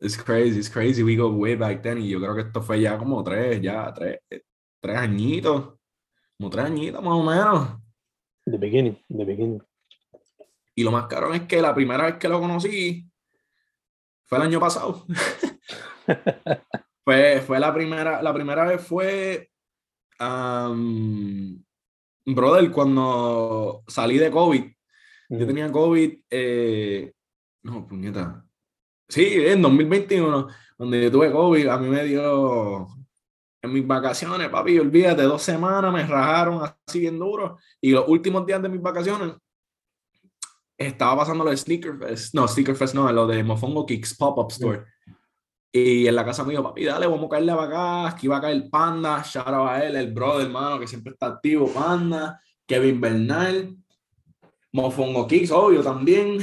it's 0.00 0.16
crazy, 0.16 0.58
it's 0.58 0.70
crazy, 0.70 1.02
we 1.02 1.14
go 1.14 1.28
way 1.28 1.54
back 1.54 1.82
then 1.82 1.98
y 1.98 2.08
yo 2.08 2.18
creo 2.18 2.34
que 2.34 2.40
esto 2.42 2.62
fue 2.62 2.80
ya 2.80 2.98
como 2.98 3.22
tres, 3.22 3.60
ya 3.60 3.92
tres, 3.92 4.18
tres 4.80 4.96
añitos, 4.96 5.74
como 6.36 6.50
tres 6.50 6.64
añitos 6.64 7.02
más 7.02 7.12
o 7.12 7.22
menos. 7.22 7.68
The 8.46 8.56
beginning, 8.56 8.98
the 9.08 9.24
beginning. 9.24 9.62
Y 10.74 10.82
lo 10.82 10.90
más 10.90 11.06
caro 11.06 11.34
es 11.34 11.42
que 11.42 11.60
la 11.60 11.74
primera 11.74 12.06
vez 12.06 12.16
que 12.16 12.28
lo 12.28 12.40
conocí 12.40 13.06
fue 14.24 14.38
el 14.38 14.44
año 14.44 14.58
pasado. 14.58 15.04
fue, 17.04 17.40
fue 17.42 17.60
la 17.60 17.74
primera, 17.74 18.22
la 18.22 18.32
primera 18.32 18.64
vez 18.64 18.80
fue 18.80 19.50
um, 20.18 21.62
brother, 22.34 22.70
cuando 22.70 23.82
salí 23.86 24.18
de 24.18 24.30
COVID, 24.30 24.64
yo 25.30 25.46
tenía 25.46 25.70
COVID, 25.70 26.12
eh, 26.30 27.12
no, 27.62 27.86
puñeta. 27.86 28.44
Sí, 29.08 29.26
en 29.36 29.62
2021, 29.62 30.48
donde 30.78 31.02
yo 31.02 31.10
tuve 31.10 31.30
COVID, 31.32 31.66
a 31.68 31.78
mí 31.78 31.88
me 31.88 32.04
dio 32.04 32.88
en 33.62 33.72
mis 33.72 33.86
vacaciones, 33.86 34.48
papi, 34.48 34.78
olvídate, 34.78 35.22
dos 35.22 35.42
semanas 35.42 35.92
me 35.92 36.06
rajaron 36.06 36.62
así 36.62 37.00
bien 37.00 37.18
duro. 37.18 37.58
Y 37.80 37.90
los 37.90 38.08
últimos 38.08 38.46
días 38.46 38.62
de 38.62 38.68
mis 38.68 38.80
vacaciones 38.80 39.34
estaba 40.76 41.18
pasando 41.18 41.44
lo 41.44 41.50
de 41.50 41.56
Sneaker 41.56 41.98
Fest, 41.98 42.34
no, 42.34 42.48
Sneaker 42.48 42.74
Fest 42.74 42.94
no, 42.94 43.10
lo 43.12 43.26
de 43.26 43.44
Mofongo 43.44 43.84
Kicks 43.84 44.16
Pop-Up 44.16 44.50
Store. 44.50 44.84
Y 45.72 46.06
en 46.06 46.16
la 46.16 46.24
casa 46.24 46.42
me 46.44 46.50
dijo, 46.50 46.64
papi, 46.64 46.84
dale, 46.84 47.06
vamos 47.06 47.26
a 47.26 47.28
caerle 47.28 47.54
para 47.54 47.66
acá. 47.66 48.08
Aquí 48.08 48.26
va 48.26 48.38
a 48.38 48.40
caer 48.40 48.68
Panda, 48.70 49.22
shout 49.24 49.46
a 49.46 49.84
él, 49.84 49.96
el 49.96 50.12
brother, 50.12 50.46
hermano, 50.46 50.80
que 50.80 50.88
siempre 50.88 51.12
está 51.12 51.26
activo, 51.26 51.68
Panda, 51.72 52.40
Kevin 52.66 53.00
Bernal, 53.00 53.76
Mofongo 54.72 55.26
Kicks, 55.26 55.50
obvio, 55.50 55.82
también. 55.82 56.38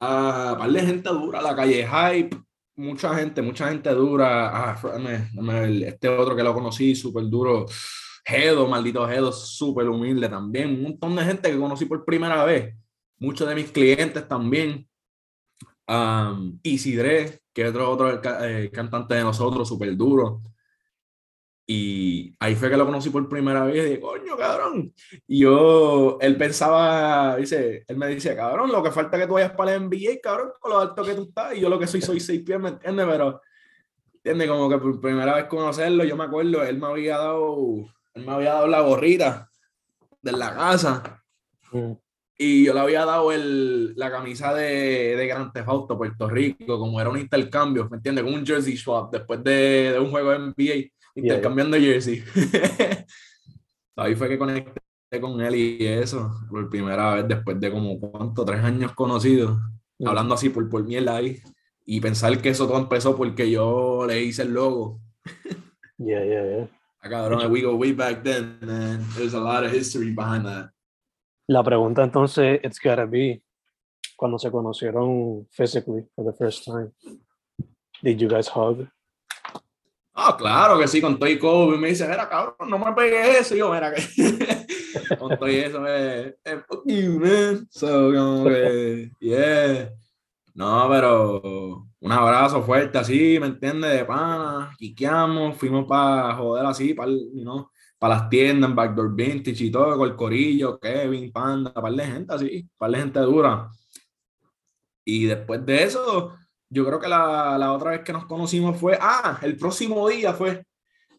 Uh, 0.00 0.56
par 0.56 0.70
de 0.70 0.80
gente 0.80 1.08
dura, 1.08 1.42
la 1.42 1.56
calle 1.56 1.86
Hype, 1.86 2.36
mucha 2.76 3.14
gente, 3.14 3.42
mucha 3.42 3.68
gente 3.68 3.90
dura. 3.90 4.72
Ah, 4.72 4.80
este 5.84 6.08
otro 6.08 6.36
que 6.36 6.42
lo 6.42 6.54
conocí, 6.54 6.94
súper 6.94 7.28
duro. 7.28 7.66
Gedo, 8.24 8.66
maldito 8.68 9.06
Gedo, 9.08 9.32
súper 9.32 9.88
humilde 9.88 10.28
también. 10.28 10.70
Un 10.70 10.82
montón 10.82 11.16
de 11.16 11.24
gente 11.24 11.50
que 11.50 11.58
conocí 11.58 11.86
por 11.86 12.04
primera 12.04 12.44
vez. 12.44 12.74
Muchos 13.18 13.48
de 13.48 13.54
mis 13.54 13.70
clientes 13.70 14.26
también. 14.28 14.86
Um, 15.88 16.58
Isidre, 16.62 17.40
que 17.58 17.68
otro, 17.68 17.90
otro 17.90 18.20
eh, 18.44 18.70
cantante 18.72 19.14
de 19.16 19.22
nosotros, 19.22 19.66
súper 19.66 19.96
duro. 19.96 20.42
Y 21.66 22.34
ahí 22.38 22.54
fue 22.54 22.70
que 22.70 22.76
lo 22.76 22.86
conocí 22.86 23.10
por 23.10 23.28
primera 23.28 23.64
vez. 23.64 23.76
Y 23.76 23.80
dije, 23.80 24.00
coño, 24.00 24.36
cabrón. 24.36 24.94
Y 25.26 25.40
yo, 25.40 26.18
él 26.20 26.36
pensaba, 26.36 27.36
dice, 27.36 27.84
él 27.88 27.96
me 27.96 28.06
dice, 28.06 28.36
cabrón, 28.36 28.70
lo 28.70 28.80
que 28.80 28.92
falta 28.92 29.16
es 29.16 29.22
que 29.22 29.26
tú 29.26 29.34
vayas 29.34 29.52
para 29.52 29.74
el 29.74 29.82
NBA, 29.82 30.20
cabrón, 30.22 30.52
con 30.60 30.70
lo 30.70 30.78
alto 30.78 31.02
que 31.02 31.14
tú 31.14 31.24
estás. 31.24 31.56
Y 31.56 31.60
yo 31.60 31.68
lo 31.68 31.80
que 31.80 31.88
soy, 31.88 32.00
soy 32.00 32.20
seis 32.20 32.42
pies, 32.42 32.60
¿me 32.60 32.68
entiendes? 32.68 33.06
Pero, 33.06 33.42
¿entiendes? 34.14 34.48
Como 34.48 34.68
que 34.68 34.78
por 34.78 35.00
primera 35.00 35.34
vez 35.34 35.44
conocerlo, 35.46 36.04
yo 36.04 36.16
me 36.16 36.24
acuerdo, 36.24 36.62
él 36.62 36.78
me 36.78 36.86
había 36.86 37.18
dado, 37.18 37.92
él 38.14 38.24
me 38.24 38.32
había 38.32 38.54
dado 38.54 38.68
la 38.68 38.80
gorrita 38.80 39.50
de 40.22 40.32
la 40.32 40.54
casa. 40.54 41.24
Mm. 41.72 41.92
Y 42.40 42.64
yo 42.64 42.72
le 42.72 42.80
había 42.80 43.04
dado 43.04 43.32
el, 43.32 43.96
la 43.96 44.12
camisa 44.12 44.54
de, 44.54 45.16
de 45.16 45.26
Gran 45.26 45.52
Theft 45.52 45.88
Puerto 45.88 46.28
Rico, 46.28 46.78
como 46.78 47.00
era 47.00 47.10
un 47.10 47.18
intercambio, 47.18 47.88
¿me 47.90 47.96
entiendes? 47.96 48.22
Como 48.22 48.36
un 48.36 48.46
jersey 48.46 48.76
swap 48.76 49.12
después 49.12 49.42
de, 49.42 49.90
de 49.92 49.98
un 49.98 50.12
juego 50.12 50.30
de 50.30 50.38
NBA, 50.38 50.88
intercambiando 51.16 51.76
jersey. 51.76 52.22
Ahí 53.96 54.14
fue 54.14 54.28
que 54.28 54.38
conecté 54.38 54.80
con 55.20 55.40
él 55.40 55.54
y 55.56 55.84
eso, 55.84 56.30
por 56.48 56.70
primera 56.70 57.16
vez 57.16 57.26
después 57.26 57.58
de 57.58 57.72
como, 57.72 57.98
¿cuánto? 57.98 58.44
Tres 58.44 58.62
años 58.62 58.92
conocidos, 58.92 59.58
hablando 60.04 60.34
así 60.34 60.50
por, 60.50 60.68
por 60.68 60.84
mierda 60.84 61.16
ahí. 61.16 61.40
Y 61.84 62.00
pensar 62.00 62.40
que 62.40 62.50
eso 62.50 62.68
todo 62.68 62.78
empezó 62.78 63.16
porque 63.16 63.50
yo 63.50 64.04
le 64.06 64.22
hice 64.22 64.42
el 64.42 64.52
logo. 64.52 65.00
Yeah, 65.98 66.24
yeah, 66.24 66.44
yeah. 66.44 66.68
Ah, 67.00 67.08
cabrón, 67.08 67.50
we 67.50 67.62
go 67.62 67.74
way 67.74 67.92
back 67.92 68.22
then, 68.22 68.58
man. 68.60 69.04
There's 69.16 69.34
a 69.34 69.40
lot 69.40 69.64
of 69.64 69.72
history 69.72 70.12
behind 70.12 70.44
that. 70.46 70.70
La 71.50 71.62
pregunta 71.64 72.04
entonces, 72.04 72.60
it's 72.62 72.78
gotta 72.78 73.06
be, 73.06 73.42
cuando 74.16 74.38
se 74.38 74.50
conocieron 74.50 75.48
physically 75.50 76.06
for 76.14 76.22
the 76.22 76.36
first 76.36 76.62
time, 76.66 76.92
did 78.02 78.18
you 78.18 78.28
guys 78.28 78.50
hug? 78.54 78.86
Ah, 80.14 80.36
claro 80.36 80.78
que 80.78 80.86
sí, 80.86 81.00
con 81.00 81.18
todo 81.18 81.30
y 81.30 81.38
Kobe. 81.38 81.78
Me 81.78 81.88
dice, 81.88 82.06
mira, 82.06 82.28
cabrón, 82.28 82.68
no 82.68 82.78
me 82.78 82.92
pegues 82.92 83.40
eso. 83.40 83.54
Yo, 83.54 83.72
mira, 83.72 83.94
que 83.94 84.02
con 85.18 85.38
todo 85.38 85.46
eso, 85.46 85.80
me, 85.80 86.34
fuck 86.66 86.82
you, 86.84 87.18
man. 87.18 87.66
So, 87.70 88.12
como 88.12 88.44
que, 88.44 89.10
yeah. 89.18 89.90
No, 90.52 90.86
pero 90.90 91.86
un 91.98 92.12
abrazo 92.12 92.62
fuerte 92.62 92.98
así, 92.98 93.38
¿me 93.40 93.46
entiendes? 93.46 93.90
De 93.90 94.04
pana, 94.04 94.74
quiqueamos, 94.76 95.56
fuimos 95.56 95.86
para 95.86 96.34
joder 96.34 96.66
así, 96.66 96.92
para, 96.92 97.10
you 97.10 97.42
know, 97.42 97.70
para 97.98 98.14
las 98.14 98.30
tiendas, 98.30 98.74
Backdoor 98.74 99.14
Vintage 99.14 99.64
y 99.64 99.70
todo, 99.70 99.96
con 99.98 100.08
el 100.08 100.16
corillo, 100.16 100.78
Kevin, 100.78 101.32
Panda, 101.32 101.72
par 101.72 101.92
de 101.92 102.04
gente 102.04 102.34
así, 102.34 102.68
par 102.76 102.90
de 102.90 102.98
gente 102.98 103.20
dura. 103.20 103.68
Y 105.04 105.24
después 105.24 105.64
de 105.66 105.82
eso, 105.82 106.36
yo 106.70 106.86
creo 106.86 107.00
que 107.00 107.08
la, 107.08 107.56
la, 107.58 107.72
otra 107.72 107.92
vez 107.92 108.02
que 108.02 108.12
nos 108.12 108.26
conocimos 108.26 108.78
fue, 108.78 108.98
ah, 109.00 109.38
el 109.42 109.56
próximo 109.56 110.08
día 110.08 110.32
fue, 110.32 110.64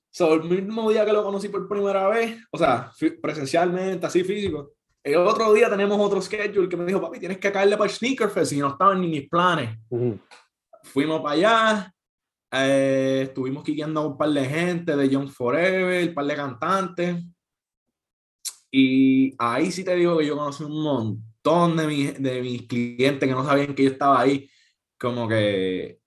so, 0.09 0.33
el 0.35 0.43
mismo 0.43 0.89
día 0.89 1.05
que 1.05 1.11
lo 1.11 1.23
conocí 1.23 1.49
por 1.49 1.67
primera 1.67 2.07
vez, 2.07 2.37
o 2.51 2.57
sea, 2.57 2.91
presencialmente, 3.21 4.05
así 4.05 4.23
físico. 4.23 4.73
El 5.03 5.17
otro 5.17 5.51
día 5.53 5.69
tenemos 5.69 5.99
otro 5.99 6.21
schedule 6.21 6.69
que 6.69 6.77
me 6.77 6.85
dijo, 6.85 7.01
papi, 7.01 7.19
tienes 7.19 7.39
que 7.39 7.51
caerle 7.51 7.77
para 7.77 7.89
el 7.89 7.95
Sneaker 7.95 8.29
Fest 8.29 8.51
y 8.53 8.57
no 8.59 8.69
estaban 8.69 9.01
ni 9.01 9.07
mis 9.07 9.27
planes. 9.29 9.77
Fuimos 10.83 11.21
para 11.21 11.33
allá, 11.33 11.93
eh, 12.51 13.23
estuvimos 13.27 13.63
quiqueando 13.63 14.01
a 14.01 14.07
un 14.07 14.17
par 14.17 14.29
de 14.29 14.45
gente 14.45 14.95
de 14.95 15.09
Young 15.09 15.29
Forever, 15.29 16.07
un 16.07 16.13
par 16.13 16.25
de 16.25 16.35
cantantes. 16.35 17.23
Y 18.71 19.33
ahí 19.37 19.71
sí 19.71 19.83
te 19.83 19.95
digo 19.95 20.17
que 20.17 20.27
yo 20.27 20.37
conocí 20.37 20.63
un 20.63 20.83
montón 20.83 21.77
de, 21.77 21.87
mis, 21.87 22.21
de 22.21 22.41
mis 22.41 22.67
clientes 22.67 23.27
que 23.27 23.35
no 23.35 23.45
sabían 23.45 23.73
que 23.73 23.83
yo 23.83 23.91
estaba 23.91 24.19
ahí. 24.19 24.49
Como 24.97 25.27
que, 25.27 25.99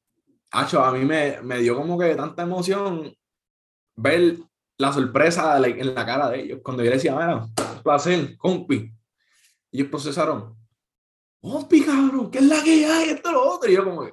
Hacho, 0.50 0.85
a 0.85 0.92
mí 0.92 1.05
me, 1.05 1.40
me 1.42 1.59
dio 1.59 1.76
como 1.76 1.98
que 1.98 2.14
tanta 2.14 2.42
emoción 2.42 3.14
ver 3.96 4.37
la 4.78 4.92
sorpresa 4.92 5.57
en 5.64 5.94
la 5.94 6.07
cara 6.07 6.28
de 6.31 6.42
ellos. 6.42 6.61
Cuando 6.62 6.83
yo 6.83 6.90
les 6.90 7.02
decía, 7.02 7.14
mira, 7.14 7.46
placer, 7.83 8.37
compi. 8.37 8.92
Ellos 9.70 9.88
procesaron, 9.88 10.55
compi, 11.40 11.83
cabrón, 11.83 12.31
¿qué 12.31 12.38
es 12.38 12.44
la 12.44 12.62
que 12.62 12.85
hay? 12.85 13.11
Esto 13.11 13.33
lo 13.33 13.50
otro. 13.55 13.70
Y 13.70 13.74
yo 13.74 13.85
como 13.85 14.05
que, 14.05 14.12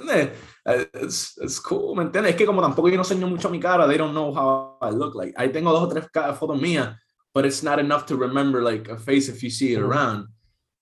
¿entiendes? 0.00 0.38
Es, 0.64 1.38
es 1.38 1.60
cool, 1.60 1.96
¿me 1.96 2.02
entiendes? 2.02 2.32
Es 2.32 2.36
que 2.36 2.46
como 2.46 2.60
tampoco 2.60 2.88
yo 2.88 2.96
no 2.96 3.02
enseño 3.02 3.26
mucho 3.26 3.50
mi 3.50 3.60
cara, 3.60 3.86
they 3.86 3.96
don't 3.96 4.12
know 4.12 4.34
how 4.34 4.78
I 4.80 4.94
look 4.94 5.14
like. 5.14 5.34
Ahí 5.36 5.50
tengo 5.50 5.72
dos 5.72 5.82
o 5.82 5.88
tres 5.88 6.06
fotos 6.38 6.60
mías, 6.60 6.96
but 7.34 7.44
it's 7.44 7.62
not 7.62 7.78
enough 7.78 8.04
to 8.06 8.16
remember 8.16 8.62
like 8.62 8.90
a 8.90 8.96
face 8.96 9.30
if 9.30 9.42
you 9.42 9.50
see 9.50 9.72
it 9.72 9.80
around. 9.80 10.28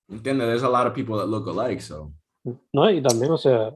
¿Me 0.09 0.17
entiendes? 0.17 0.47
There's 0.47 0.63
a 0.63 0.69
lot 0.69 0.87
of 0.87 0.95
people 0.95 1.17
that 1.19 1.29
look 1.29 1.47
alike, 1.47 1.81
so. 1.81 2.13
No, 2.73 2.91
y 2.91 3.03
también, 3.03 3.31
o 3.31 3.39
sea, 3.39 3.75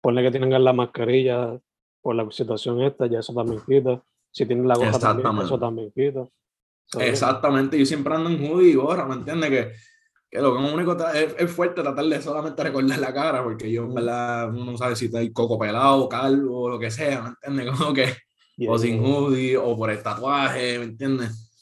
ponle 0.00 0.22
que 0.22 0.30
tengan 0.30 0.62
la 0.62 0.72
mascarilla 0.72 1.58
por 2.00 2.14
la 2.14 2.30
situación 2.30 2.80
esta, 2.82 3.06
ya 3.06 3.18
eso 3.18 3.34
también 3.34 3.60
quita. 3.66 4.02
Si 4.30 4.46
tienen 4.46 4.68
la 4.68 4.76
gorra 4.76 4.98
también, 4.98 5.38
eso 5.38 5.58
también 5.58 5.90
quita. 5.90 6.28
Exactamente, 7.00 7.78
yo 7.78 7.84
siempre 7.84 8.14
ando 8.14 8.30
en 8.30 8.50
hoodie 8.50 8.70
y 8.70 8.74
gorra, 8.74 9.04
¿me 9.06 9.14
entiendes? 9.14 9.50
Que 9.50 9.72
que 10.30 10.40
lo 10.40 10.54
único 10.54 10.96
es, 11.14 11.34
es, 11.38 11.50
fuerte 11.50 11.82
tratar 11.82 12.04
de 12.04 12.20
solamente 12.20 12.62
recordar 12.62 12.98
la 12.98 13.14
cara, 13.14 13.42
porque 13.42 13.70
yo, 13.70 13.84
en 13.84 13.94
verdad, 13.94 14.50
uno 14.50 14.72
no 14.72 14.76
sabe 14.76 14.94
si 14.94 15.06
está 15.06 15.20
coco 15.32 15.58
pelado, 15.58 16.08
calvo, 16.08 16.68
lo 16.68 16.78
que 16.78 16.90
sea, 16.90 17.22
¿me 17.22 17.28
entiendes? 17.28 17.70
Como 17.78 17.94
que, 17.94 18.14
o 18.68 18.78
sin 18.78 19.02
hoodie, 19.02 19.56
o 19.56 19.76
por 19.76 19.90
el 19.90 20.02
tatuaje, 20.02 20.78
¿me 20.78 20.84
entiendes? 20.84 21.58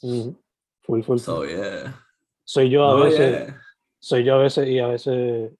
Full, 0.81 1.01
full. 1.01 1.17
So, 1.17 1.45
yeah. 1.45 2.03
Soy 2.43 2.69
yo 2.69 2.83
a 2.85 3.03
veces, 3.03 3.53
soy 3.99 4.23
yo 4.23 4.35
a 4.35 4.37
veces, 4.39 4.67
y 4.67 4.79
a 4.79 4.87
veces, 4.87 5.51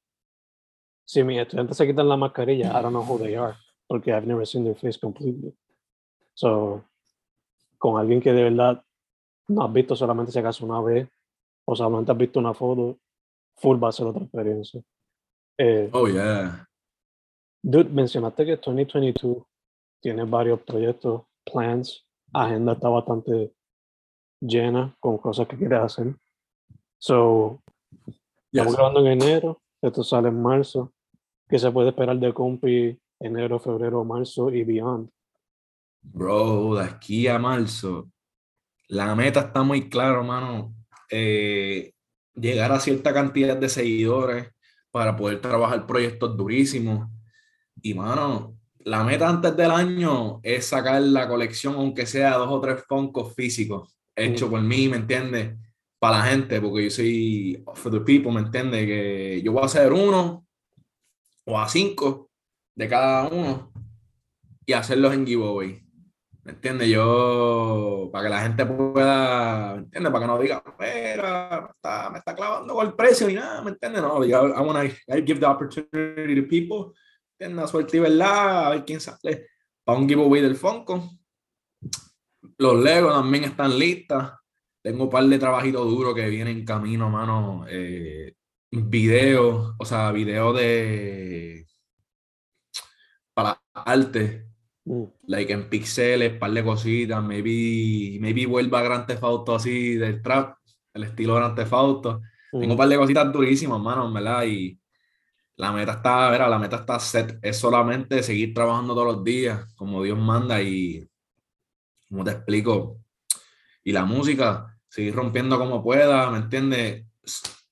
si 1.05 1.23
mis 1.23 1.39
estudiantes 1.39 1.77
se 1.77 1.87
quitan 1.87 2.09
la 2.09 2.17
mascarilla, 2.17 2.77
I 2.77 2.81
don't 2.81 2.91
know 2.91 3.03
who 3.03 3.19
they 3.19 3.35
are, 3.35 3.55
porque 3.87 4.11
I've 4.11 4.27
never 4.27 4.45
seen 4.45 4.63
their 4.63 4.75
face 4.75 4.99
completely. 4.99 5.53
So, 6.33 6.83
con 7.77 7.99
alguien 7.99 8.21
que 8.21 8.33
de 8.33 8.43
verdad 8.43 8.83
no 9.47 9.63
has 9.63 9.73
visto 9.73 9.95
solamente 9.95 10.31
si 10.31 10.39
acaso 10.39 10.65
una 10.65 10.81
vez, 10.81 11.07
o 11.69 11.75
solamente 11.75 12.11
has 12.11 12.17
visto 12.17 12.39
una 12.39 12.53
foto, 12.53 12.97
full 13.57 13.77
va 13.77 13.89
a 13.89 13.91
ser 13.91 14.07
otra 14.07 14.23
experiencia. 14.23 14.81
Eh, 15.57 15.89
oh, 15.91 16.07
yeah. 16.07 16.65
Dude, 17.61 17.89
mencionaste 17.89 18.45
que 18.45 18.55
2022 18.55 19.43
tiene 20.01 20.23
varios 20.23 20.61
proyectos, 20.61 21.23
plans, 21.43 22.05
agenda 22.31 22.73
está 22.73 22.87
bastante 22.87 23.53
llena 24.39 24.95
con 24.99 25.17
cosas 25.17 25.47
que 25.47 25.57
quieres 25.57 25.79
hacer. 25.79 26.15
So, 26.99 27.61
estamos 28.51 28.75
grabando 28.75 29.01
en 29.01 29.07
enero, 29.21 29.61
esto 29.81 30.03
sale 30.03 30.29
en 30.29 30.41
marzo. 30.41 30.93
¿Qué 31.49 31.59
se 31.59 31.71
puede 31.71 31.89
esperar 31.89 32.17
de 32.17 32.33
Compi 32.33 32.97
enero, 33.19 33.59
febrero, 33.59 34.05
marzo 34.05 34.49
y 34.51 34.63
beyond? 34.63 35.09
Bro, 36.01 36.75
de 36.75 36.85
aquí 36.85 37.27
a 37.27 37.37
marzo, 37.37 38.09
la 38.87 39.13
meta 39.15 39.41
está 39.41 39.63
muy 39.63 39.89
clara, 39.89 40.19
hermano. 40.19 40.76
Eh, 41.09 41.93
llegar 42.35 42.71
a 42.71 42.79
cierta 42.79 43.13
cantidad 43.13 43.57
de 43.57 43.69
seguidores 43.69 44.49
para 44.91 45.15
poder 45.15 45.41
trabajar 45.41 45.85
proyectos 45.85 46.37
durísimos. 46.37 47.09
Y 47.81 47.93
mano, 47.93 48.57
la 48.79 49.03
meta 49.03 49.27
antes 49.27 49.55
del 49.55 49.71
año 49.71 50.39
es 50.43 50.65
sacar 50.65 51.01
la 51.01 51.27
colección, 51.27 51.75
aunque 51.75 52.05
sea 52.05 52.35
dos 52.37 52.49
o 52.49 52.61
tres 52.61 52.83
foncos 52.87 53.35
físicos, 53.35 53.97
hecho 54.15 54.49
por 54.49 54.61
mí, 54.61 54.87
¿me 54.87 54.97
entiendes? 54.97 55.57
Para 55.99 56.19
la 56.19 56.25
gente, 56.25 56.61
porque 56.61 56.85
yo 56.85 56.89
soy 56.89 57.63
for 57.73 57.91
the 57.91 57.99
people, 58.01 58.31
¿me 58.31 58.41
entiendes? 58.41 58.85
Que 58.85 59.41
yo 59.43 59.51
voy 59.51 59.63
a 59.63 59.65
hacer 59.65 59.91
uno 59.91 60.45
o 61.45 61.59
a 61.59 61.67
cinco 61.67 62.29
de 62.75 62.87
cada 62.87 63.27
uno 63.27 63.71
y 64.65 64.73
hacerlos 64.73 65.13
en 65.13 65.25
giveaway. 65.25 65.86
¿Me 66.47 66.53
entiendes? 66.53 66.87
Yo, 66.87 68.09
para 68.09 68.23
que 68.23 68.29
la 68.29 68.41
gente 68.43 68.65
pueda, 68.65 69.73
¿me 69.73 69.79
entiendes? 69.79 70.13
Para 70.13 70.23
que 70.23 70.27
no 70.27 70.39
diga, 70.39 70.63
mira, 70.79 71.59
me 71.61 71.71
está, 71.71 72.09
me 72.09 72.19
está 72.19 72.33
clavando 72.33 72.73
con 72.73 72.87
el 72.87 72.93
precio 72.93 73.29
y 73.29 73.33
nada, 73.33 73.61
¿me 73.61 73.71
entiendes? 73.71 74.01
No, 74.01 74.23
I, 74.23 74.29
I 74.29 74.61
want 74.61 74.89
to 74.89 75.15
give 75.25 75.41
the 75.41 75.45
opportunity 75.45 76.41
to 76.41 76.47
people, 76.47 76.97
¿entiendes? 77.37 77.69
Suerte 77.69 77.97
y 77.97 77.99
verdad, 77.99 78.67
a 78.67 78.69
ver 78.69 78.85
quién 78.85 79.01
sale 79.01 79.49
para 79.83 79.99
un 79.99 80.07
giveaway 80.07 80.41
del 80.41 80.55
Fonco. 80.55 81.09
Los 82.57 82.81
Legos 82.81 83.13
también 83.13 83.43
están 83.43 83.77
listas. 83.77 84.31
Tengo 84.81 85.03
un 85.03 85.09
par 85.09 85.25
de 85.25 85.39
trabajitos 85.39 85.85
duros 85.85 86.15
que 86.15 86.29
vienen 86.29 86.59
en 86.59 86.65
camino, 86.65 87.09
mano. 87.09 87.65
Eh, 87.67 88.35
videos, 88.71 89.75
o 89.77 89.83
sea, 89.83 90.13
videos 90.13 90.55
de 90.55 91.67
para 93.33 93.61
arte, 93.73 94.46
Mm. 94.87 95.03
like 95.27 95.51
en 95.51 95.67
pixeles, 95.69 96.37
par 96.39 96.51
de 96.51 96.63
cositas, 96.63 97.21
maybe, 97.21 98.17
maybe 98.21 98.45
vuelva 98.45 98.79
a 98.79 98.83
Grand 98.83 99.05
Theft 99.05 99.23
Auto 99.23 99.55
así 99.55 99.95
del 99.95 100.21
trap, 100.21 100.55
el 100.93 101.03
estilo 101.03 101.35
Grand 101.35 101.55
Theft 101.55 101.73
Auto. 101.73 102.21
Tengo 102.51 102.71
un 102.73 102.77
par 102.77 102.87
de 102.87 102.95
cositas 102.95 103.31
durísimas, 103.33 103.81
mano, 103.81 104.11
¿verdad? 104.13 104.45
Y 104.45 104.79
la 105.57 105.73
meta 105.73 105.93
está, 105.93 106.29
verá, 106.29 106.47
la 106.47 106.57
meta 106.57 106.77
está 106.77 106.97
set. 106.99 107.37
Es 107.41 107.57
solamente 107.57 108.23
seguir 108.23 108.53
trabajando 108.53 108.93
todos 108.93 109.15
los 109.15 109.23
días, 109.25 109.73
como 109.75 110.01
Dios 110.03 110.17
manda 110.17 110.61
y, 110.61 111.05
como 112.07 112.23
te 112.23 112.31
explico, 112.31 113.01
y 113.83 113.91
la 113.91 114.05
música, 114.05 114.79
seguir 114.87 115.13
rompiendo 115.13 115.59
como 115.59 115.83
pueda, 115.83 116.31
¿me 116.31 116.37
entiendes? 116.37 117.05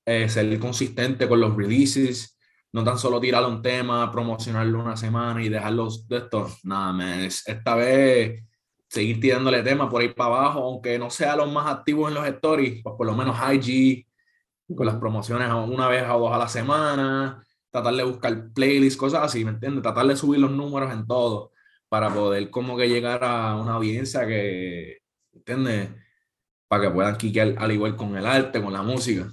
Eh, 0.06 0.28
ser 0.28 0.60
consistente 0.60 1.30
con 1.30 1.40
los 1.40 1.56
releases, 1.56 2.35
no 2.76 2.84
tan 2.84 2.98
solo 3.00 3.22
tirar 3.22 3.46
un 3.46 3.62
tema, 3.62 4.12
promocionarlo 4.12 4.82
una 4.82 4.98
semana 4.98 5.42
y 5.42 5.48
dejarlos 5.48 6.06
de 6.10 6.18
esto. 6.18 6.50
Nada, 6.64 6.92
man, 6.92 7.22
es- 7.22 7.48
esta 7.48 7.74
vez 7.74 8.44
seguir 8.90 9.18
tirándole 9.22 9.64
temas 9.64 9.90
por 9.90 10.02
ahí 10.02 10.10
para 10.10 10.36
abajo, 10.36 10.60
aunque 10.60 11.00
no 11.00 11.10
sea 11.10 11.38
los 11.38 11.50
más 11.50 11.68
activos 11.68 12.10
en 12.10 12.16
los 12.16 12.28
stories, 12.28 12.84
pues 12.84 12.96
por 12.98 13.08
lo 13.08 13.16
menos 13.16 13.38
IG, 13.54 14.06
con 14.76 14.86
las 14.86 14.98
promociones 14.98 15.50
una 15.54 15.88
vez 15.88 16.04
o 16.10 16.20
dos 16.20 16.34
a 16.34 16.38
la 16.38 16.50
semana, 16.50 17.42
tratar 17.72 17.94
de 17.94 18.04
buscar 18.04 18.50
playlists, 18.54 18.98
cosas 19.00 19.24
así, 19.24 19.46
¿me 19.46 19.52
entiendes? 19.52 19.82
Tratar 19.82 20.06
de 20.08 20.18
subir 20.18 20.42
los 20.42 20.52
números 20.52 20.92
en 20.92 21.08
todo 21.08 21.52
para 21.88 22.14
poder 22.14 22.50
como 22.50 22.76
que 22.76 22.90
llegar 22.90 23.24
a 23.24 23.56
una 23.56 23.76
audiencia 23.76 24.28
que, 24.28 24.98
¿entiendes? 25.32 25.92
Para 26.68 26.84
que 26.84 26.90
puedan 26.90 27.16
quiquear 27.16 27.56
al 27.58 27.72
igual 27.72 27.96
con 27.96 28.18
el 28.18 28.26
arte, 28.26 28.62
con 28.62 28.74
la 28.74 28.82
música, 28.82 29.30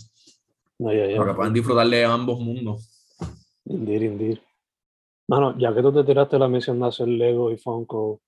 No, 0.78 0.93
ya, 0.93 1.07
ya. 1.09 1.16
para 1.16 1.30
que 1.32 1.36
puedan 1.36 1.53
disfrutar 1.53 1.88
de 1.88 2.05
ambos 2.05 2.38
mundos. 2.38 2.91
Indeed, 3.64 4.02
indeed. 4.02 4.38
Mano, 5.28 5.56
ya 5.58 5.74
que 5.74 5.82
tú 5.82 5.92
te 5.92 6.04
tiraste 6.04 6.38
la 6.38 6.48
misión 6.48 6.80
de 6.80 6.86
hacer 6.86 7.08
Lego 7.08 7.50
y 7.50 7.56
Funko, 7.56 8.20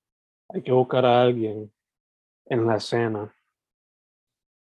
hay 0.49 0.62
que 0.62 0.72
buscar 0.72 1.05
a 1.05 1.22
alguien 1.22 1.72
en 2.47 2.66
la 2.66 2.76
escena 2.76 3.35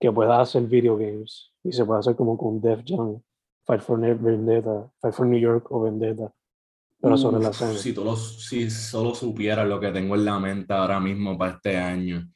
que 0.01 0.11
pueda 0.11 0.41
hacer 0.41 0.63
video 0.63 0.97
games 0.97 1.53
y 1.63 1.73
se 1.73 1.85
pueda 1.85 2.01
hacer 2.01 2.17
como 2.17 2.39
con 2.39 2.61
Def 2.61 2.83
Jam, 2.87 3.21
Fight 3.65 3.83
for 3.83 4.01
Vendetta, 4.01 4.91
Fight 5.01 5.15
for 5.15 5.27
New 5.27 5.39
York 5.39 5.71
o 5.71 5.83
Vendetta, 5.83 6.33
pero 7.01 7.17
sobre 7.19 7.43
la 7.43 7.51
Uf, 7.51 7.57
escena. 7.57 7.75
Si, 7.75 7.93
tú 7.93 8.17
si 8.17 8.71
solo 8.71 9.15
supieras 9.15 9.69
lo 9.69 9.79
que 9.79 9.91
tengo 9.91 10.15
en 10.15 10.25
la 10.25 10.39
mente 10.39 10.73
ahora 10.73 11.01
mismo 11.01 11.37
para 11.37 11.53
este 11.53 11.77
año. 11.77 12.31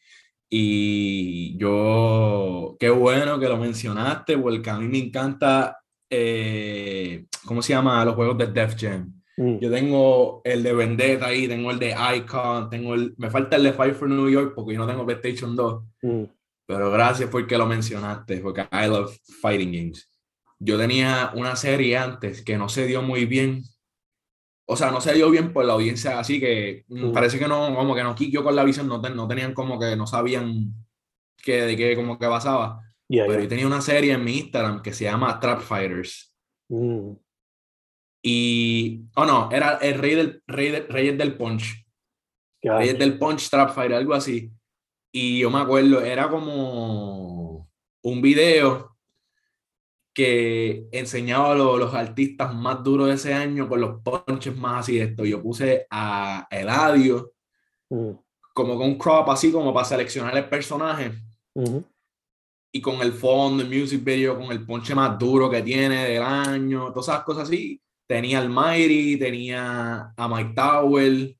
Y 0.49 1.57
yo, 1.57 2.77
qué 2.79 2.91
bueno 2.91 3.39
que 3.41 3.49
lo 3.49 3.57
mencionaste, 3.57 4.37
porque 4.39 4.71
a 4.71 4.79
mí 4.79 4.87
me 4.87 4.99
encanta, 4.99 5.79
eh, 6.11 7.25
¿cómo 7.45 7.63
se 7.63 7.73
llama? 7.73 8.05
Los 8.05 8.15
juegos 8.15 8.39
de 8.39 8.47
Def 8.49 8.75
Jam. 8.79 9.13
Mm, 9.37 9.59
Yo 9.59 9.71
tengo 9.71 10.41
el 10.45 10.63
de 10.63 10.73
Vendetta 10.73 11.27
ahí, 11.27 11.49
tengo 11.49 11.71
el 11.73 11.79
de 11.79 11.95
Icon, 12.17 12.71
tengo 12.71 12.95
el, 12.95 13.15
me 13.19 13.31
falta 13.31 13.57
el 13.57 13.65
de 13.65 13.73
Fight 13.73 13.95
for 13.95 14.09
New 14.09 14.31
York 14.31 14.53
porque 14.55 14.75
yo 14.75 14.79
no 14.81 14.87
tengo 14.87 15.05
PlayStation 15.05 15.57
2. 15.57 15.83
mm, 16.03 16.23
Pero 16.67 16.91
gracias 16.91 17.29
porque 17.31 17.59
lo 17.59 17.67
mencionaste, 17.67 18.39
porque 18.39 18.63
I 18.73 18.87
love 18.89 19.17
fighting 19.43 19.73
games. 19.73 20.09
Yo 20.61 20.79
tenía 20.79 21.33
una 21.35 21.57
serie 21.57 21.99
antes 21.99 22.43
que 22.43 22.57
no 22.57 22.69
se 22.69 22.87
dio 22.87 23.03
muy 23.03 23.27
bien. 23.27 23.63
O 24.67 24.77
sea, 24.77 24.91
no 24.91 25.01
se 25.03 25.13
dio 25.13 25.29
bien 25.31 25.53
por 25.53 25.65
la 25.67 25.75
audiencia, 25.75 26.19
así 26.19 26.39
que 26.41 26.85
mm, 26.89 27.07
Mm. 27.09 27.13
parece 27.13 27.39
que 27.39 27.49
no, 27.49 27.75
como 27.75 27.95
que 27.95 28.03
no 28.05 28.15
quiqueó 28.15 28.43
con 28.45 28.55
la 28.57 28.65
visión, 28.65 28.87
no, 28.89 29.01
ten- 29.01 29.17
no 29.17 29.27
tenían 29.29 29.53
como 29.53 29.79
que, 29.79 29.95
no 29.97 30.07
sabían 30.07 30.73
qué, 31.43 31.63
de 31.63 31.77
qué 31.77 31.97
como 31.97 32.19
que 32.19 32.27
pasaba. 32.29 32.81
Ya, 33.09 33.25
Pero 33.27 33.35
ya. 33.35 33.41
yo 33.43 33.49
tenía 33.49 33.67
una 33.67 33.81
serie 33.81 34.13
en 34.13 34.25
mi 34.25 34.39
Instagram 34.39 34.83
que 34.83 34.93
se 34.93 35.05
llama 35.05 35.39
Trap 35.41 35.61
Fighters. 35.61 36.35
Mm, 36.69 37.13
Y, 38.23 39.03
oh 39.17 39.27
no, 39.27 39.51
era 39.53 39.77
el 39.83 39.99
rey 39.99 40.15
del, 40.15 40.43
rey 40.47 40.71
del, 40.71 40.89
Reyes 40.89 41.19
del 41.19 41.37
Punch. 41.37 41.87
Reyes 42.63 42.99
del 42.99 43.19
Punch 43.19 43.51
Trap 43.51 43.75
Fighter, 43.75 43.97
algo 43.99 44.15
así. 44.15 44.51
Y 45.13 45.41
yo 45.41 45.51
me 45.51 45.59
acuerdo, 45.61 46.01
era 46.01 46.29
como 46.31 47.69
un 48.03 48.23
video 48.23 48.97
que 50.15 50.87
enseñaba 50.93 51.55
lo- 51.55 51.77
los 51.77 51.93
artistas 51.93 52.55
más 52.55 52.83
duros 52.83 53.09
de 53.09 53.15
ese 53.15 53.35
año 53.35 53.69
con 53.69 53.81
los 53.81 54.01
punches 54.03 54.57
más 54.57 54.81
así 54.81 54.97
de 54.97 55.05
esto. 55.05 55.25
Yo 55.25 55.43
puse 55.43 55.87
a 55.91 56.47
Eladio 56.51 57.33
mm, 57.91 58.11
como 58.55 58.77
con 58.79 58.87
un 58.89 58.99
crop 58.99 59.29
así 59.31 59.51
como 59.53 59.75
para 59.75 59.85
seleccionar 59.85 60.37
el 60.37 60.49
personaje 60.49 61.13
ujú, 61.55 61.85
y 62.77 62.81
con 62.81 63.01
el 63.03 63.13
fondo, 63.13 63.63
el 63.63 63.69
music 63.69 64.03
video, 64.03 64.37
con 64.37 64.51
el 64.51 64.67
ponche 64.67 64.97
más 64.97 65.17
duro 65.17 65.49
que 65.49 65.63
tiene 65.63 66.09
del 66.09 66.23
año, 66.25 66.93
todas 66.93 67.07
esas 67.07 67.23
cosas 67.23 67.45
así. 67.45 67.81
Tenía 68.05 68.41
al 68.41 68.51
Mighty, 68.51 69.17
tenía 69.17 70.13
a 70.17 70.29
Mike 70.29 70.55
Tower, 70.57 71.37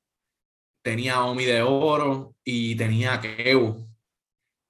tenía 0.81 1.15
a 1.15 1.25
Omi 1.25 1.43
de 1.43 1.61
Oro 1.61 2.35
y 2.41 2.75
tenía 2.77 3.15
a 3.15 3.21
Kevo. 3.21 3.85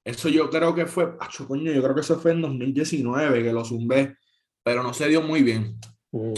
Eso 0.03 0.27
yo 0.29 0.49
creo 0.49 0.73
que 0.73 0.87
fue, 0.87 1.15
acho, 1.19 1.47
coño, 1.47 1.71
yo 1.71 1.83
creo 1.83 1.93
que 1.93 2.01
eso 2.01 2.19
fue 2.19 2.31
en 2.31 2.41
2019 2.41 3.43
que 3.43 3.53
lo 3.53 3.63
zumbé, 3.63 4.17
pero 4.63 4.81
no 4.81 4.91
se 4.91 5.07
dio 5.07 5.21
muy 5.21 5.43
bien. 5.43 5.79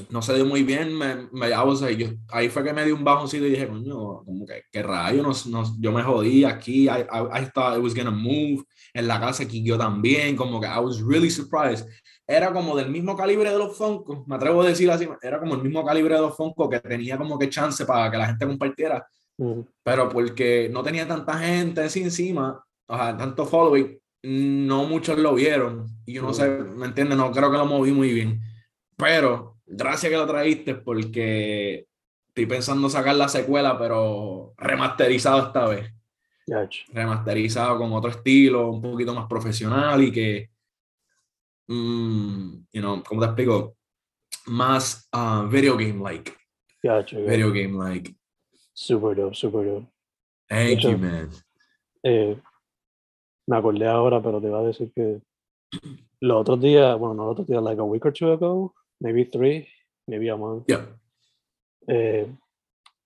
No 0.10 0.22
se 0.24 0.34
dio 0.34 0.46
muy 0.46 0.64
bien, 0.64 0.98
me, 0.98 1.28
me, 1.32 1.50
I 1.50 1.62
was 1.64 1.82
like, 1.82 1.98
yo, 2.04 2.10
ahí 2.32 2.50
fue 2.50 2.64
que 2.64 2.74
me 2.74 2.84
di 2.84 2.92
un 2.92 3.04
bajoncito 3.04 3.46
y 3.46 3.52
dije, 3.52 3.68
coño, 3.68 4.24
como 4.26 4.46
que, 4.46 4.64
qué 4.72 4.82
rayo, 4.82 5.22
no, 5.22 5.32
no- 5.50 5.76
yo 5.80 5.92
me 5.92 6.02
jodí 6.02 6.44
aquí, 6.46 6.86
I, 6.88 7.02
I, 7.12 7.42
I 7.42 7.46
thought 7.54 7.78
it 7.78 7.84
was 7.84 7.94
gonna 7.94 8.10
move, 8.10 8.64
en 8.94 9.08
la 9.08 9.20
casa 9.20 9.44
aquí 9.44 9.64
yo 9.64 9.78
también, 9.78 10.36
como 10.36 10.60
que 10.60 10.68
I 10.68 10.80
was 10.80 11.00
really 11.02 11.30
surprised. 11.30 11.86
Era 12.26 12.52
como 12.52 12.76
del 12.76 12.90
mismo 12.90 13.16
calibre 13.16 13.52
de 13.52 13.58
los 13.58 13.78
Funko, 13.78 14.26
me 14.28 14.36
atrevo 14.36 14.62
a 14.64 14.68
decir 14.68 14.90
así, 14.90 15.08
era 15.22 15.40
como 15.40 15.54
el 15.56 15.62
mismo 15.62 15.86
calibre 15.86 16.16
de 16.16 16.22
los 16.22 16.36
Funko 16.36 16.68
que 16.70 16.80
tenía 16.80 17.18
como 17.18 17.38
que 17.38 17.48
chance 17.50 17.86
para 17.86 18.10
que 18.10 18.18
la 18.18 18.26
gente 18.28 18.48
compartiera, 18.48 19.06
mm, 19.38 19.60
pero 19.84 20.10
porque 20.10 20.70
no 20.74 20.82
tenía 20.82 21.08
tanta 21.08 21.38
gente 21.38 21.82
así 21.82 22.02
encima, 22.02 22.64
o 22.88 22.96
sea, 22.98 23.16
tanto 23.16 23.46
following, 23.46 23.98
no 24.24 24.86
muchos 24.86 25.18
lo 25.20 25.36
vieron. 25.36 25.86
Y 26.06 26.14
yo 26.14 26.24
no 26.24 26.34
sé, 26.34 26.48
¿me 26.50 26.88
entiendes? 26.88 27.18
No 27.18 27.32
creo 27.32 27.52
que 27.52 27.58
lo 27.58 27.66
moví 27.66 27.92
muy 27.92 28.12
bien. 28.12 28.42
Pero 28.98 29.57
gracias 29.68 30.10
que 30.10 30.18
lo 30.18 30.26
traíste 30.26 30.76
porque 30.76 31.88
estoy 32.30 32.46
pensando 32.46 32.90
sacar 32.90 33.16
la 33.16 33.28
secuela, 33.28 33.78
pero 33.78 34.54
remasterizado 34.58 35.48
esta 35.48 35.68
vez. 35.68 35.94
Remasterizado 36.94 37.78
con 37.78 37.92
otro 37.94 38.10
estilo, 38.10 38.72
un 38.72 38.82
poquito 38.82 39.14
más 39.14 39.28
profesional 39.28 40.02
y 40.02 40.12
que, 40.12 40.50
mm, 41.68 42.54
you 42.72 42.82
know, 42.82 43.04
¿cómo 43.04 43.22
te 43.22 43.28
explico? 43.28 43.76
Más 44.46 45.10
ah, 45.12 45.48
video 45.50 45.76
game-like. 45.76 46.34
Video 46.82 47.52
game-like. 47.52 48.16
Super 48.74 49.16
dope, 49.16 49.36
super 49.36 49.66
dope. 49.66 49.88
Thank 50.48 50.70
hecho, 50.70 50.92
you, 50.92 50.98
man. 50.98 51.30
Eh, 52.04 52.40
me 53.48 53.58
acordé 53.58 53.88
ahora, 53.88 54.22
pero 54.22 54.40
te 54.40 54.48
iba 54.48 54.60
a 54.60 54.64
decir 54.64 54.92
que 54.96 55.20
los 56.22 56.42
otros 56.42 56.62
días, 56.62 56.98
bueno, 56.98 57.16
no 57.16 57.24
los 57.24 57.32
otros 57.34 57.48
días, 57.48 57.62
like 57.62 57.82
a 57.82 57.84
week 57.84 58.06
or 58.06 58.14
two 58.14 58.32
ago, 58.32 58.74
maybe 59.00 59.26
three, 59.26 59.68
maybe 60.08 60.30
a 60.30 60.36
month, 60.36 60.66
Yeah. 60.68 60.86
eh, 61.88 62.28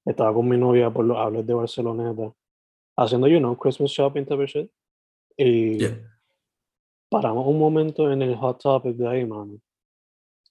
estaba 0.06 0.34
con 0.34 0.48
mi 0.48 0.58
novia 0.58 0.90
por 0.90 1.06
los 1.06 1.18
hables 1.18 1.46
de 1.46 1.54
Barceloneta, 1.54 2.34
haciendo, 2.98 3.28
you 3.28 3.40
know, 3.40 3.56
Christmas 3.58 3.92
shopping, 3.92 4.26
type 4.26 4.44
of 4.44 4.50
shit. 4.50 4.72
Y 5.38 5.78
Yeah. 5.80 5.98
paramos 7.10 7.46
un 7.48 7.60
momento 7.60 8.12
en 8.12 8.22
el 8.22 8.36
Hot 8.36 8.62
Topic 8.62 8.96
de 8.96 9.08
ahí, 9.08 9.26
mano. 9.26 9.60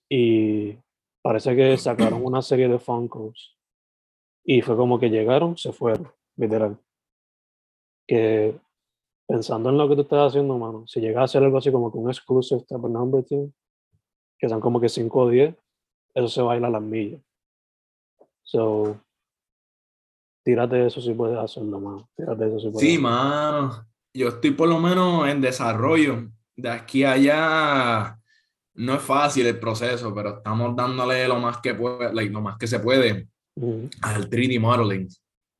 Y 0.08 0.76
parece 1.22 1.54
que 1.54 1.76
sacaron 1.76 2.24
una 2.24 2.42
serie 2.42 2.68
de 2.68 2.78
Funkos. 2.78 3.56
Y 4.44 4.62
fue 4.62 4.76
como 4.76 4.98
que 4.98 5.08
llegaron, 5.10 5.56
se 5.56 5.72
fueron, 5.72 6.10
literal. 6.36 6.76
Que 8.06 8.58
pensando 9.28 9.68
en 9.70 9.78
lo 9.78 9.88
que 9.88 9.94
tú 9.94 10.00
estás 10.02 10.30
haciendo, 10.30 10.58
mano, 10.58 10.86
si 10.88 11.00
llega 11.00 11.22
a 11.22 11.28
ser 11.28 11.44
algo 11.44 11.58
así 11.58 11.70
como 11.70 11.92
que 11.92 11.98
un 11.98 12.08
exclusive 12.10 12.62
type 12.62 12.80
of 12.84 12.90
number 12.90 13.22
team, 13.22 13.52
que 14.40 14.48
son 14.48 14.60
como 14.60 14.80
que 14.80 14.88
5 14.88 15.20
o 15.20 15.28
10, 15.28 15.54
eso 16.14 16.28
se 16.28 16.42
baila 16.42 16.68
a 16.68 16.70
las 16.70 16.82
millas. 16.82 17.20
So, 18.42 18.98
tírate 20.42 20.86
eso 20.86 21.00
si 21.00 21.12
puedes 21.14 21.38
hacerlo, 21.38 21.78
mano. 21.78 22.08
Tírate 22.16 22.48
eso 22.48 22.58
si 22.60 22.70
puedes. 22.70 22.80
Sí, 22.80 22.94
hacerlo. 22.94 23.08
mano. 23.08 23.86
Yo 24.12 24.28
estoy 24.28 24.50
por 24.52 24.68
lo 24.68 24.80
menos 24.80 25.28
en 25.28 25.40
desarrollo. 25.40 26.28
De 26.56 26.68
aquí 26.68 27.04
a 27.04 27.12
allá 27.12 28.18
no 28.74 28.94
es 28.94 29.02
fácil 29.02 29.46
el 29.46 29.60
proceso, 29.60 30.14
pero 30.14 30.38
estamos 30.38 30.74
dándole 30.74 31.28
lo 31.28 31.38
más 31.38 31.58
que 31.58 31.74
puede, 31.74 32.12
like, 32.12 32.32
lo 32.32 32.40
más 32.40 32.56
que 32.56 32.66
se 32.66 32.80
puede 32.80 33.28
Mm, 33.56 33.86
al 34.02 34.30
3D 34.30 34.58
modeling. 34.60 35.08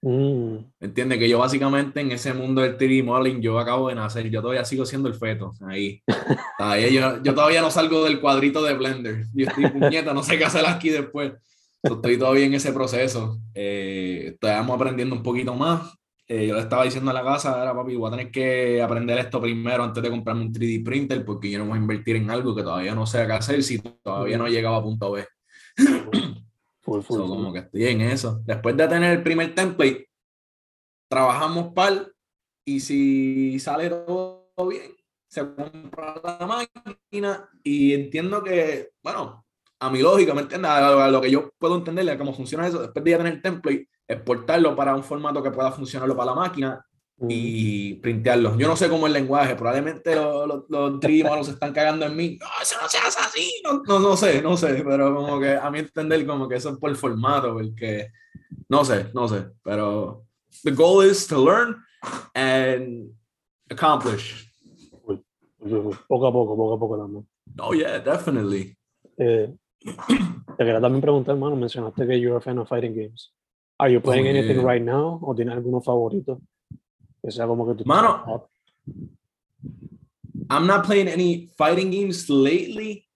Mm, 0.02 0.56
¿Entiendes? 0.80 1.18
Que 1.18 1.28
yo 1.28 1.38
básicamente 1.38 2.00
en 2.00 2.12
ese 2.12 2.32
mundo 2.32 2.62
del 2.62 2.76
3D 2.76 3.04
modeling 3.04 3.40
yo 3.40 3.58
acabo 3.58 3.88
de 3.88 3.94
nacer, 3.94 4.30
yo 4.30 4.40
todavía 4.40 4.64
sigo 4.64 4.86
siendo 4.86 5.08
el 5.08 5.14
feto 5.14 5.52
ahí. 5.66 6.02
Todavía 6.58 6.88
yo, 6.88 7.22
yo 7.22 7.34
todavía 7.34 7.60
no 7.60 7.70
salgo 7.70 8.04
del 8.04 8.20
cuadrito 8.20 8.62
de 8.62 8.74
Blender. 8.74 9.24
Yo 9.34 9.46
estoy 9.46 9.68
puñeta, 9.70 10.12
no 10.12 10.22
sé 10.22 10.38
qué 10.38 10.44
hacer 10.44 10.66
aquí 10.66 10.90
después. 10.90 11.32
Estoy 11.82 12.18
todavía 12.18 12.44
en 12.44 12.54
ese 12.54 12.72
proceso. 12.72 13.40
Eh, 13.54 14.32
estamos 14.34 14.74
aprendiendo 14.76 15.14
un 15.14 15.22
poquito 15.22 15.54
más. 15.54 15.94
Eh, 16.28 16.46
yo 16.46 16.54
le 16.54 16.60
estaba 16.60 16.84
diciendo 16.84 17.10
a 17.10 17.14
la 17.14 17.24
casa, 17.24 17.60
era 17.60 17.74
papi, 17.74 17.96
voy 17.96 18.06
a 18.06 18.10
tener 18.12 18.30
que 18.30 18.80
aprender 18.80 19.18
esto 19.18 19.40
primero 19.40 19.82
antes 19.82 20.00
de 20.00 20.10
comprarme 20.10 20.42
un 20.42 20.52
3D 20.52 20.84
printer 20.84 21.24
porque 21.24 21.50
yo 21.50 21.58
no 21.58 21.66
voy 21.66 21.78
a 21.78 21.80
invertir 21.80 22.14
en 22.16 22.30
algo 22.30 22.54
que 22.54 22.62
todavía 22.62 22.94
no 22.94 23.04
sé 23.04 23.26
qué 23.26 23.32
hacer 23.32 23.62
si 23.64 23.80
todavía 23.80 24.38
no 24.38 24.46
he 24.46 24.50
llegado 24.52 24.76
a 24.76 24.82
punto 24.82 25.10
B. 25.10 25.26
full, 26.90 27.02
Full, 27.02 27.16
So, 27.16 27.26
full. 27.26 27.36
como 27.36 27.52
que 27.52 27.60
estoy 27.60 27.84
en 27.86 28.00
eso. 28.02 28.40
Después 28.44 28.76
de 28.76 28.88
tener 28.88 29.12
el 29.12 29.22
primer 29.22 29.54
template, 29.54 30.08
trabajamos 31.08 31.72
par 31.72 32.12
y 32.64 32.80
si 32.80 33.58
sale 33.58 33.90
todo 33.90 34.48
bien, 34.68 34.92
se 35.28 35.42
compra 35.54 36.20
la 36.22 36.46
máquina 36.46 37.48
y 37.62 37.94
entiendo 37.94 38.42
que, 38.42 38.90
bueno, 39.02 39.44
a 39.80 39.90
mi 39.90 40.02
lógica, 40.02 40.34
¿me 40.34 40.42
entiendes? 40.42 40.70
A, 40.70 41.08
lo 41.08 41.20
que 41.20 41.30
yo 41.30 41.50
puedo 41.58 41.76
entenderle, 41.76 42.12
a 42.12 42.18
cómo 42.18 42.34
funciona 42.34 42.66
eso, 42.66 42.82
después 42.82 43.04
de 43.04 43.12
ya 43.12 43.18
tener 43.18 43.34
el 43.34 43.42
template, 43.42 43.88
exportarlo 44.06 44.76
para 44.76 44.94
un 44.94 45.02
formato 45.02 45.42
que 45.42 45.50
pueda 45.50 45.72
funcionarlo 45.72 46.16
para 46.16 46.32
la 46.32 46.36
máquina. 46.36 46.86
Y 47.28 47.94
printearlo. 47.94 48.56
Yo 48.56 48.66
no 48.66 48.76
sé 48.76 48.88
cómo 48.88 49.06
el 49.06 49.12
lenguaje, 49.12 49.54
probablemente 49.54 50.14
los, 50.14 50.46
los, 50.68 51.00
los 51.00 51.46
se 51.46 51.52
están 51.52 51.72
cagando 51.72 52.06
en 52.06 52.16
mí. 52.16 52.38
No, 52.40 52.46
eso 52.62 52.76
no 52.80 52.88
se 52.88 52.98
hace 52.98 53.20
así. 53.20 53.52
No, 53.64 53.82
no, 53.86 53.98
no 53.98 54.16
sé, 54.16 54.40
no 54.40 54.56
sé, 54.56 54.82
pero 54.86 55.14
como 55.14 55.38
que 55.38 55.54
a 55.54 55.70
mi 55.70 55.80
entender, 55.80 56.26
como 56.26 56.48
que 56.48 56.56
eso 56.56 56.70
es 56.70 56.78
por 56.78 56.90
el 56.90 56.96
formato, 56.96 57.52
porque 57.52 58.08
no 58.68 58.84
sé, 58.84 59.10
no 59.12 59.28
sé, 59.28 59.46
pero 59.62 60.24
the 60.64 60.70
goal 60.70 61.04
is 61.04 61.26
to 61.26 61.44
learn 61.44 61.76
and 62.34 63.10
accomplish. 63.68 64.50
Uy, 65.04 65.22
uy, 65.58 65.74
uy. 65.74 65.96
Poco 66.08 66.26
a 66.26 66.32
poco, 66.32 66.56
poco 66.56 66.74
a 66.74 66.78
poco 66.78 66.98
también. 66.98 67.28
Oh, 67.58 67.74
yeah, 67.74 67.98
definitely. 67.98 68.76
Eh, 69.18 69.52
te 69.80 70.64
quería 70.64 70.80
también 70.80 71.00
preguntar, 71.02 71.34
hermano, 71.34 71.56
mencionaste 71.56 72.06
que 72.06 72.18
you're 72.18 72.36
a 72.36 72.40
fan 72.40 72.58
of 72.58 72.68
fighting 72.68 72.94
games. 72.94 73.32
Are 73.78 73.92
you 73.92 74.00
playing 74.00 74.26
Oh, 74.26 74.30
anything 74.30 74.60
yeah. 74.60 74.72
right 74.72 74.82
now? 74.82 75.18
¿O 75.22 75.34
tienes 75.34 75.54
alguno 75.54 75.80
favorito? 75.80 76.40
Que 77.22 77.30
sea 77.30 77.46
como 77.46 77.66
que 77.66 77.74
tú... 77.74 77.84
Mano. 77.86 78.22
top. 78.26 78.48
I'm 80.50 80.66
not 80.66 80.84
playing 80.86 81.08
any 81.08 81.48
fighting 81.56 81.90
games 81.90 82.28
lately, 82.28 83.06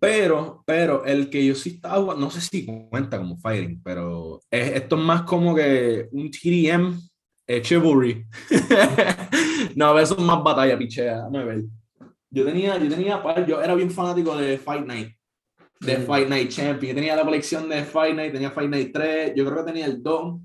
pero, 0.00 0.62
pero 0.66 1.04
el 1.04 1.30
que 1.30 1.44
yo 1.46 1.54
sí 1.54 1.70
estaba 1.76 2.00
jugando, 2.00 2.24
no 2.26 2.30
sé 2.30 2.40
si 2.40 2.66
cuenta 2.90 3.18
como 3.18 3.36
fighting, 3.36 3.80
pero 3.82 4.40
es- 4.50 4.72
esto 4.72 4.96
es 4.96 5.02
más 5.02 5.22
como 5.22 5.54
que 5.54 6.08
un 6.10 6.30
TDM 6.30 6.98
eh, 7.46 7.62
Chivalry. 7.62 8.24
no, 9.76 9.98
eso 9.98 10.14
es 10.14 10.20
más 10.24 10.42
batalla, 10.42 10.76
pichea. 10.76 11.18
Dame 11.22 11.44
ver. 11.44 11.64
Yo 12.30 12.44
tenía, 12.44 12.76
yo 12.78 12.88
tenía, 12.90 13.22
yo 13.46 13.62
era 13.62 13.74
bien 13.74 13.90
fanático 13.90 14.36
de 14.36 14.58
Fight 14.58 14.84
Night, 14.86 15.14
de 15.80 15.98
Mm. 15.98 16.02
Fight 16.06 16.28
Night 16.28 16.50
Champion. 16.50 16.88
Yo 16.90 16.94
tenía 16.96 17.16
la 17.16 17.24
colección 17.24 17.68
de 17.68 17.84
Fight 17.84 18.14
Night, 18.16 18.32
tenía 18.32 18.50
Fight 18.50 18.68
Night 18.68 18.90
3, 18.92 19.32
yo 19.36 19.44
creo 19.46 19.58
que 19.64 19.72
tenía 19.72 19.86
el 19.86 20.02
2. 20.02 20.40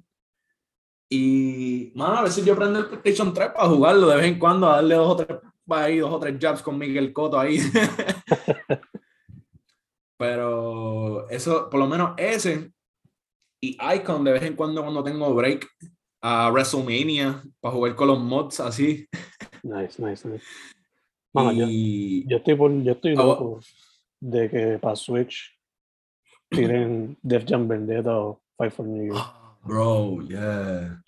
Y, 1.16 1.92
mano, 1.94 2.16
a 2.16 2.24
veces 2.24 2.44
yo 2.44 2.56
prendo 2.56 2.80
el 2.80 2.88
PlayStation 2.88 3.36
3 3.36 3.52
para 3.52 3.70
jugarlo 3.70 4.08
de 4.08 4.16
vez 4.16 4.26
en 4.26 4.40
cuando, 4.40 4.68
a 4.68 4.78
darle 4.78 4.96
dos 4.96 5.12
o 5.12 5.16
tres, 5.16 5.38
ahí, 5.70 6.00
dos 6.00 6.12
o 6.12 6.20
tres 6.20 6.36
jabs 6.42 6.64
con 6.64 6.76
Miguel 6.76 7.14
Cotto 7.14 7.40
ahí. 7.40 7.60
Pero 10.18 11.30
eso, 11.30 11.70
por 11.70 11.80
lo 11.80 11.86
menos 11.86 12.14
ese 12.18 12.72
y 13.62 13.78
Icon 13.96 14.24
de 14.24 14.32
vez 14.32 14.42
en 14.42 14.56
cuando 14.56 14.82
cuando 14.82 15.04
tengo 15.04 15.32
break 15.36 15.70
a 16.20 16.50
WrestleMania 16.50 17.44
para 17.62 17.76
jugar 17.76 17.96
con 17.96 18.08
los 18.08 18.20
mods 18.20 18.60
así. 18.60 19.08
Nice, 19.62 20.02
nice, 20.02 20.28
nice. 20.28 20.44
Mano, 21.32 21.52
yo, 21.52 21.68
y 21.70 22.28
yo 22.28 22.38
estoy, 22.38 22.56
por, 22.56 22.72
yo 22.82 22.94
estoy 22.94 23.12
Ah, 23.12 23.22
loco 23.24 23.60
de 24.20 24.50
que 24.50 24.80
para 24.80 24.96
Switch 24.96 25.56
tiren 26.50 27.20
Def 27.22 27.46
Jam 27.48 27.68
Vendetta 27.68 28.18
o 28.18 28.42
Fight 28.58 28.74
for 28.74 28.88
New 28.88 29.14
York. 29.14 29.24
bro, 29.64 30.22
yeah. 30.28 31.03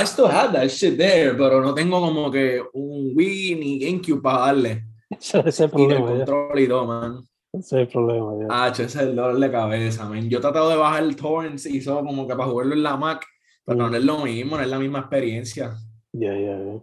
I 0.00 0.04
still 0.04 0.26
have 0.26 0.52
that 0.52 0.68
shit 0.68 0.96
there, 0.98 1.32
pero 1.34 1.60
no 1.62 1.74
tengo 1.74 2.00
como 2.00 2.30
que 2.30 2.60
un 2.74 3.12
Wii 3.14 3.54
ni 3.56 3.78
GameCube 3.78 4.20
para 4.22 4.38
darle. 4.46 4.84
Ese 5.10 5.40
es 5.46 5.60
el 5.60 5.70
Y 5.76 5.82
el 5.84 5.88
problema, 5.88 6.06
control 6.08 6.58
y 6.60 6.68
todo, 6.68 6.86
man. 6.86 7.18
Ese 7.52 7.58
es 7.58 7.72
el 7.82 7.88
problema, 7.88 8.32
ya. 8.40 8.46
Ah, 8.50 8.68
ese 8.68 8.84
es 8.84 8.96
el 8.96 9.14
dolor 9.16 9.38
de 9.38 9.50
cabeza, 9.50 10.08
man. 10.08 10.28
Yo 10.28 10.38
he 10.38 10.40
tratado 10.40 10.68
de 10.68 10.76
bajar 10.76 11.02
el 11.04 11.16
torrents 11.16 11.66
y 11.66 11.78
eso 11.78 11.96
como 12.04 12.26
que 12.26 12.34
para 12.34 12.48
jugarlo 12.50 12.74
en 12.74 12.82
la 12.82 12.96
Mac, 12.96 13.24
pero 13.64 13.86
Mm. 13.86 13.90
no 13.90 13.96
es 13.96 14.04
lo 14.04 14.18
mismo, 14.18 14.56
no 14.56 14.62
es 14.62 14.68
la 14.68 14.78
misma 14.78 14.98
experiencia. 15.00 15.74
Ya, 16.12 16.32
ya, 16.34 16.58
ya. 16.58 16.74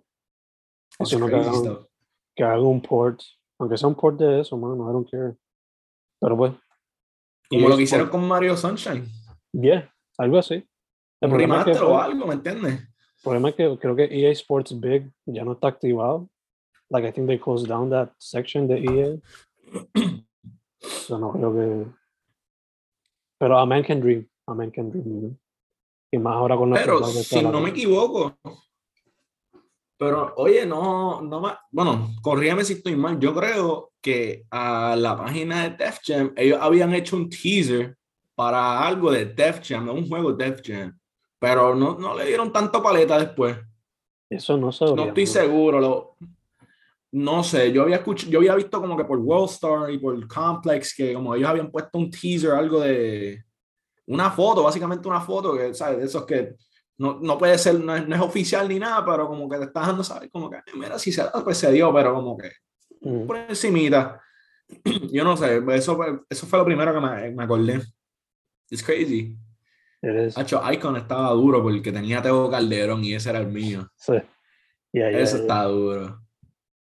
It's 1.00 1.10
Sino 1.10 1.28
que 1.28 1.44
stuff. 1.44 1.86
que 2.36 2.44
hagan 2.44 2.60
un 2.66 2.82
port, 2.82 3.20
aunque 3.60 3.78
sea 3.78 3.88
un 3.90 3.96
port 3.96 4.18
de 4.20 4.42
eso, 4.42 4.58
mano, 4.58 4.90
I 4.90 4.94
don't 4.94 5.10
care. 5.10 5.34
Pero 6.20 6.38
pues, 6.38 6.54
Como 7.50 7.68
lo 7.70 7.76
que 7.78 7.84
hicieron 7.84 8.10
con 8.10 8.28
Mario 8.28 8.56
Sunshine. 8.58 9.06
yeah, 9.52 9.92
algo 10.18 10.38
así. 10.40 10.56
El 10.56 10.66
Un 11.22 11.30
problema, 11.30 11.60
es 11.60 11.66
que, 11.66 11.72
remaster 11.74 11.90
o 11.92 12.00
algo, 12.02 12.26
¿me 12.28 12.34
entiendes? 12.34 12.88
Problema 13.24 13.50
es 13.50 13.56
que 13.56 13.78
creo 13.80 13.96
que 13.96 14.06
EA 14.06 14.32
Sports 14.32 14.80
Big 14.80 15.10
ya 15.26 15.44
no 15.44 15.54
está 15.54 15.70
activado. 15.70 16.30
Like, 16.90 17.08
I 17.08 17.12
think 17.12 17.28
they 17.28 17.40
closed 17.40 17.68
down 17.68 17.90
that 17.90 18.12
section 18.20 18.68
de 18.68 18.80
EA. 18.80 19.18
so 20.82 21.18
no 21.18 21.32
creo 21.32 21.54
que... 21.54 21.92
Pero 23.40 23.58
a 23.58 23.66
man 23.66 23.84
can 23.84 24.00
dream. 24.00 24.28
A 24.48 24.54
man 24.54 24.72
can 24.72 24.92
dream. 24.92 25.04
know. 25.04 25.38
Y 26.12 26.20
más 26.20 26.36
ahora 26.36 26.56
con 26.56 26.72
Pero 26.72 27.04
si 27.06 27.42
no 27.42 27.60
me 27.60 27.72
equivoco, 27.72 28.38
pero 29.98 30.34
oye, 30.36 30.66
no, 30.66 31.22
no 31.22 31.40
me, 31.42 31.50
bueno, 31.72 32.10
corrígame 32.22 32.64
si 32.66 32.74
estoy 32.74 32.96
mal, 32.96 33.18
yo 33.20 33.34
creo 33.34 33.94
que 34.02 34.46
a 34.52 34.96
la 34.96 35.16
página 35.18 35.64
de 35.64 35.78
Def 35.78 36.00
Jam, 36.04 36.34
ellos 36.36 36.60
habían 36.62 36.94
hecho 36.94 37.16
un 37.16 37.30
teaser 37.30 37.96
para 38.36 38.86
algo 38.86 39.12
de 39.12 39.26
Def 39.26 39.62
Jam, 39.64 39.86
de 39.86 39.92
un 39.92 40.08
juego 40.08 40.34
Def 40.34 40.62
Jam, 40.64 41.00
pero 41.44 41.76
no, 41.76 41.98
no 42.00 42.16
le 42.16 42.26
dieron 42.26 42.54
tanto 42.54 42.82
paleta 42.82 43.20
después. 43.20 43.58
Eso 44.30 44.56
no 44.56 44.72
se 44.72 44.86
No 44.86 45.04
estoy 45.06 45.28
seguro, 45.28 45.80
lo, 45.80 46.18
no 47.12 47.44
sé, 47.44 47.72
yo 47.72 47.84
había 47.84 47.98
escuchado, 47.98 48.32
yo 48.32 48.40
había 48.40 48.56
visto 48.56 48.80
como 48.80 48.96
que 48.96 49.04
por 49.04 49.20
Worldstar 49.20 49.92
y 49.92 49.98
por 49.98 50.28
Complex 50.28 50.96
que 50.96 51.14
como 51.14 51.36
ellos 51.36 51.50
habían 51.50 51.70
puesto 51.70 51.98
un 51.98 52.10
teaser, 52.10 52.52
algo 52.52 52.80
de 52.80 53.44
una 54.08 54.32
foto, 54.32 54.64
básicamente 54.64 55.08
una 55.08 55.22
foto 55.22 55.56
que, 55.58 55.74
¿sabes? 55.74 56.00
De 56.00 56.06
esos 56.06 56.26
que 56.26 56.56
no, 56.98 57.20
no 57.22 57.38
puede 57.38 57.58
ser, 57.58 57.80
no 57.80 57.96
es, 57.96 58.08
no 58.08 58.16
es 58.16 58.22
oficial 58.22 58.70
ni 58.70 58.80
nada, 58.80 59.06
pero 59.06 59.28
como 59.28 59.50
que 59.50 59.58
te 59.58 59.66
estás 59.66 59.84
dejando 59.84 60.04
saber, 60.04 60.32
como 60.32 60.50
que, 60.50 60.58
mira, 60.76 60.98
si 60.98 61.12
se 61.12 61.24
da, 61.24 61.44
pues 61.44 61.58
se 61.58 61.72
dio, 61.72 61.94
pero 61.94 62.14
como 62.14 62.38
que 62.38 62.52
Mm, 63.04 63.28
por 63.28 63.38
encimita. 63.38 64.22
Yo 65.12 65.24
no 65.24 65.36
sé, 65.36 65.62
eso 65.74 66.26
eso 66.30 66.48
fue 66.48 66.60
lo 66.60 66.66
primero 66.66 66.94
que 66.94 67.00
me, 67.00 67.32
me 67.32 67.44
acordé. 67.44 67.82
It's 68.70 68.82
crazy. 68.82 69.38
Is. 70.04 70.38
Hacho, 70.38 70.62
Icon 70.72 70.98
estaba 70.98 71.30
duro 71.32 71.62
porque 71.62 71.92
tenía 71.92 72.22
Teo 72.22 72.50
Calderón 72.50 73.04
y 73.04 73.14
ese 73.14 73.30
era 73.30 73.40
el 73.40 73.48
mío. 73.48 73.88
Sí. 73.96 74.14
Eso 74.14 74.26
yeah. 74.92 75.22
está 75.22 75.64
duro. 75.64 76.20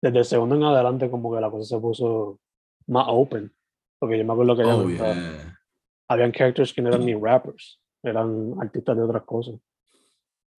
Desde 0.02 0.20
el 0.20 0.26
segundo 0.26 0.56
en 0.56 0.64
adelante 0.64 1.10
como 1.10 1.34
que 1.34 1.42
la 1.42 1.52
cosa 1.52 1.76
se 1.76 1.80
puso 1.80 2.40
más 2.88 3.06
open. 3.08 3.52
Porque 4.00 4.18
yo 4.18 4.26
me 4.26 4.34
acuerdo 4.34 4.56
que 4.56 4.64
Oh, 4.64 4.84
no 4.84 4.90
yeah. 4.90 5.60
habían 6.08 6.32
characters 6.32 6.74
que 6.74 6.82
no 6.82 6.90
eran 6.90 7.06
ni 7.06 7.14
rappers, 7.14 7.80
eran 8.04 8.56
artistas 8.60 8.98
de 8.98 9.04
otras 9.04 9.24
cosas. 9.24 9.56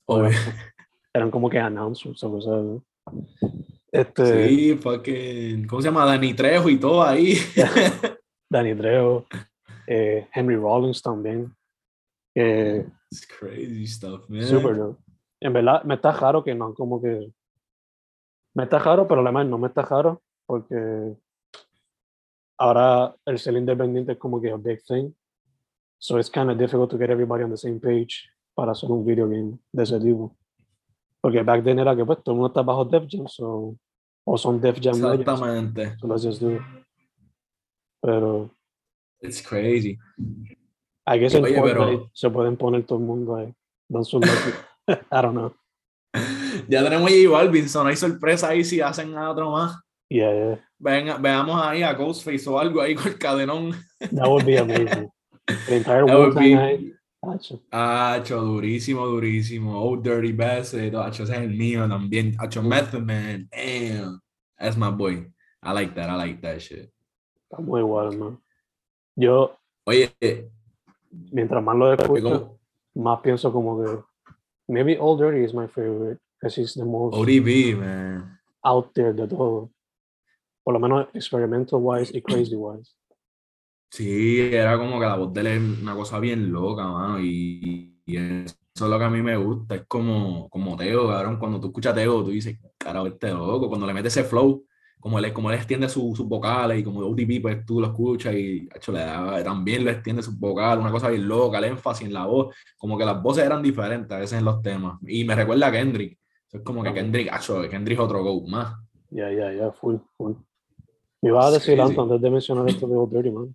Oh, 0.07 0.21
eran, 0.21 0.31
yeah. 0.31 0.75
eran 1.15 1.31
como 1.31 1.51
que 1.51 1.59
announcers 1.59 2.23
o 2.23 2.31
cosas 2.31 2.55
así. 2.55 2.83
Este, 3.91 4.49
Sí, 4.49 4.75
fucking, 4.77 5.67
¿cómo 5.67 5.83
se 5.83 5.89
llama? 5.89 6.07
Dani 6.07 6.33
Trejo 6.35 6.71
y 6.71 6.79
todo 6.79 7.03
ahí. 7.03 7.35
Danny 8.51 8.75
Trejo, 8.75 9.27
eh, 9.87 10.29
Henry 10.33 10.57
Rollins 10.57 11.03
también. 11.03 11.55
Eh, 12.35 12.87
It's 13.11 13.27
crazy 13.27 13.87
stuff, 13.87 14.29
man. 14.29 14.43
super 14.47 14.77
dope. 14.77 15.01
En 15.41 15.53
verdad, 15.53 15.83
me 15.85 15.95
está 15.95 16.13
raro 16.13 16.43
que 16.43 16.55
no, 16.55 16.73
como 16.75 17.01
que. 17.03 17.33
Me 18.55 18.65
está 18.65 18.79
raro, 18.79 19.07
pero 19.09 19.21
además 19.23 19.47
no 19.47 19.59
me 19.59 19.69
está 19.69 19.83
raro 19.83 20.23
porque 20.47 21.15
ahora 22.59 23.15
el 23.25 23.39
ser 23.39 23.55
independiente 23.57 24.13
es 24.13 24.19
como 24.19 24.41
que 24.41 24.51
a 24.51 24.57
big 24.57 24.83
thing. 24.87 25.13
So 25.99 26.19
it's 26.19 26.31
kind 26.31 26.51
of 26.51 26.59
difficult 26.59 26.91
to 26.91 26.99
get 26.99 27.11
everybody 27.11 27.45
on 27.45 27.51
the 27.51 27.57
same 27.57 27.79
page 27.81 28.29
para 28.55 28.73
hacer 28.73 28.91
un 28.91 29.05
video 29.05 29.29
game 29.29 29.59
de 29.73 29.83
ese 29.83 29.99
tipo. 30.01 30.37
Porque 31.21 31.43
back 31.43 31.63
then 31.65 31.79
era 31.79 31.95
que 31.97 32.05
pues 32.05 32.23
todo 32.23 32.35
el 32.35 32.41
mundo 32.41 32.49
está 32.49 32.63
bajo 32.63 32.85
Def 32.85 33.05
Jam, 33.09 33.27
so, 33.29 33.77
o 34.25 34.37
son 34.39 34.61
Def 34.61 34.79
Jam 34.81 34.95
Legends, 35.01 35.21
Exactamente. 35.21 35.97
so 35.99 36.07
let's 36.09 36.23
just 36.25 36.41
do 36.43 36.51
it. 36.57 36.63
Pero 38.03 38.51
It's 39.21 39.41
crazy. 39.41 39.97
I 41.07 41.19
guess 41.19 41.35
en 41.35 41.45
Oye, 41.45 41.61
pero- 41.63 42.11
se 42.13 42.31
pueden 42.31 42.57
poner 42.57 42.85
todo 42.85 42.99
el 42.99 43.05
mundo 43.05 43.37
ahí. 43.37 43.53
Dan 43.89 44.05
su 44.05 44.21
like. 44.21 44.59
I 45.11 45.23
don't 45.23 45.33
know. 45.33 45.55
Ya 46.69 46.83
tenemos 46.83 47.11
a 47.11 47.15
J 47.15 47.31
Balvin, 47.31 47.67
no 47.75 47.87
hay 47.87 47.97
sorpresa 47.97 48.49
ahí 48.49 48.65
si 48.65 48.81
hacen 48.81 49.17
a 49.17 49.31
otro 49.31 49.51
más. 49.51 49.81
Yeah, 50.09 50.33
yeah. 50.33 50.69
Venga, 50.79 51.17
veamos 51.17 51.61
ahí 51.65 51.83
a 51.83 51.95
Ghostface 51.95 52.47
o 52.49 52.59
algo 52.59 52.83
ahí 52.83 52.95
con 52.95 53.09
el 53.09 53.19
cadenón. 53.19 53.73
That 53.99 54.29
would 54.29 54.45
be 54.45 54.59
amazing. 54.59 55.09
The 55.67 55.77
entire 55.77 56.05
That 56.07 56.19
would 56.19 56.35
be-. 56.39 56.93
Gotcha. 57.23 57.55
Hacho, 57.71 58.41
durísimo, 58.43 59.07
durísimo. 59.07 59.81
Oh, 59.81 59.97
Dirty 59.97 60.33
Bastard. 60.33 60.95
Hacho, 60.97 61.23
ese 61.23 61.33
es 61.35 61.39
el 61.43 61.51
mío 61.57 61.89
también. 61.89 62.37
Hacho, 62.39 62.63
Method 62.63 63.03
Man. 63.03 63.49
Damn. 63.51 64.21
That's 64.59 64.77
my 64.77 64.91
boy. 64.91 65.33
I 65.63 65.73
like 65.73 65.95
that. 65.95 66.11
I 66.11 66.17
like 66.17 66.41
that 66.43 66.61
shit. 66.61 66.91
Está 67.49 67.63
muy 67.63 67.81
igual, 67.81 68.17
man. 68.19 68.39
Yo, 69.17 69.57
Oye, 69.85 70.13
mientras 71.31 71.63
más 71.63 71.77
lo 71.77 71.93
escucho, 71.93 72.59
más 72.95 73.21
pienso 73.21 73.53
como 73.53 73.83
que 73.83 73.99
maybe 74.69 74.99
Old 74.99 75.21
Dirty 75.21 75.45
is 75.45 75.55
my 75.55 75.69
favorite 75.69 76.21
because 76.39 76.61
he's 76.61 76.75
the 76.75 76.85
most 76.85 77.17
ODB, 77.17 77.77
man. 77.79 78.39
out 78.65 78.93
there 78.95 79.13
de 79.13 79.27
todo. 79.27 79.71
Por 80.65 80.75
lo 80.75 80.81
menos 80.81 81.09
experimental 81.15 81.81
wise 81.83 82.17
y 82.17 82.23
crazy 82.23 82.55
wise. 82.55 82.95
Sí, 83.91 84.41
era 84.53 84.79
como 84.79 84.99
que 84.99 85.07
la 85.07 85.17
voz 85.17 85.33
de 85.35 85.41
él 85.41 85.47
es 85.49 85.83
una 85.83 85.95
cosa 85.95 86.19
bien 86.19 86.51
loca, 86.51 86.87
mano, 86.87 87.21
y, 87.21 88.01
y 88.07 88.17
eso 88.17 88.57
es 88.75 88.81
lo 88.81 88.99
que 88.99 89.05
a 89.05 89.11
mí 89.11 89.21
me 89.21 89.37
gusta, 89.37 89.75
es 89.75 89.85
como, 89.87 90.49
como 90.49 90.77
Teo, 90.77 91.09
cabrón, 91.09 91.39
cuando 91.39 91.61
tú 91.61 91.67
escuchas 91.67 91.93
a 91.93 91.97
Teo, 91.97 92.25
tú 92.25 92.31
dices, 92.31 92.59
carajo, 92.79 93.09
este 93.09 93.31
loco, 93.31 93.69
cuando 93.69 93.87
le 93.87 93.93
mete 93.93 94.09
ese 94.09 94.25
flow, 94.25 94.65
como 95.03 95.19
él, 95.19 95.33
como 95.33 95.51
él 95.51 95.57
extiende 95.57 95.89
sus 95.89 96.17
vocales 96.21 96.79
y 96.79 96.85
como 96.85 97.01
OTP, 97.01 97.43
pues 97.43 97.67
tú 97.67 97.81
lo 97.81 97.89
escuchas 97.89 98.33
y 98.35 98.69
hecho, 98.75 98.93
le 98.93 99.01
da, 99.01 99.43
también 99.43 99.85
le 99.85 99.91
extiende 99.91 100.23
sus 100.23 100.39
vocales, 100.39 100.81
una 100.81 100.93
cosa 100.93 101.09
bien 101.09 101.27
loca, 101.27 101.59
el 101.59 101.65
énfasis 101.65 102.07
en 102.07 102.15
la 102.15 102.25
voz, 102.27 102.55
como 102.79 102.97
que 102.97 103.05
las 103.05 103.21
voces 103.21 103.45
eran 103.45 103.61
diferentes 103.63 104.13
a 104.13 104.21
veces 104.21 104.39
en 104.39 104.45
los 104.45 104.63
temas, 104.63 104.99
y 105.07 105.25
me 105.25 105.35
recuerda 105.35 105.67
a 105.67 105.73
Kendrick, 105.73 106.17
es 106.53 106.61
como 106.63 106.85
que 106.85 106.95
Kendrick, 106.95 107.35
hecho, 107.35 107.61
Kendrick 107.69 107.99
es 107.99 108.05
otro 108.05 108.23
go 108.23 108.47
más. 108.47 108.77
Ya, 109.11 109.29
ya, 109.33 109.53
ya, 109.53 109.73
full, 109.73 109.97
full. 110.17 110.35
Me 111.21 111.31
ibas 111.31 111.47
a 111.47 111.51
decir 111.51 111.75
Sí, 111.75 111.81
antes, 111.81 111.97
sí. 111.97 112.01
antes 112.01 112.21
de 112.21 112.31
mencionar 112.31 112.69
esto 112.69 112.87
de 112.87 113.17
Dirty, 113.17 113.31
man. 113.33 113.55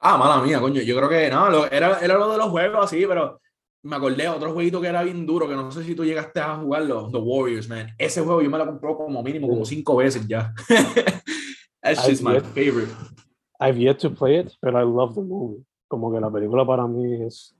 Ah, 0.00 0.16
mala 0.16 0.40
mía, 0.42 0.60
coño. 0.60 0.80
Yo 0.82 0.96
creo 0.96 1.08
que 1.08 1.28
no, 1.30 1.50
lo- 1.50 1.70
era, 1.70 1.98
era 2.00 2.14
lo 2.16 2.30
de 2.30 2.38
los 2.38 2.48
juegos 2.50 2.84
así, 2.84 3.04
pero 3.06 3.40
me 3.82 3.96
acordé 3.96 4.22
de 4.24 4.28
otro 4.28 4.52
jueguito 4.52 4.80
que 4.80 4.88
era 4.88 5.02
bien 5.02 5.24
duro, 5.26 5.48
que 5.48 5.54
no 5.54 5.70
sé 5.70 5.84
si 5.84 5.94
tú 5.94 6.04
llegaste 6.04 6.40
a 6.40 6.56
jugarlo, 6.56 7.08
The 7.10 7.18
Warriors, 7.18 7.68
man. 7.68 7.88
Ese 7.98 8.20
juego 8.22 8.42
yo 8.42 8.50
me 8.50 8.58
lo 8.58 8.66
compré 8.66 8.94
como 8.94 9.22
mínimo 9.22 9.48
como 9.48 9.64
cinco 9.64 9.96
veces 9.96 10.26
ya. 10.26 10.52
That's 11.82 12.06
just 12.06 12.22
my 12.22 12.36
Ay, 12.36 12.40
favorite. 12.40 12.92
I've 13.60 13.78
yet 13.78 13.98
to 14.00 14.10
play 14.10 14.38
it, 14.38 14.52
but 14.60 14.74
I 14.74 14.82
love 14.82 15.14
the 15.14 15.22
movie. 15.22 15.64
Como 15.88 16.12
que 16.12 16.20
la 16.20 16.30
película 16.30 16.66
para 16.66 16.86
mí 16.86 17.24
es 17.24 17.54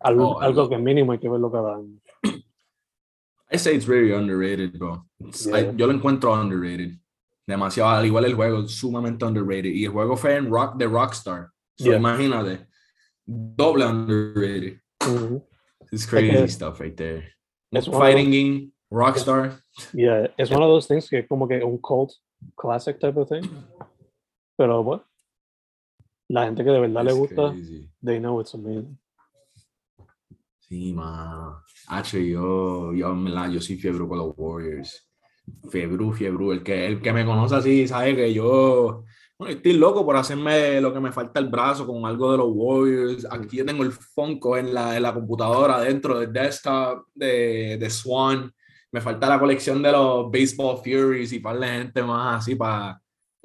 algo, 0.00 0.36
Oh, 0.36 0.40
algo 0.40 0.68
que 0.68 0.76
mínimo 0.78 1.12
hay 1.12 1.18
que 1.18 1.28
verlo 1.28 1.50
cada 1.50 1.76
año. 1.76 1.98
I 3.50 3.56
say 3.58 3.74
it's 3.74 3.86
very 3.86 4.12
underrated, 4.12 4.78
bro. 4.78 5.06
It's- 5.20 5.46
Yeah. 5.46 5.70
I- 5.72 5.76
yo 5.76 5.86
lo 5.86 5.92
encuentro 5.94 6.32
underrated. 6.34 6.92
Demasiado, 7.46 7.88
al 7.90 8.04
igual 8.04 8.26
el 8.26 8.34
juego, 8.34 8.60
es 8.64 8.72
sumamente 8.72 9.24
underrated. 9.24 9.70
Y 9.70 9.86
el 9.86 9.90
juego 9.90 10.16
fue 10.16 10.36
en 10.36 10.50
Rock, 10.50 10.76
de 10.76 10.86
Rockstar. 10.86 11.48
So, 11.78 11.86
Yeah. 11.86 11.96
imagínate. 11.96 12.66
Doble 13.24 13.86
underrated. 13.86 14.80
Ujú. 15.00 15.42
It's 15.92 16.06
crazy 16.06 16.48
stuff 16.48 16.80
right 16.80 16.96
there. 16.96 17.24
De 17.70 17.82
Fighting 17.82 18.30
game, 18.30 18.72
Rockstar. 18.90 19.62
Yeah, 19.92 20.28
es 20.36 20.50
one 20.50 20.62
of 20.62 20.68
those 20.68 20.86
things 20.86 21.08
que 21.08 21.20
es 21.20 21.28
como 21.28 21.46
que 21.48 21.62
un 21.62 21.78
cult 21.78 22.12
classic 22.56 22.98
type 22.98 23.18
of 23.18 23.28
thing. 23.28 23.42
Pero 24.56 24.82
bueno, 24.82 25.04
la 26.28 26.44
gente 26.46 26.64
que 26.64 26.70
de 26.70 26.80
verdad 26.80 27.04
le 27.04 27.10
It's 27.10 27.18
gusta, 27.18 27.50
crazy. 27.52 27.90
they 28.02 28.18
know 28.18 28.40
it's 28.40 28.54
amazing. 28.54 28.98
Sí, 30.60 30.92
mano. 30.92 31.62
H, 31.88 32.18
yo, 32.28 32.92
yo, 32.92 33.22
verdad, 33.22 33.50
yo 33.50 33.60
soy 33.60 33.76
fiebre 33.76 34.06
con 34.06 34.18
los 34.18 34.34
Warriors. 34.36 35.08
Fiebre, 35.70 36.12
fiebre. 36.12 36.50
El 36.52 36.62
que, 36.62 36.86
el 36.86 37.00
que 37.00 37.12
me 37.12 37.24
conoce 37.24 37.54
así 37.54 37.88
sabe 37.88 38.14
que 38.14 38.34
yo 38.34 39.04
bueno, 39.38 39.54
estoy 39.54 39.74
loco 39.74 40.04
por 40.04 40.16
hacerme 40.16 40.80
lo 40.80 40.92
que 40.92 40.98
me 40.98 41.12
falta 41.12 41.38
el 41.38 41.48
brazo 41.48 41.86
con 41.86 42.04
algo 42.04 42.32
de 42.32 42.38
los 42.38 42.48
Warriors. 42.50 43.26
Aquí 43.30 43.58
yo 43.58 43.64
tengo 43.64 43.84
el 43.84 43.92
Funko 43.92 44.56
en 44.56 44.74
la, 44.74 44.96
en 44.96 45.02
la 45.04 45.14
computadora 45.14 45.80
dentro 45.80 46.18
del 46.18 46.32
desktop 46.32 47.06
de, 47.14 47.76
de 47.78 47.90
Swan. 47.90 48.52
Me 48.90 49.00
falta 49.00 49.28
la 49.28 49.38
colección 49.38 49.80
de 49.80 49.92
los 49.92 50.28
Baseball 50.28 50.78
Furies 50.78 51.32
y 51.32 51.38
par 51.38 51.60
de 51.60 51.68
gente 51.68 52.02
más 52.02 52.42
así 52.42 52.56
para 52.56 53.00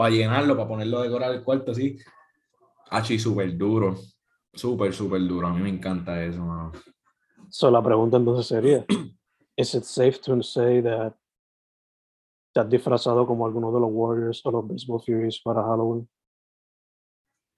llenarlo, 0.10 0.56
para 0.56 0.68
ponerlo 0.68 1.00
a 1.00 1.04
decorar 1.04 1.32
el 1.32 1.44
cuarto 1.44 1.74
así. 1.74 2.00
H, 2.90 3.20
súper 3.20 3.56
duro. 3.56 3.96
Súper, 4.52 4.94
súper 4.94 5.22
duro. 5.28 5.48
A 5.48 5.54
mí 5.54 5.62
me 5.62 5.70
encanta 5.70 6.24
eso, 6.24 6.40
mano. 6.40 6.72
So 7.50 7.70
la 7.70 7.84
pregunta 7.84 8.18
entonces 8.18 8.48
sería, 8.48 8.84
¿is 9.56 9.76
it 9.76 9.84
safe 9.84 10.20
to 10.22 10.42
say 10.42 10.82
that 10.82 11.14
te 12.54 12.60
has 12.60 12.70
disfrazado 12.70 13.26
como 13.26 13.46
alguno 13.46 13.72
de 13.72 13.80
los 13.80 13.90
Warriors 13.92 14.46
o 14.46 14.52
los 14.52 14.68
Baseball 14.68 15.02
Furies 15.02 15.40
para 15.42 15.64
Halloween? 15.64 16.08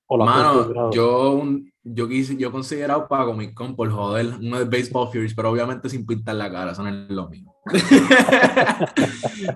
¿O 0.07 0.17
Mano, 0.19 0.91
yo, 0.91 1.31
un- 1.31 1.71
yo, 1.83 2.07
quise, 2.07 2.37
yo 2.37 2.51
considerado 2.51 3.07
para 3.07 3.25
Comic 3.25 3.55
Con 3.55 3.75
por 3.75 3.89
joder, 3.89 4.35
uno 4.39 4.59
de 4.59 4.65
Baseball 4.65 5.07
Furies, 5.11 5.33
pero 5.33 5.49
obviamente 5.49 5.89
sin 5.89 6.05
pintar 6.05 6.35
la 6.35 6.51
cara, 6.51 6.73
eso 6.73 6.83
no 6.83 6.89
es 6.89 7.09
lo 7.09 7.27
mismo. 7.27 7.55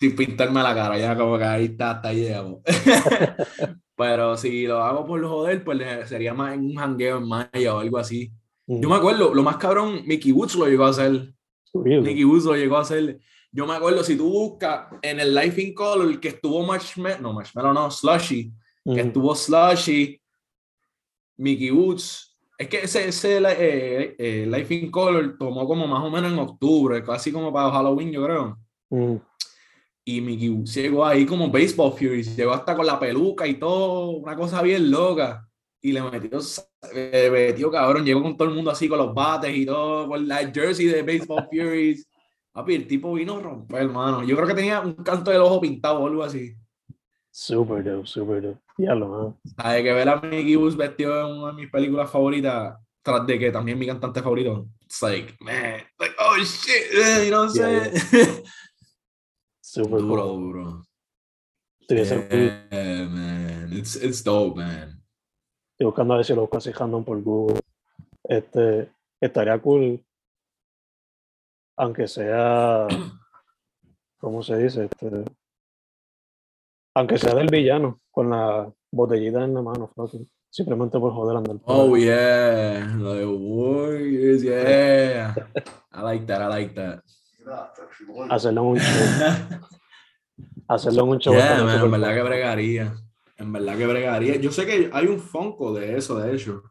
sin 0.00 0.16
pintarme 0.16 0.62
la 0.62 0.74
cara, 0.74 0.98
ya 0.98 1.16
como 1.16 1.38
que 1.38 1.44
ahí 1.44 1.64
está, 1.66 1.92
hasta 1.92 2.08
ahí 2.08 2.20
llegamos. 2.20 2.60
pero 3.96 4.36
si 4.36 4.66
lo 4.66 4.82
hago 4.82 5.06
por 5.06 5.24
joder, 5.26 5.64
pues 5.64 6.08
sería 6.08 6.34
más 6.34 6.54
en 6.54 6.66
un 6.66 6.74
jangueo 6.76 7.18
en 7.18 7.28
Maya 7.28 7.74
o 7.74 7.78
algo 7.80 7.98
así. 7.98 8.30
Mm, 8.66 8.80
Yo 8.80 8.88
me 8.88 8.96
acuerdo, 8.96 9.34
lo 9.34 9.42
más 9.42 9.56
cabrón, 9.58 10.02
Mickey 10.06 10.32
Woods 10.32 10.54
lo 10.56 10.66
llegó 10.66 10.84
a 10.84 10.90
hacer. 10.90 11.32
really? 11.74 12.02
Nicky 12.02 12.24
Woods 12.24 12.44
lo 12.44 12.54
llegó 12.56 12.76
a 12.76 12.80
hacer. 12.82 13.20
Yo 13.52 13.66
me 13.66 13.74
acuerdo, 13.74 14.04
si 14.04 14.16
tú 14.16 14.28
buscas 14.30 14.88
en 15.02 15.20
el 15.20 15.34
Life 15.34 15.60
in 15.62 15.74
Color 15.74 16.20
que 16.20 16.28
estuvo 16.28 16.62
Marshmallow, 16.64 17.20
no, 17.22 17.32
Marshmallow 17.32 17.72
no, 17.72 17.90
Slushy, 17.90 18.52
que 18.84 19.02
Mm, 19.02 19.06
estuvo 19.08 19.34
Slushy, 19.34 20.20
Mickey 21.38 21.70
Woods. 21.70 22.36
Es 22.58 22.68
que 22.68 22.82
ese, 22.82 23.08
ese 23.08 23.38
eh, 23.38 24.14
eh, 24.18 24.46
Life 24.46 24.74
in 24.74 24.90
Color 24.90 25.36
tomó 25.38 25.66
como 25.66 25.86
más 25.86 26.02
o 26.02 26.10
menos 26.10 26.32
en 26.32 26.38
octubre, 26.38 27.02
casi 27.02 27.32
como 27.32 27.52
para 27.52 27.70
Halloween, 27.70 28.12
yo 28.12 28.24
creo. 28.24 28.58
mm, 28.90 29.16
Y 30.04 30.20
Mickey 30.20 30.48
Woods 30.50 30.74
llegó 30.74 31.04
ahí 31.04 31.26
como 31.26 31.50
Baseball 31.50 31.92
Furies, 31.92 32.36
llegó 32.36 32.52
hasta 32.52 32.76
con 32.76 32.86
la 32.86 32.98
peluca 32.98 33.46
y 33.46 33.54
todo, 33.54 34.10
una 34.10 34.36
cosa 34.36 34.62
bien 34.62 34.90
loca. 34.90 35.42
Y 35.82 35.92
le 35.92 36.02
metió, 36.02 36.38
le 36.94 37.30
metió 37.30 37.70
cabrón, 37.70 38.04
llegó 38.04 38.22
con 38.22 38.36
todo 38.36 38.48
el 38.48 38.54
mundo 38.54 38.70
así 38.70 38.88
con 38.88 38.98
los 38.98 39.14
bates 39.14 39.54
y 39.54 39.66
todo, 39.66 40.08
con 40.08 40.26
la 40.26 40.50
jersey 40.52 40.86
de 40.86 41.02
Baseball 41.02 41.46
Furies. 41.50 42.08
Papi, 42.56 42.74
el 42.74 42.86
tipo 42.86 43.12
vino 43.12 43.36
a 43.36 43.40
romper, 43.42 43.82
hermano. 43.82 44.24
Yo 44.24 44.34
creo 44.34 44.48
que 44.48 44.54
tenía 44.54 44.80
un 44.80 44.94
canto 44.94 45.30
del 45.30 45.42
ojo 45.42 45.60
pintado 45.60 46.00
o 46.00 46.06
algo 46.06 46.22
así. 46.22 46.56
Super 47.30 47.84
dope, 47.84 48.06
super 48.06 48.40
dope. 48.40 48.58
Diablo, 48.78 49.08
man. 49.08 49.36
Hay 49.58 49.82
que 49.82 49.92
ver 49.92 50.08
a 50.08 50.16
Mickey 50.22 50.56
Woods 50.56 50.74
vestido 50.74 51.20
en 51.20 51.36
una 51.36 51.48
de 51.48 51.52
mis 51.52 51.70
películas 51.70 52.10
favoritas, 52.10 52.78
tras 53.02 53.26
de 53.26 53.38
que 53.38 53.52
también 53.52 53.78
mi 53.78 53.86
cantante 53.86 54.22
favorito. 54.22 54.68
It's 54.80 55.02
like, 55.02 55.34
man, 55.38 55.82
like, 56.00 56.14
oh 56.18 56.38
shit, 56.38 56.94
eh, 56.94 57.26
you 57.26 57.30
know 57.30 57.44
what 57.44 57.54
I'm 57.54 57.56
Yeah, 57.56 57.90
saying? 58.00 58.42
Super 59.60 60.00
duro, 60.00 60.22
cool. 60.22 60.40
duro. 60.40 60.82
Yeah, 61.90 63.06
man. 63.06 63.68
It's, 63.74 63.96
it's 63.96 64.24
dope, 64.24 64.56
man. 64.56 65.02
Estoy 65.72 65.84
buscando 65.84 66.14
a 66.14 66.16
ver 66.16 66.24
si 66.24 66.34
lo 66.34 66.40
busco 66.40 66.56
así 66.56 66.72
random 66.72 67.04
por 67.04 67.20
Google. 67.22 67.60
Este, 68.24 68.90
estaría 69.20 69.58
cool, 69.58 70.02
aunque 71.76 72.08
sea, 72.08 72.86
¿cómo 74.18 74.42
se 74.42 74.56
dice? 74.56 74.84
Este, 74.84 75.24
aunque 76.94 77.18
sea 77.18 77.34
del 77.34 77.48
villano, 77.48 78.00
con 78.10 78.30
la 78.30 78.72
botellita 78.90 79.44
en 79.44 79.54
la 79.54 79.62
mano, 79.62 79.88
fucking. 79.94 80.28
Simplemente 80.48 80.98
por 80.98 81.12
joder 81.12 81.36
andar. 81.36 81.56
Oh, 81.64 81.96
yeah. 81.96 82.96
Warriors, 82.98 84.42
yeah. 84.42 85.34
I 85.92 86.02
like 86.02 86.24
that, 86.26 86.40
I 86.40 86.48
like 86.48 86.74
that. 86.74 87.02
Hacerlo 88.30 88.62
en 88.62 88.66
un 88.68 88.78
show. 88.78 89.60
Hacerlo 90.68 91.02
en 91.02 91.08
un 91.10 91.18
show. 91.18 91.34
Yeah, 91.34 91.62
man, 91.62 91.84
en 91.84 91.90
verdad 91.90 92.14
que 92.14 92.22
bregaría. 92.22 92.94
En 93.36 93.52
verdad 93.52 93.76
que 93.76 93.86
bregaría. 93.86 94.36
Yo 94.36 94.50
sé 94.50 94.64
que 94.64 94.88
hay 94.90 95.06
un 95.06 95.20
Funko 95.20 95.74
de 95.74 95.98
eso, 95.98 96.18
de 96.18 96.34
hecho. 96.34 96.62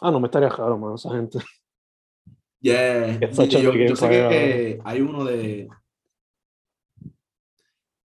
Ah, 0.00 0.12
no 0.12 0.20
me 0.20 0.26
estaría 0.26 0.48
raro, 0.48 0.78
man, 0.78 0.94
esa 0.94 1.10
gente. 1.10 1.40
Yeah. 2.60 3.20
Yo, 3.20 3.74
yo 3.74 3.96
sé 3.96 4.06
empire. 4.06 4.28
que 4.28 4.80
hay 4.84 5.00
uno 5.00 5.24
de. 5.24 5.68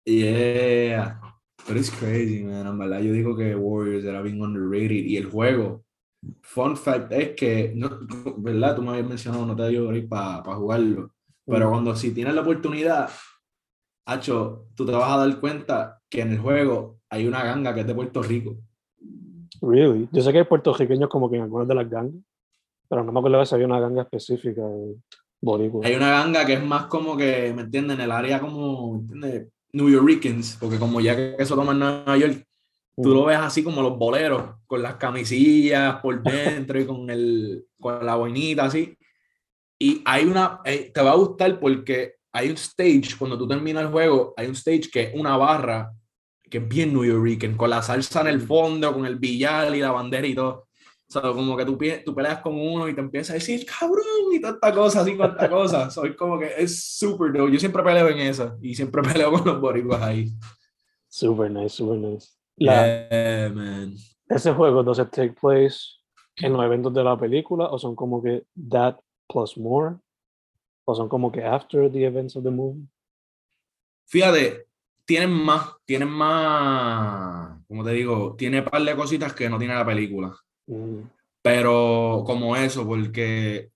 Yeah. 0.05 1.19
But 1.67 1.77
it's 1.77 1.91
crazy, 1.91 2.43
man. 2.43 2.67
En 2.67 2.77
verdad, 2.77 3.01
yo 3.01 3.13
digo 3.13 3.35
que 3.35 3.55
Warriors 3.55 4.03
era 4.05 4.21
bien 4.21 4.41
underrated. 4.41 5.05
Y 5.05 5.17
el 5.17 5.25
juego, 5.29 5.83
fun 6.41 6.75
fact 6.75 7.11
es 7.11 7.29
que, 7.35 7.73
no, 7.75 7.89
¿verdad? 8.37 8.75
Tú 8.75 8.81
me 8.81 8.89
habías 8.91 9.07
mencionado, 9.07 9.45
no 9.45 9.55
te 9.55 9.67
dio 9.69 9.87
para 10.09 10.43
jugarlo. 10.55 11.11
Pero 11.45 11.67
Mm. 11.67 11.71
cuando 11.71 11.95
si 11.95 12.11
tienes 12.11 12.33
la 12.33 12.41
oportunidad, 12.41 13.09
Hacho, 14.05 14.67
tú 14.75 14.85
te 14.85 14.91
vas 14.91 15.11
a 15.11 15.17
dar 15.25 15.39
cuenta 15.39 16.01
que 16.09 16.21
en 16.21 16.31
el 16.31 16.39
juego 16.39 16.99
hay 17.09 17.27
una 17.27 17.43
ganga 17.43 17.73
que 17.73 17.81
es 17.81 17.87
de 17.87 17.93
Puerto 17.93 18.23
Rico. 18.23 18.57
Really? 19.61 20.09
Yo 20.11 20.21
sé 20.23 20.31
que 20.31 20.39
hay 20.39 20.43
puertorriqueños 20.43 21.07
como 21.07 21.29
que 21.29 21.37
en 21.37 21.43
algunas 21.43 21.67
de 21.67 21.75
las 21.75 21.87
gangas, 21.87 22.15
pero 22.91 23.05
no 23.05 23.13
me 23.13 23.19
acuerdo 23.19 23.45
si 23.45 23.55
había 23.55 23.67
una 23.67 23.79
ganga 23.79 24.01
específica 24.01 24.67
de 24.67 24.97
boricua. 25.39 25.87
Hay 25.87 25.95
una 25.95 26.11
ganga 26.11 26.45
que 26.45 26.55
es 26.55 26.61
más 26.61 26.87
como 26.87 27.15
que, 27.15 27.53
¿me 27.55 27.61
entiendes? 27.61 27.97
En 27.97 28.03
el 28.03 28.11
área 28.11 28.41
como, 28.41 28.95
¿me 28.95 28.99
entiendes? 28.99 29.47
New 29.71 29.89
Yorkers, 29.89 30.57
porque 30.59 30.77
como 30.77 30.99
ya 30.99 31.15
que 31.15 31.37
eso 31.39 31.55
toma 31.55 31.71
en 31.71 31.79
Nueva 31.79 32.17
York, 32.17 32.45
tú 33.01 33.13
lo 33.13 33.23
ves 33.23 33.37
así 33.37 33.63
como 33.63 33.81
los 33.81 33.97
boleros, 33.97 34.55
con 34.67 34.81
las 34.81 34.95
camisillas 34.95 36.01
por 36.01 36.21
dentro 36.23 36.81
y 36.81 36.85
con, 36.85 37.09
el, 37.09 37.65
con 37.79 38.05
la 38.05 38.15
boinita 38.15 38.65
así. 38.65 38.93
Y 39.79 40.01
hay 40.03 40.25
una, 40.25 40.59
eh, 40.65 40.91
te 40.93 41.01
va 41.01 41.11
a 41.11 41.15
gustar 41.15 41.61
porque 41.61 42.15
hay 42.33 42.49
un 42.49 42.55
stage, 42.55 43.15
cuando 43.17 43.37
tú 43.37 43.47
terminas 43.47 43.83
el 43.83 43.89
juego, 43.89 44.33
hay 44.35 44.47
un 44.47 44.55
stage 44.55 44.89
que 44.91 45.03
es 45.03 45.11
una 45.15 45.37
barra 45.37 45.93
que 46.49 46.57
es 46.57 46.67
bien 46.67 46.91
New 46.91 47.05
Yorker, 47.05 47.55
con 47.55 47.69
la 47.69 47.81
salsa 47.81 48.19
en 48.19 48.27
el 48.27 48.41
fondo, 48.41 48.91
con 48.91 49.05
el 49.05 49.15
billar 49.15 49.73
y 49.73 49.79
la 49.79 49.91
bandera 49.91 50.27
y 50.27 50.35
todo. 50.35 50.67
O 51.11 51.19
sea, 51.19 51.33
como 51.33 51.57
que 51.57 51.65
tú, 51.65 51.77
tú 52.05 52.15
peleas 52.15 52.39
con 52.39 52.55
uno 52.55 52.87
y 52.87 52.95
te 52.95 53.01
empieza 53.01 53.33
a 53.33 53.35
decir, 53.35 53.65
cabrón, 53.65 54.31
y 54.31 54.39
toda 54.39 54.53
esta 54.53 54.73
cosa, 54.73 55.01
así, 55.01 55.17
cuánta 55.17 55.49
cosa. 55.49 55.89
Soy 55.91 56.15
como 56.15 56.39
que 56.39 56.53
es 56.57 56.85
súper 56.97 57.33
dope. 57.33 57.51
Yo 57.51 57.59
siempre 57.59 57.83
peleo 57.83 58.07
en 58.07 58.19
esa 58.19 58.55
y 58.61 58.73
siempre 58.73 59.01
peleo 59.13 59.29
con 59.33 59.43
los 59.43 59.59
boricuas 59.59 60.01
ahí. 60.01 60.31
Super 61.09 61.51
nice, 61.51 61.75
super 61.75 61.97
nice. 61.97 62.29
La, 62.55 63.09
Yeah, 63.09 63.49
man. 63.49 63.95
ese 64.29 64.53
juego, 64.53 64.83
¿does 64.83 64.99
it 64.99 65.09
take 65.09 65.33
place 65.33 65.79
en 66.37 66.53
los 66.53 66.63
eventos 66.63 66.93
de 66.93 67.03
la 67.03 67.19
película 67.19 67.65
o 67.65 67.77
son 67.77 67.93
como 67.93 68.23
que 68.23 68.45
that 68.69 68.97
plus 69.27 69.57
more? 69.57 69.97
¿O 70.85 70.95
son 70.95 71.09
como 71.09 71.29
que 71.29 71.43
after 71.43 71.91
the 71.91 72.05
events 72.05 72.37
of 72.37 72.45
the 72.45 72.51
movie? 72.51 72.87
Fíjate, 74.05 74.65
tienen 75.05 75.31
más, 75.31 75.75
tienen 75.83 76.07
más, 76.07 77.59
como 77.67 77.83
te 77.83 77.91
digo, 77.91 78.33
tiene 78.37 78.59
un 78.59 78.65
par 78.65 78.81
de 78.81 78.95
cositas 78.95 79.33
que 79.33 79.49
no 79.49 79.59
tiene 79.59 79.75
la 79.75 79.85
película. 79.85 80.33
Mm, 80.71 81.09
Pero 81.41 82.23
como 82.25 82.55
eso, 82.55 82.87
porque 82.87 83.71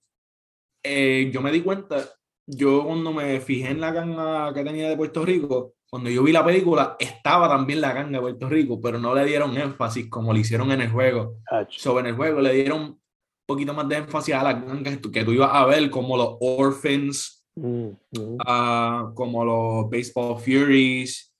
eh, 0.82 1.30
yo 1.32 1.42
me 1.42 1.52
di 1.52 1.60
cuenta, 1.62 2.08
yo 2.46 2.84
cuando 2.84 3.12
me 3.12 3.40
fijé 3.40 3.70
en 3.70 3.80
la 3.80 3.92
ganga 3.92 4.54
que 4.54 4.64
tenía 4.64 4.88
de 4.88 4.96
Puerto 4.96 5.24
Rico, 5.24 5.74
cuando 5.90 6.10
yo 6.10 6.22
vi 6.22 6.32
la 6.32 6.44
película, 6.44 6.96
estaba 6.98 7.48
también 7.48 7.80
la 7.80 7.92
ganga 7.92 8.18
de 8.18 8.20
Puerto 8.20 8.48
Rico, 8.48 8.80
pero 8.80 8.98
no 8.98 9.14
le 9.14 9.24
dieron 9.24 9.56
énfasis 9.56 10.08
como 10.08 10.32
lo 10.32 10.38
hicieron 10.38 10.72
en 10.72 10.80
el 10.80 10.90
juego. 10.90 11.36
Sobre 11.68 12.00
en 12.00 12.06
el 12.06 12.16
juego 12.16 12.40
le 12.40 12.54
dieron 12.54 12.80
un 12.82 13.00
poquito 13.46 13.74
más 13.74 13.88
de 13.88 13.96
énfasis 13.96 14.34
a 14.34 14.42
las 14.42 14.64
gangas 14.64 14.98
que 14.98 15.24
tú, 15.24 15.32
ibas 15.32 15.50
a 15.52 15.66
ver, 15.66 15.90
como 15.90 16.16
los 16.16 16.36
Orphans, 16.40 17.44
mm, 17.56 17.86
mm, 18.12 18.36
ah, 18.46 19.10
como 19.14 19.44
los 19.44 19.90
Baseball 19.90 20.38
Furies. 20.38 21.32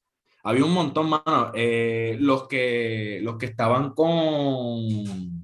Había 0.45 0.65
un 0.65 0.73
montón, 0.73 1.09
mano. 1.11 1.51
Eh, 1.55 2.17
los, 2.21 2.47
que, 2.47 3.21
los 3.23 3.37
que 3.37 3.47
estaban 3.47 3.95
con 3.95 5.36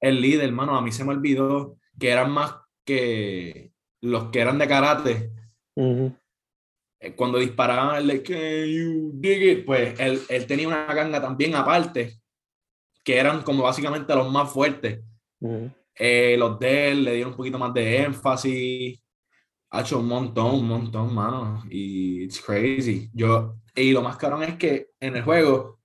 el 0.00 0.20
líder, 0.20 0.52
mano, 0.52 0.76
a 0.76 0.82
mí 0.82 0.92
se 0.92 1.04
me 1.04 1.12
olvidó 1.12 1.76
que 1.98 2.10
eran 2.10 2.30
más 2.30 2.54
que 2.84 3.72
los 4.00 4.30
que 4.30 4.40
eran 4.40 4.58
de 4.58 4.68
karate. 4.68 5.30
Eh, 7.00 7.14
Cuando 7.14 7.38
disparaban 7.38 7.96
el 7.96 8.06
de 8.06 8.22
Can 8.22 8.66
you 8.66 9.10
dig 9.14 9.42
it? 9.58 9.64
Pues 9.66 9.98
él, 9.98 10.20
él 10.28 10.46
tenía 10.46 10.68
una 10.68 10.86
ganga 10.94 11.20
también 11.20 11.54
aparte, 11.54 12.18
que 13.04 13.16
eran 13.16 13.42
como 13.42 13.62
básicamente 13.64 14.14
los 14.14 14.30
más 14.30 14.50
fuertes. 14.50 15.00
ujú. 15.40 15.70
Eh, 15.98 16.36
los 16.38 16.58
de 16.58 16.90
él 16.90 17.04
le 17.04 17.14
dieron 17.14 17.30
un 17.32 17.36
poquito 17.38 17.58
más 17.58 17.72
de 17.72 18.02
énfasis. 18.02 19.02
Ha 19.70 19.80
hecho 19.80 19.98
un 20.00 20.06
montón, 20.06 20.56
un 20.56 20.68
montón, 20.68 21.14
mano. 21.14 21.64
Y 21.70 22.24
it's 22.24 22.38
crazy. 22.40 23.08
Yo, 23.14 23.56
y 23.74 23.92
lo 23.92 24.02
más 24.02 24.18
cabrón 24.18 24.42
es 24.42 24.56
que 24.56 24.90
en 25.00 25.16
el 25.16 25.22
juego 25.22 25.80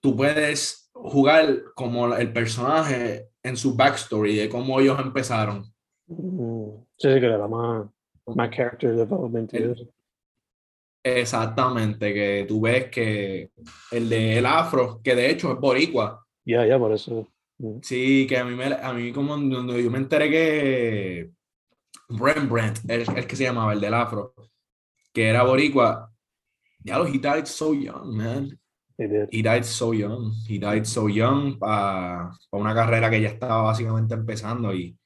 tú 0.00 0.16
puedes 0.16 0.90
jugar 0.94 1.62
como 1.74 2.14
el 2.14 2.32
personaje 2.32 3.28
en 3.44 3.56
su 3.56 3.76
backstory 3.76 4.34
de 4.36 4.48
cómo 4.48 4.80
ellos 4.80 4.98
empezaron. 5.00 5.72
Mm, 6.08 6.70
Sí, 6.96 7.08
sí, 7.12 7.20
que 7.20 7.28
le 7.28 7.38
da 7.38 7.46
más, 7.48 7.86
más 8.34 8.50
character 8.50 8.94
development 8.96 9.52
El- 9.54 9.72
eso. 9.72 9.84
Exactamente, 11.06 12.14
que 12.14 12.46
tú 12.48 12.62
ves 12.62 12.88
que 12.90 13.50
el 13.90 14.08
de 14.08 14.38
el 14.38 14.46
afro, 14.46 15.00
que 15.04 15.14
de 15.14 15.30
hecho 15.30 15.52
es 15.52 15.60
boricua, 15.60 16.26
Ya, 16.46 16.64
ya, 16.66 16.78
por 16.78 16.92
eso. 16.92 17.28
mm, 17.58 17.80
sí, 17.82 18.26
que 18.26 18.38
a 18.38 18.44
mí, 18.44 18.54
me, 18.54 18.66
a 18.72 18.92
mí 18.94 19.12
como 19.12 19.28
cuando 19.34 19.78
yo 19.78 19.90
me 19.90 19.98
enteré 19.98 20.30
que 20.30 21.30
Rembrandt, 22.08 22.88
el, 22.90 23.04
el 23.16 23.26
que 23.26 23.36
se 23.36 23.44
llamaba, 23.44 23.74
el 23.74 23.80
del 23.82 23.92
afro, 23.92 24.34
que 25.12 25.28
era 25.28 25.42
boricua, 25.42 26.10
ya 26.82 26.98
lo, 26.98 27.06
he 27.06 27.12
died 27.18 27.44
so 27.46 27.74
young, 27.74 28.14
man. 28.16 28.58
He 28.98 29.06
did. 29.06 29.28
He 29.30 29.42
died 29.42 29.64
so 29.64 29.92
young. 29.92 30.32
He 30.48 30.58
died 30.58 30.84
so 30.86 31.08
young 31.08 31.58
para 31.58 32.30
una 32.50 32.74
carrera 32.74 33.10
que 33.10 33.20
ya 33.20 33.28
estaba 33.28 33.62
básicamente 33.62 34.14
empezando. 34.14 34.72
Y 34.74 34.96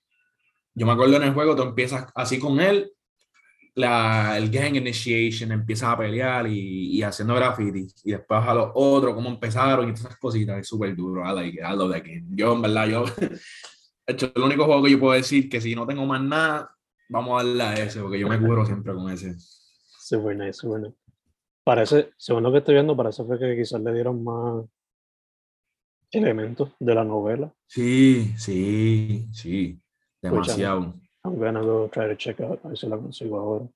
yo 0.75 0.87
me 0.87 0.93
acuerdo 0.93 1.17
en 1.17 1.25
el 1.25 1.35
juego, 1.35 1.57
tú 1.57 1.63
empiezas 1.63 2.07
así 2.15 2.39
con 2.39 2.61
él, 2.61 2.93
la, 3.75 4.37
el 4.37 4.51
gang 4.51 4.77
initiation, 4.77 5.53
empiezas 5.53 5.91
a 5.91 5.99
pelear 5.99 6.47
y, 6.47 6.97
y 6.97 7.03
haciendo 7.03 7.35
graffiti. 7.35 7.87
Y 8.05 8.13
después 8.13 8.41
a 8.43 8.55
los 8.55 8.71
otros, 8.75 9.15
cómo 9.15 9.29
empezaron 9.31 9.89
y 9.89 9.93
todas 9.93 10.07
esas 10.07 10.19
cositas. 10.19 10.59
Es 10.59 10.69
súper 10.69 10.95
duro. 10.95 11.23
I 11.25 11.35
like 11.35 11.59
it. 11.59 11.65
I 11.65 11.77
love 11.77 11.93
that 11.93 12.03
game. 12.03 12.27
Yo, 12.31 12.55
en 12.55 12.63
verdad, 12.63 12.87
yo. 12.89 13.05
Hecho, 14.07 14.33
el 14.35 14.43
único 14.43 14.65
juego 14.65 14.83
que 14.83 14.91
yo 14.91 14.99
puedo 14.99 15.13
decir 15.13 15.51
que 15.51 15.61
si 15.61 15.75
no 15.75 15.87
tengo 15.87 16.07
más 16.07 16.23
nada, 16.23 16.75
vamos 17.09 17.41
a 17.41 17.45
darle 17.45 17.63
a 17.63 17.75
ese, 17.75 18.01
porque 18.01 18.19
yo 18.19 18.29
me 18.29 18.39
cubro 18.39 18.65
siempre 18.65 18.95
con 18.95 19.11
ese. 19.11 19.37
Super 19.39 20.35
nice, 20.37 20.55
super 20.55 20.81
nice. 20.81 21.08
Parece, 21.69 22.15
según 22.17 22.45
lo 22.45 22.51
que 22.51 22.59
estoy 22.59 22.77
viendo, 22.77 22.97
parece 22.97 23.23
fue 23.25 23.39
que 23.39 23.55
quizás 23.55 23.79
le 23.83 23.93
dieron 23.93 24.25
más 24.25 24.65
elementos 26.11 26.71
de 26.79 26.95
la 26.95 27.05
novela. 27.05 27.53
Sí, 27.67 28.33
sí, 28.39 29.29
sí. 29.35 29.79
Demasiado. 30.23 30.95
I'm 31.25 31.39
gonna 31.39 31.61
go 31.61 31.91
try 31.93 32.09
to 32.09 32.15
check 32.15 32.41
out, 32.41 32.59
a 32.65 32.69
ver 32.69 32.79
si 32.79 32.89
la 32.89 32.97
consigo 32.97 33.39
ahora. 33.39 33.67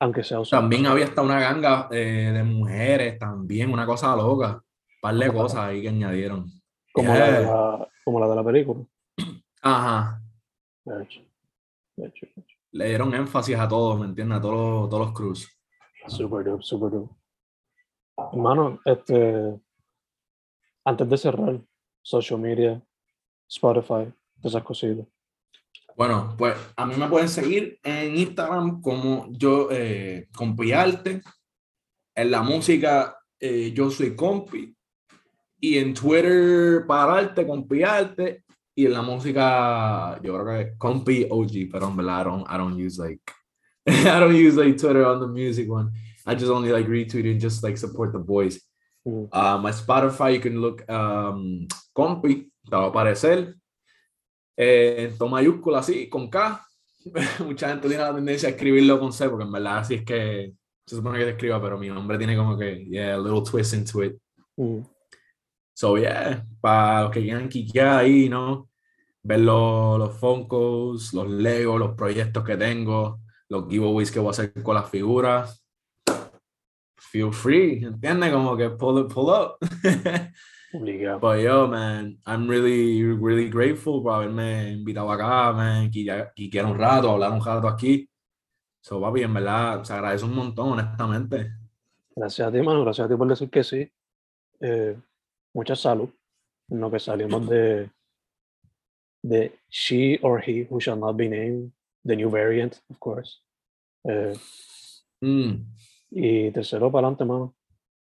Aunque 0.00 0.22
sea 0.22 0.40
usada. 0.40 0.60
También 0.60 0.84
había 0.84 1.06
hasta 1.06 1.22
una 1.22 1.40
ganga 1.40 1.88
eh, 1.90 2.32
de 2.34 2.42
mujeres, 2.42 3.18
también, 3.18 3.72
una 3.72 3.86
cosa 3.86 4.14
loca. 4.14 4.56
Un 4.56 5.00
par 5.00 5.14
de 5.14 5.32
cosas 5.32 5.60
ahí 5.60 5.80
que 5.80 5.88
añadieron. 5.88 6.50
como, 6.92 7.14
la 7.14 7.32
de 7.32 7.46
la, 7.46 7.88
como 8.04 8.20
la 8.20 8.28
de 8.28 8.36
la 8.36 8.44
película. 8.44 8.84
Ajá. 9.62 10.20
De 10.84 11.02
hecho, 11.02 11.20
de 11.96 12.08
hecho, 12.08 12.26
de 12.26 12.42
hecho. 12.42 12.56
Le 12.72 12.88
dieron 12.88 13.14
énfasis 13.14 13.56
a 13.56 13.66
todos, 13.66 13.98
¿me 13.98 14.04
entiendes? 14.04 14.36
A 14.36 14.42
todos 14.42 14.90
todos 14.90 15.06
los 15.06 15.14
crews. 15.14 15.48
Super 16.08 16.44
dope, 16.44 16.62
super 16.62 16.90
dope. 16.90 17.21
Hermano, 18.32 18.80
este, 18.84 19.60
antes 20.84 21.08
de 21.08 21.18
cerrar, 21.18 21.60
social 22.02 22.40
media, 22.40 22.82
Spotify, 23.48 24.12
esas 24.42 24.62
cositas. 24.62 25.06
Bueno, 25.96 26.34
pues 26.38 26.56
a 26.76 26.86
mí 26.86 26.94
me 26.96 27.08
pueden 27.08 27.28
seguir 27.28 27.78
en 27.82 28.16
Instagram 28.16 28.80
como 28.80 29.28
yo, 29.30 29.68
eh, 29.70 30.28
Compiarte. 30.34 31.22
En 32.14 32.30
la 32.30 32.42
música, 32.42 33.16
eh, 33.38 33.72
yo 33.74 33.90
soy 33.90 34.16
Compi. 34.16 34.74
Y 35.60 35.78
en 35.78 35.94
Twitter, 35.94 36.86
Pararte, 36.86 37.46
Compiarte. 37.46 38.44
Y 38.74 38.86
en 38.86 38.94
la 38.94 39.02
música, 39.02 40.18
yo 40.22 40.38
creo 40.38 40.58
que 40.58 40.78
Compi 40.78 41.26
OG, 41.28 41.70
pero 41.70 41.88
en 41.88 41.96
verdad, 41.96 42.26
I 42.26 42.54
I 42.54 42.58
don't 42.58 42.78
use 42.78 43.00
like, 43.00 43.22
I 43.86 44.18
don't 44.18 44.34
use 44.34 44.56
like 44.56 44.78
Twitter 44.78 45.04
on 45.04 45.20
the 45.20 45.26
music 45.26 45.70
one. 45.70 45.90
I 46.26 46.34
just 46.34 46.50
only 46.50 46.70
like 46.70 46.86
retweet 46.86 47.30
and 47.30 47.40
just 47.40 47.62
like 47.62 47.76
support 47.76 48.12
the 48.12 48.18
boys. 48.18 48.60
Mm, 49.06 49.28
Uh, 49.32 49.58
my 49.58 49.72
Spotify, 49.72 50.34
you 50.34 50.40
can 50.40 50.60
look 50.60 50.88
um, 50.88 51.66
Compi, 51.94 52.50
te 52.64 52.76
va 52.76 52.84
a 52.84 52.88
aparecer. 52.88 53.54
Eh, 54.56 55.12
en 55.18 55.30
mayúscula 55.30 55.78
así, 55.80 56.08
con 56.08 56.28
K. 56.28 56.64
Mucha 57.44 57.68
gente 57.68 57.88
tiene 57.88 58.02
la 58.02 58.14
tendencia 58.14 58.48
a 58.48 58.52
escribirlo 58.52 59.00
con 59.00 59.12
C, 59.12 59.28
porque 59.28 59.44
en 59.44 59.52
verdad 59.52 59.78
así 59.78 59.94
es 59.94 60.04
que 60.04 60.52
se 60.86 60.96
supone 60.96 61.18
que 61.18 61.24
se 61.24 61.30
escriba, 61.30 61.60
pero 61.60 61.78
mi 61.78 61.88
nombre 61.88 62.18
tiene 62.18 62.36
como 62.36 62.56
que, 62.56 62.84
yeah, 62.86 63.14
a 63.14 63.18
little 63.18 63.42
twist 63.42 63.74
into 63.74 64.02
it. 64.04 64.16
mm. 64.56 64.82
So, 65.74 65.96
yeah, 65.96 66.44
para 66.60 67.02
los 67.04 67.10
que 67.10 67.22
quieran 67.22 67.48
quiquear 67.48 68.00
ahí, 68.00 68.28
¿no? 68.28 68.68
Ver 69.22 69.40
los, 69.40 69.98
los 69.98 70.14
Funkos, 70.16 71.12
los 71.14 71.28
Legos, 71.28 71.78
los 71.80 71.94
proyectos 71.96 72.44
que 72.44 72.56
tengo, 72.56 73.20
los 73.48 73.68
giveaways 73.68 74.10
que 74.12 74.18
voy 74.20 74.28
a 74.28 74.30
hacer 74.32 74.52
con 74.62 74.74
las 74.74 74.90
figuras. 74.90 75.61
Feel 77.12 77.30
free, 77.30 77.84
¿entiendes? 77.84 78.32
Como 78.32 78.56
que 78.56 78.70
pull 78.70 79.04
it, 79.04 79.12
pull 79.12 79.28
up. 79.28 79.58
Obligado. 80.72 81.20
But 81.20 81.40
yo, 81.42 81.68
man, 81.68 82.18
I'm 82.24 82.48
really, 82.48 83.02
really 83.02 83.50
grateful 83.50 84.02
por 84.02 84.14
haberme 84.14 84.72
invitado 84.72 85.12
acá, 85.12 85.52
man, 85.52 85.90
que 85.90 86.50
quiero 86.50 86.68
un 86.70 86.78
rato, 86.78 87.10
hablar 87.10 87.32
un 87.32 87.44
rato 87.44 87.68
aquí. 87.68 88.08
So, 88.80 88.98
papi, 88.98 89.24
en 89.24 89.34
verdad, 89.34 89.84
se 89.84 89.92
agradece 89.92 90.24
un 90.24 90.34
montón, 90.34 90.70
honestamente. 90.72 91.52
Gracias 92.16 92.48
a 92.48 92.50
ti, 92.50 92.62
mano. 92.62 92.82
Gracias 92.82 93.04
a 93.04 93.08
ti 93.10 93.16
por 93.16 93.28
decir 93.28 93.50
que 93.50 93.62
sí. 93.62 93.92
Eh, 94.60 94.96
mucha 95.52 95.76
salud. 95.76 96.08
En 96.70 96.80
lo 96.80 96.90
que 96.90 96.98
salimos 96.98 97.46
de, 97.46 97.90
de 99.22 99.52
she 99.68 100.18
or 100.22 100.40
he 100.40 100.66
who 100.70 100.80
shall 100.80 100.98
not 100.98 101.14
be 101.16 101.28
named, 101.28 101.72
the 102.06 102.16
new 102.16 102.30
variant, 102.30 102.80
of 102.88 102.98
course. 102.98 103.42
Eh, 104.08 104.34
Mm, 105.22 105.66
y 106.14 106.50
tercero, 106.50 106.92
para 106.92 107.06
adelante, 107.08 107.24
mano. 107.24 107.54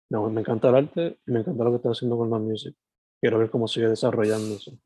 No, 0.10 0.30
me 0.30 0.41
encanta 0.41 0.70
el 0.70 0.76
arte 0.76 1.20
y 1.26 1.32
me 1.32 1.39
encanta 1.39 1.64
lo 1.64 1.72
que 1.72 1.78
estás 1.78 1.97
haciendo 1.97 2.18
con 2.18 2.30
la 2.30 2.38
music. 2.38 2.76
Quiero 3.20 3.39
ver 3.39 3.49
cómo 3.49 3.68
sigue 3.68 3.88
desarrollándose. 3.88 4.78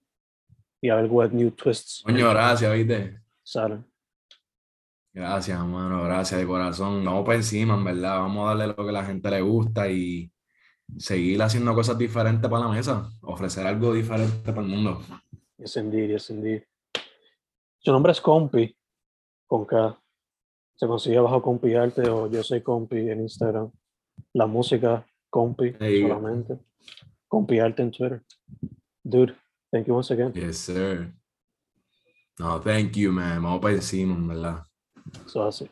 Y 0.80 0.90
a 0.90 0.96
ver 0.96 1.10
what 1.10 1.32
new 1.32 1.50
twists 1.52 2.04
Coño, 2.06 2.30
gracias, 2.30 2.72
¿viste? 2.72 3.20
salen. 3.44 3.86
Gracias, 5.12 5.60
hermano, 5.60 6.04
gracias 6.04 6.40
de 6.40 6.46
corazón. 6.46 7.04
Vamos 7.04 7.26
por 7.26 7.34
encima, 7.34 7.74
en 7.74 7.84
verdad. 7.84 8.20
Vamos 8.20 8.46
a 8.46 8.56
darle 8.56 8.68
lo 8.68 8.76
que 8.76 8.90
a 8.90 8.92
la 8.92 9.04
gente 9.04 9.32
le 9.32 9.42
gusta 9.42 9.90
y 9.90 10.32
seguir 10.98 11.42
haciendo 11.42 11.74
cosas 11.74 11.98
diferentes 11.98 12.48
para 12.50 12.66
la 12.66 12.72
mesa. 12.72 13.10
Ofrecer 13.22 13.66
algo 13.66 13.94
diferente 13.94 14.54
para 14.54 14.62
el 14.62 14.68
mundo. 14.68 15.02
Yes, 15.58 15.76
indeed, 15.78 16.12
yes, 16.12 16.30
indeed. 16.30 16.64
Su 17.80 17.92
nombre 17.92 18.12
es 18.12 18.22
Compi, 18.22 18.78
con 19.48 19.66
K. 19.66 20.00
Se 20.78 20.86
consigue 20.86 21.20
bajo 21.20 21.42
Compi 21.42 21.74
Arte 21.74 22.08
o 22.08 22.30
Yo 22.30 22.44
Soy 22.44 22.62
Compi 22.62 23.10
en 23.10 23.22
Instagram. 23.22 23.72
La 24.34 24.46
música, 24.46 25.06
Compi, 25.30 25.74
solamente. 25.74 26.60
Compi 27.28 27.60
Arte 27.60 27.82
en 27.82 27.92
Twitter. 27.92 28.24
Dude, 29.04 29.36
thank 29.72 29.88
you 29.88 29.96
once 29.96 30.14
again. 30.14 30.32
Yes, 30.34 30.60
sir. 30.60 31.12
No, 32.40 32.62
thank 32.62 32.92
you, 32.96 33.12
man. 33.12 33.42
Vamos 33.42 33.60
por 33.60 33.72
encima, 33.72 34.14
en 34.14 34.28
verdad. 34.28 34.64
Eso 35.26 35.44
así. 35.48 35.68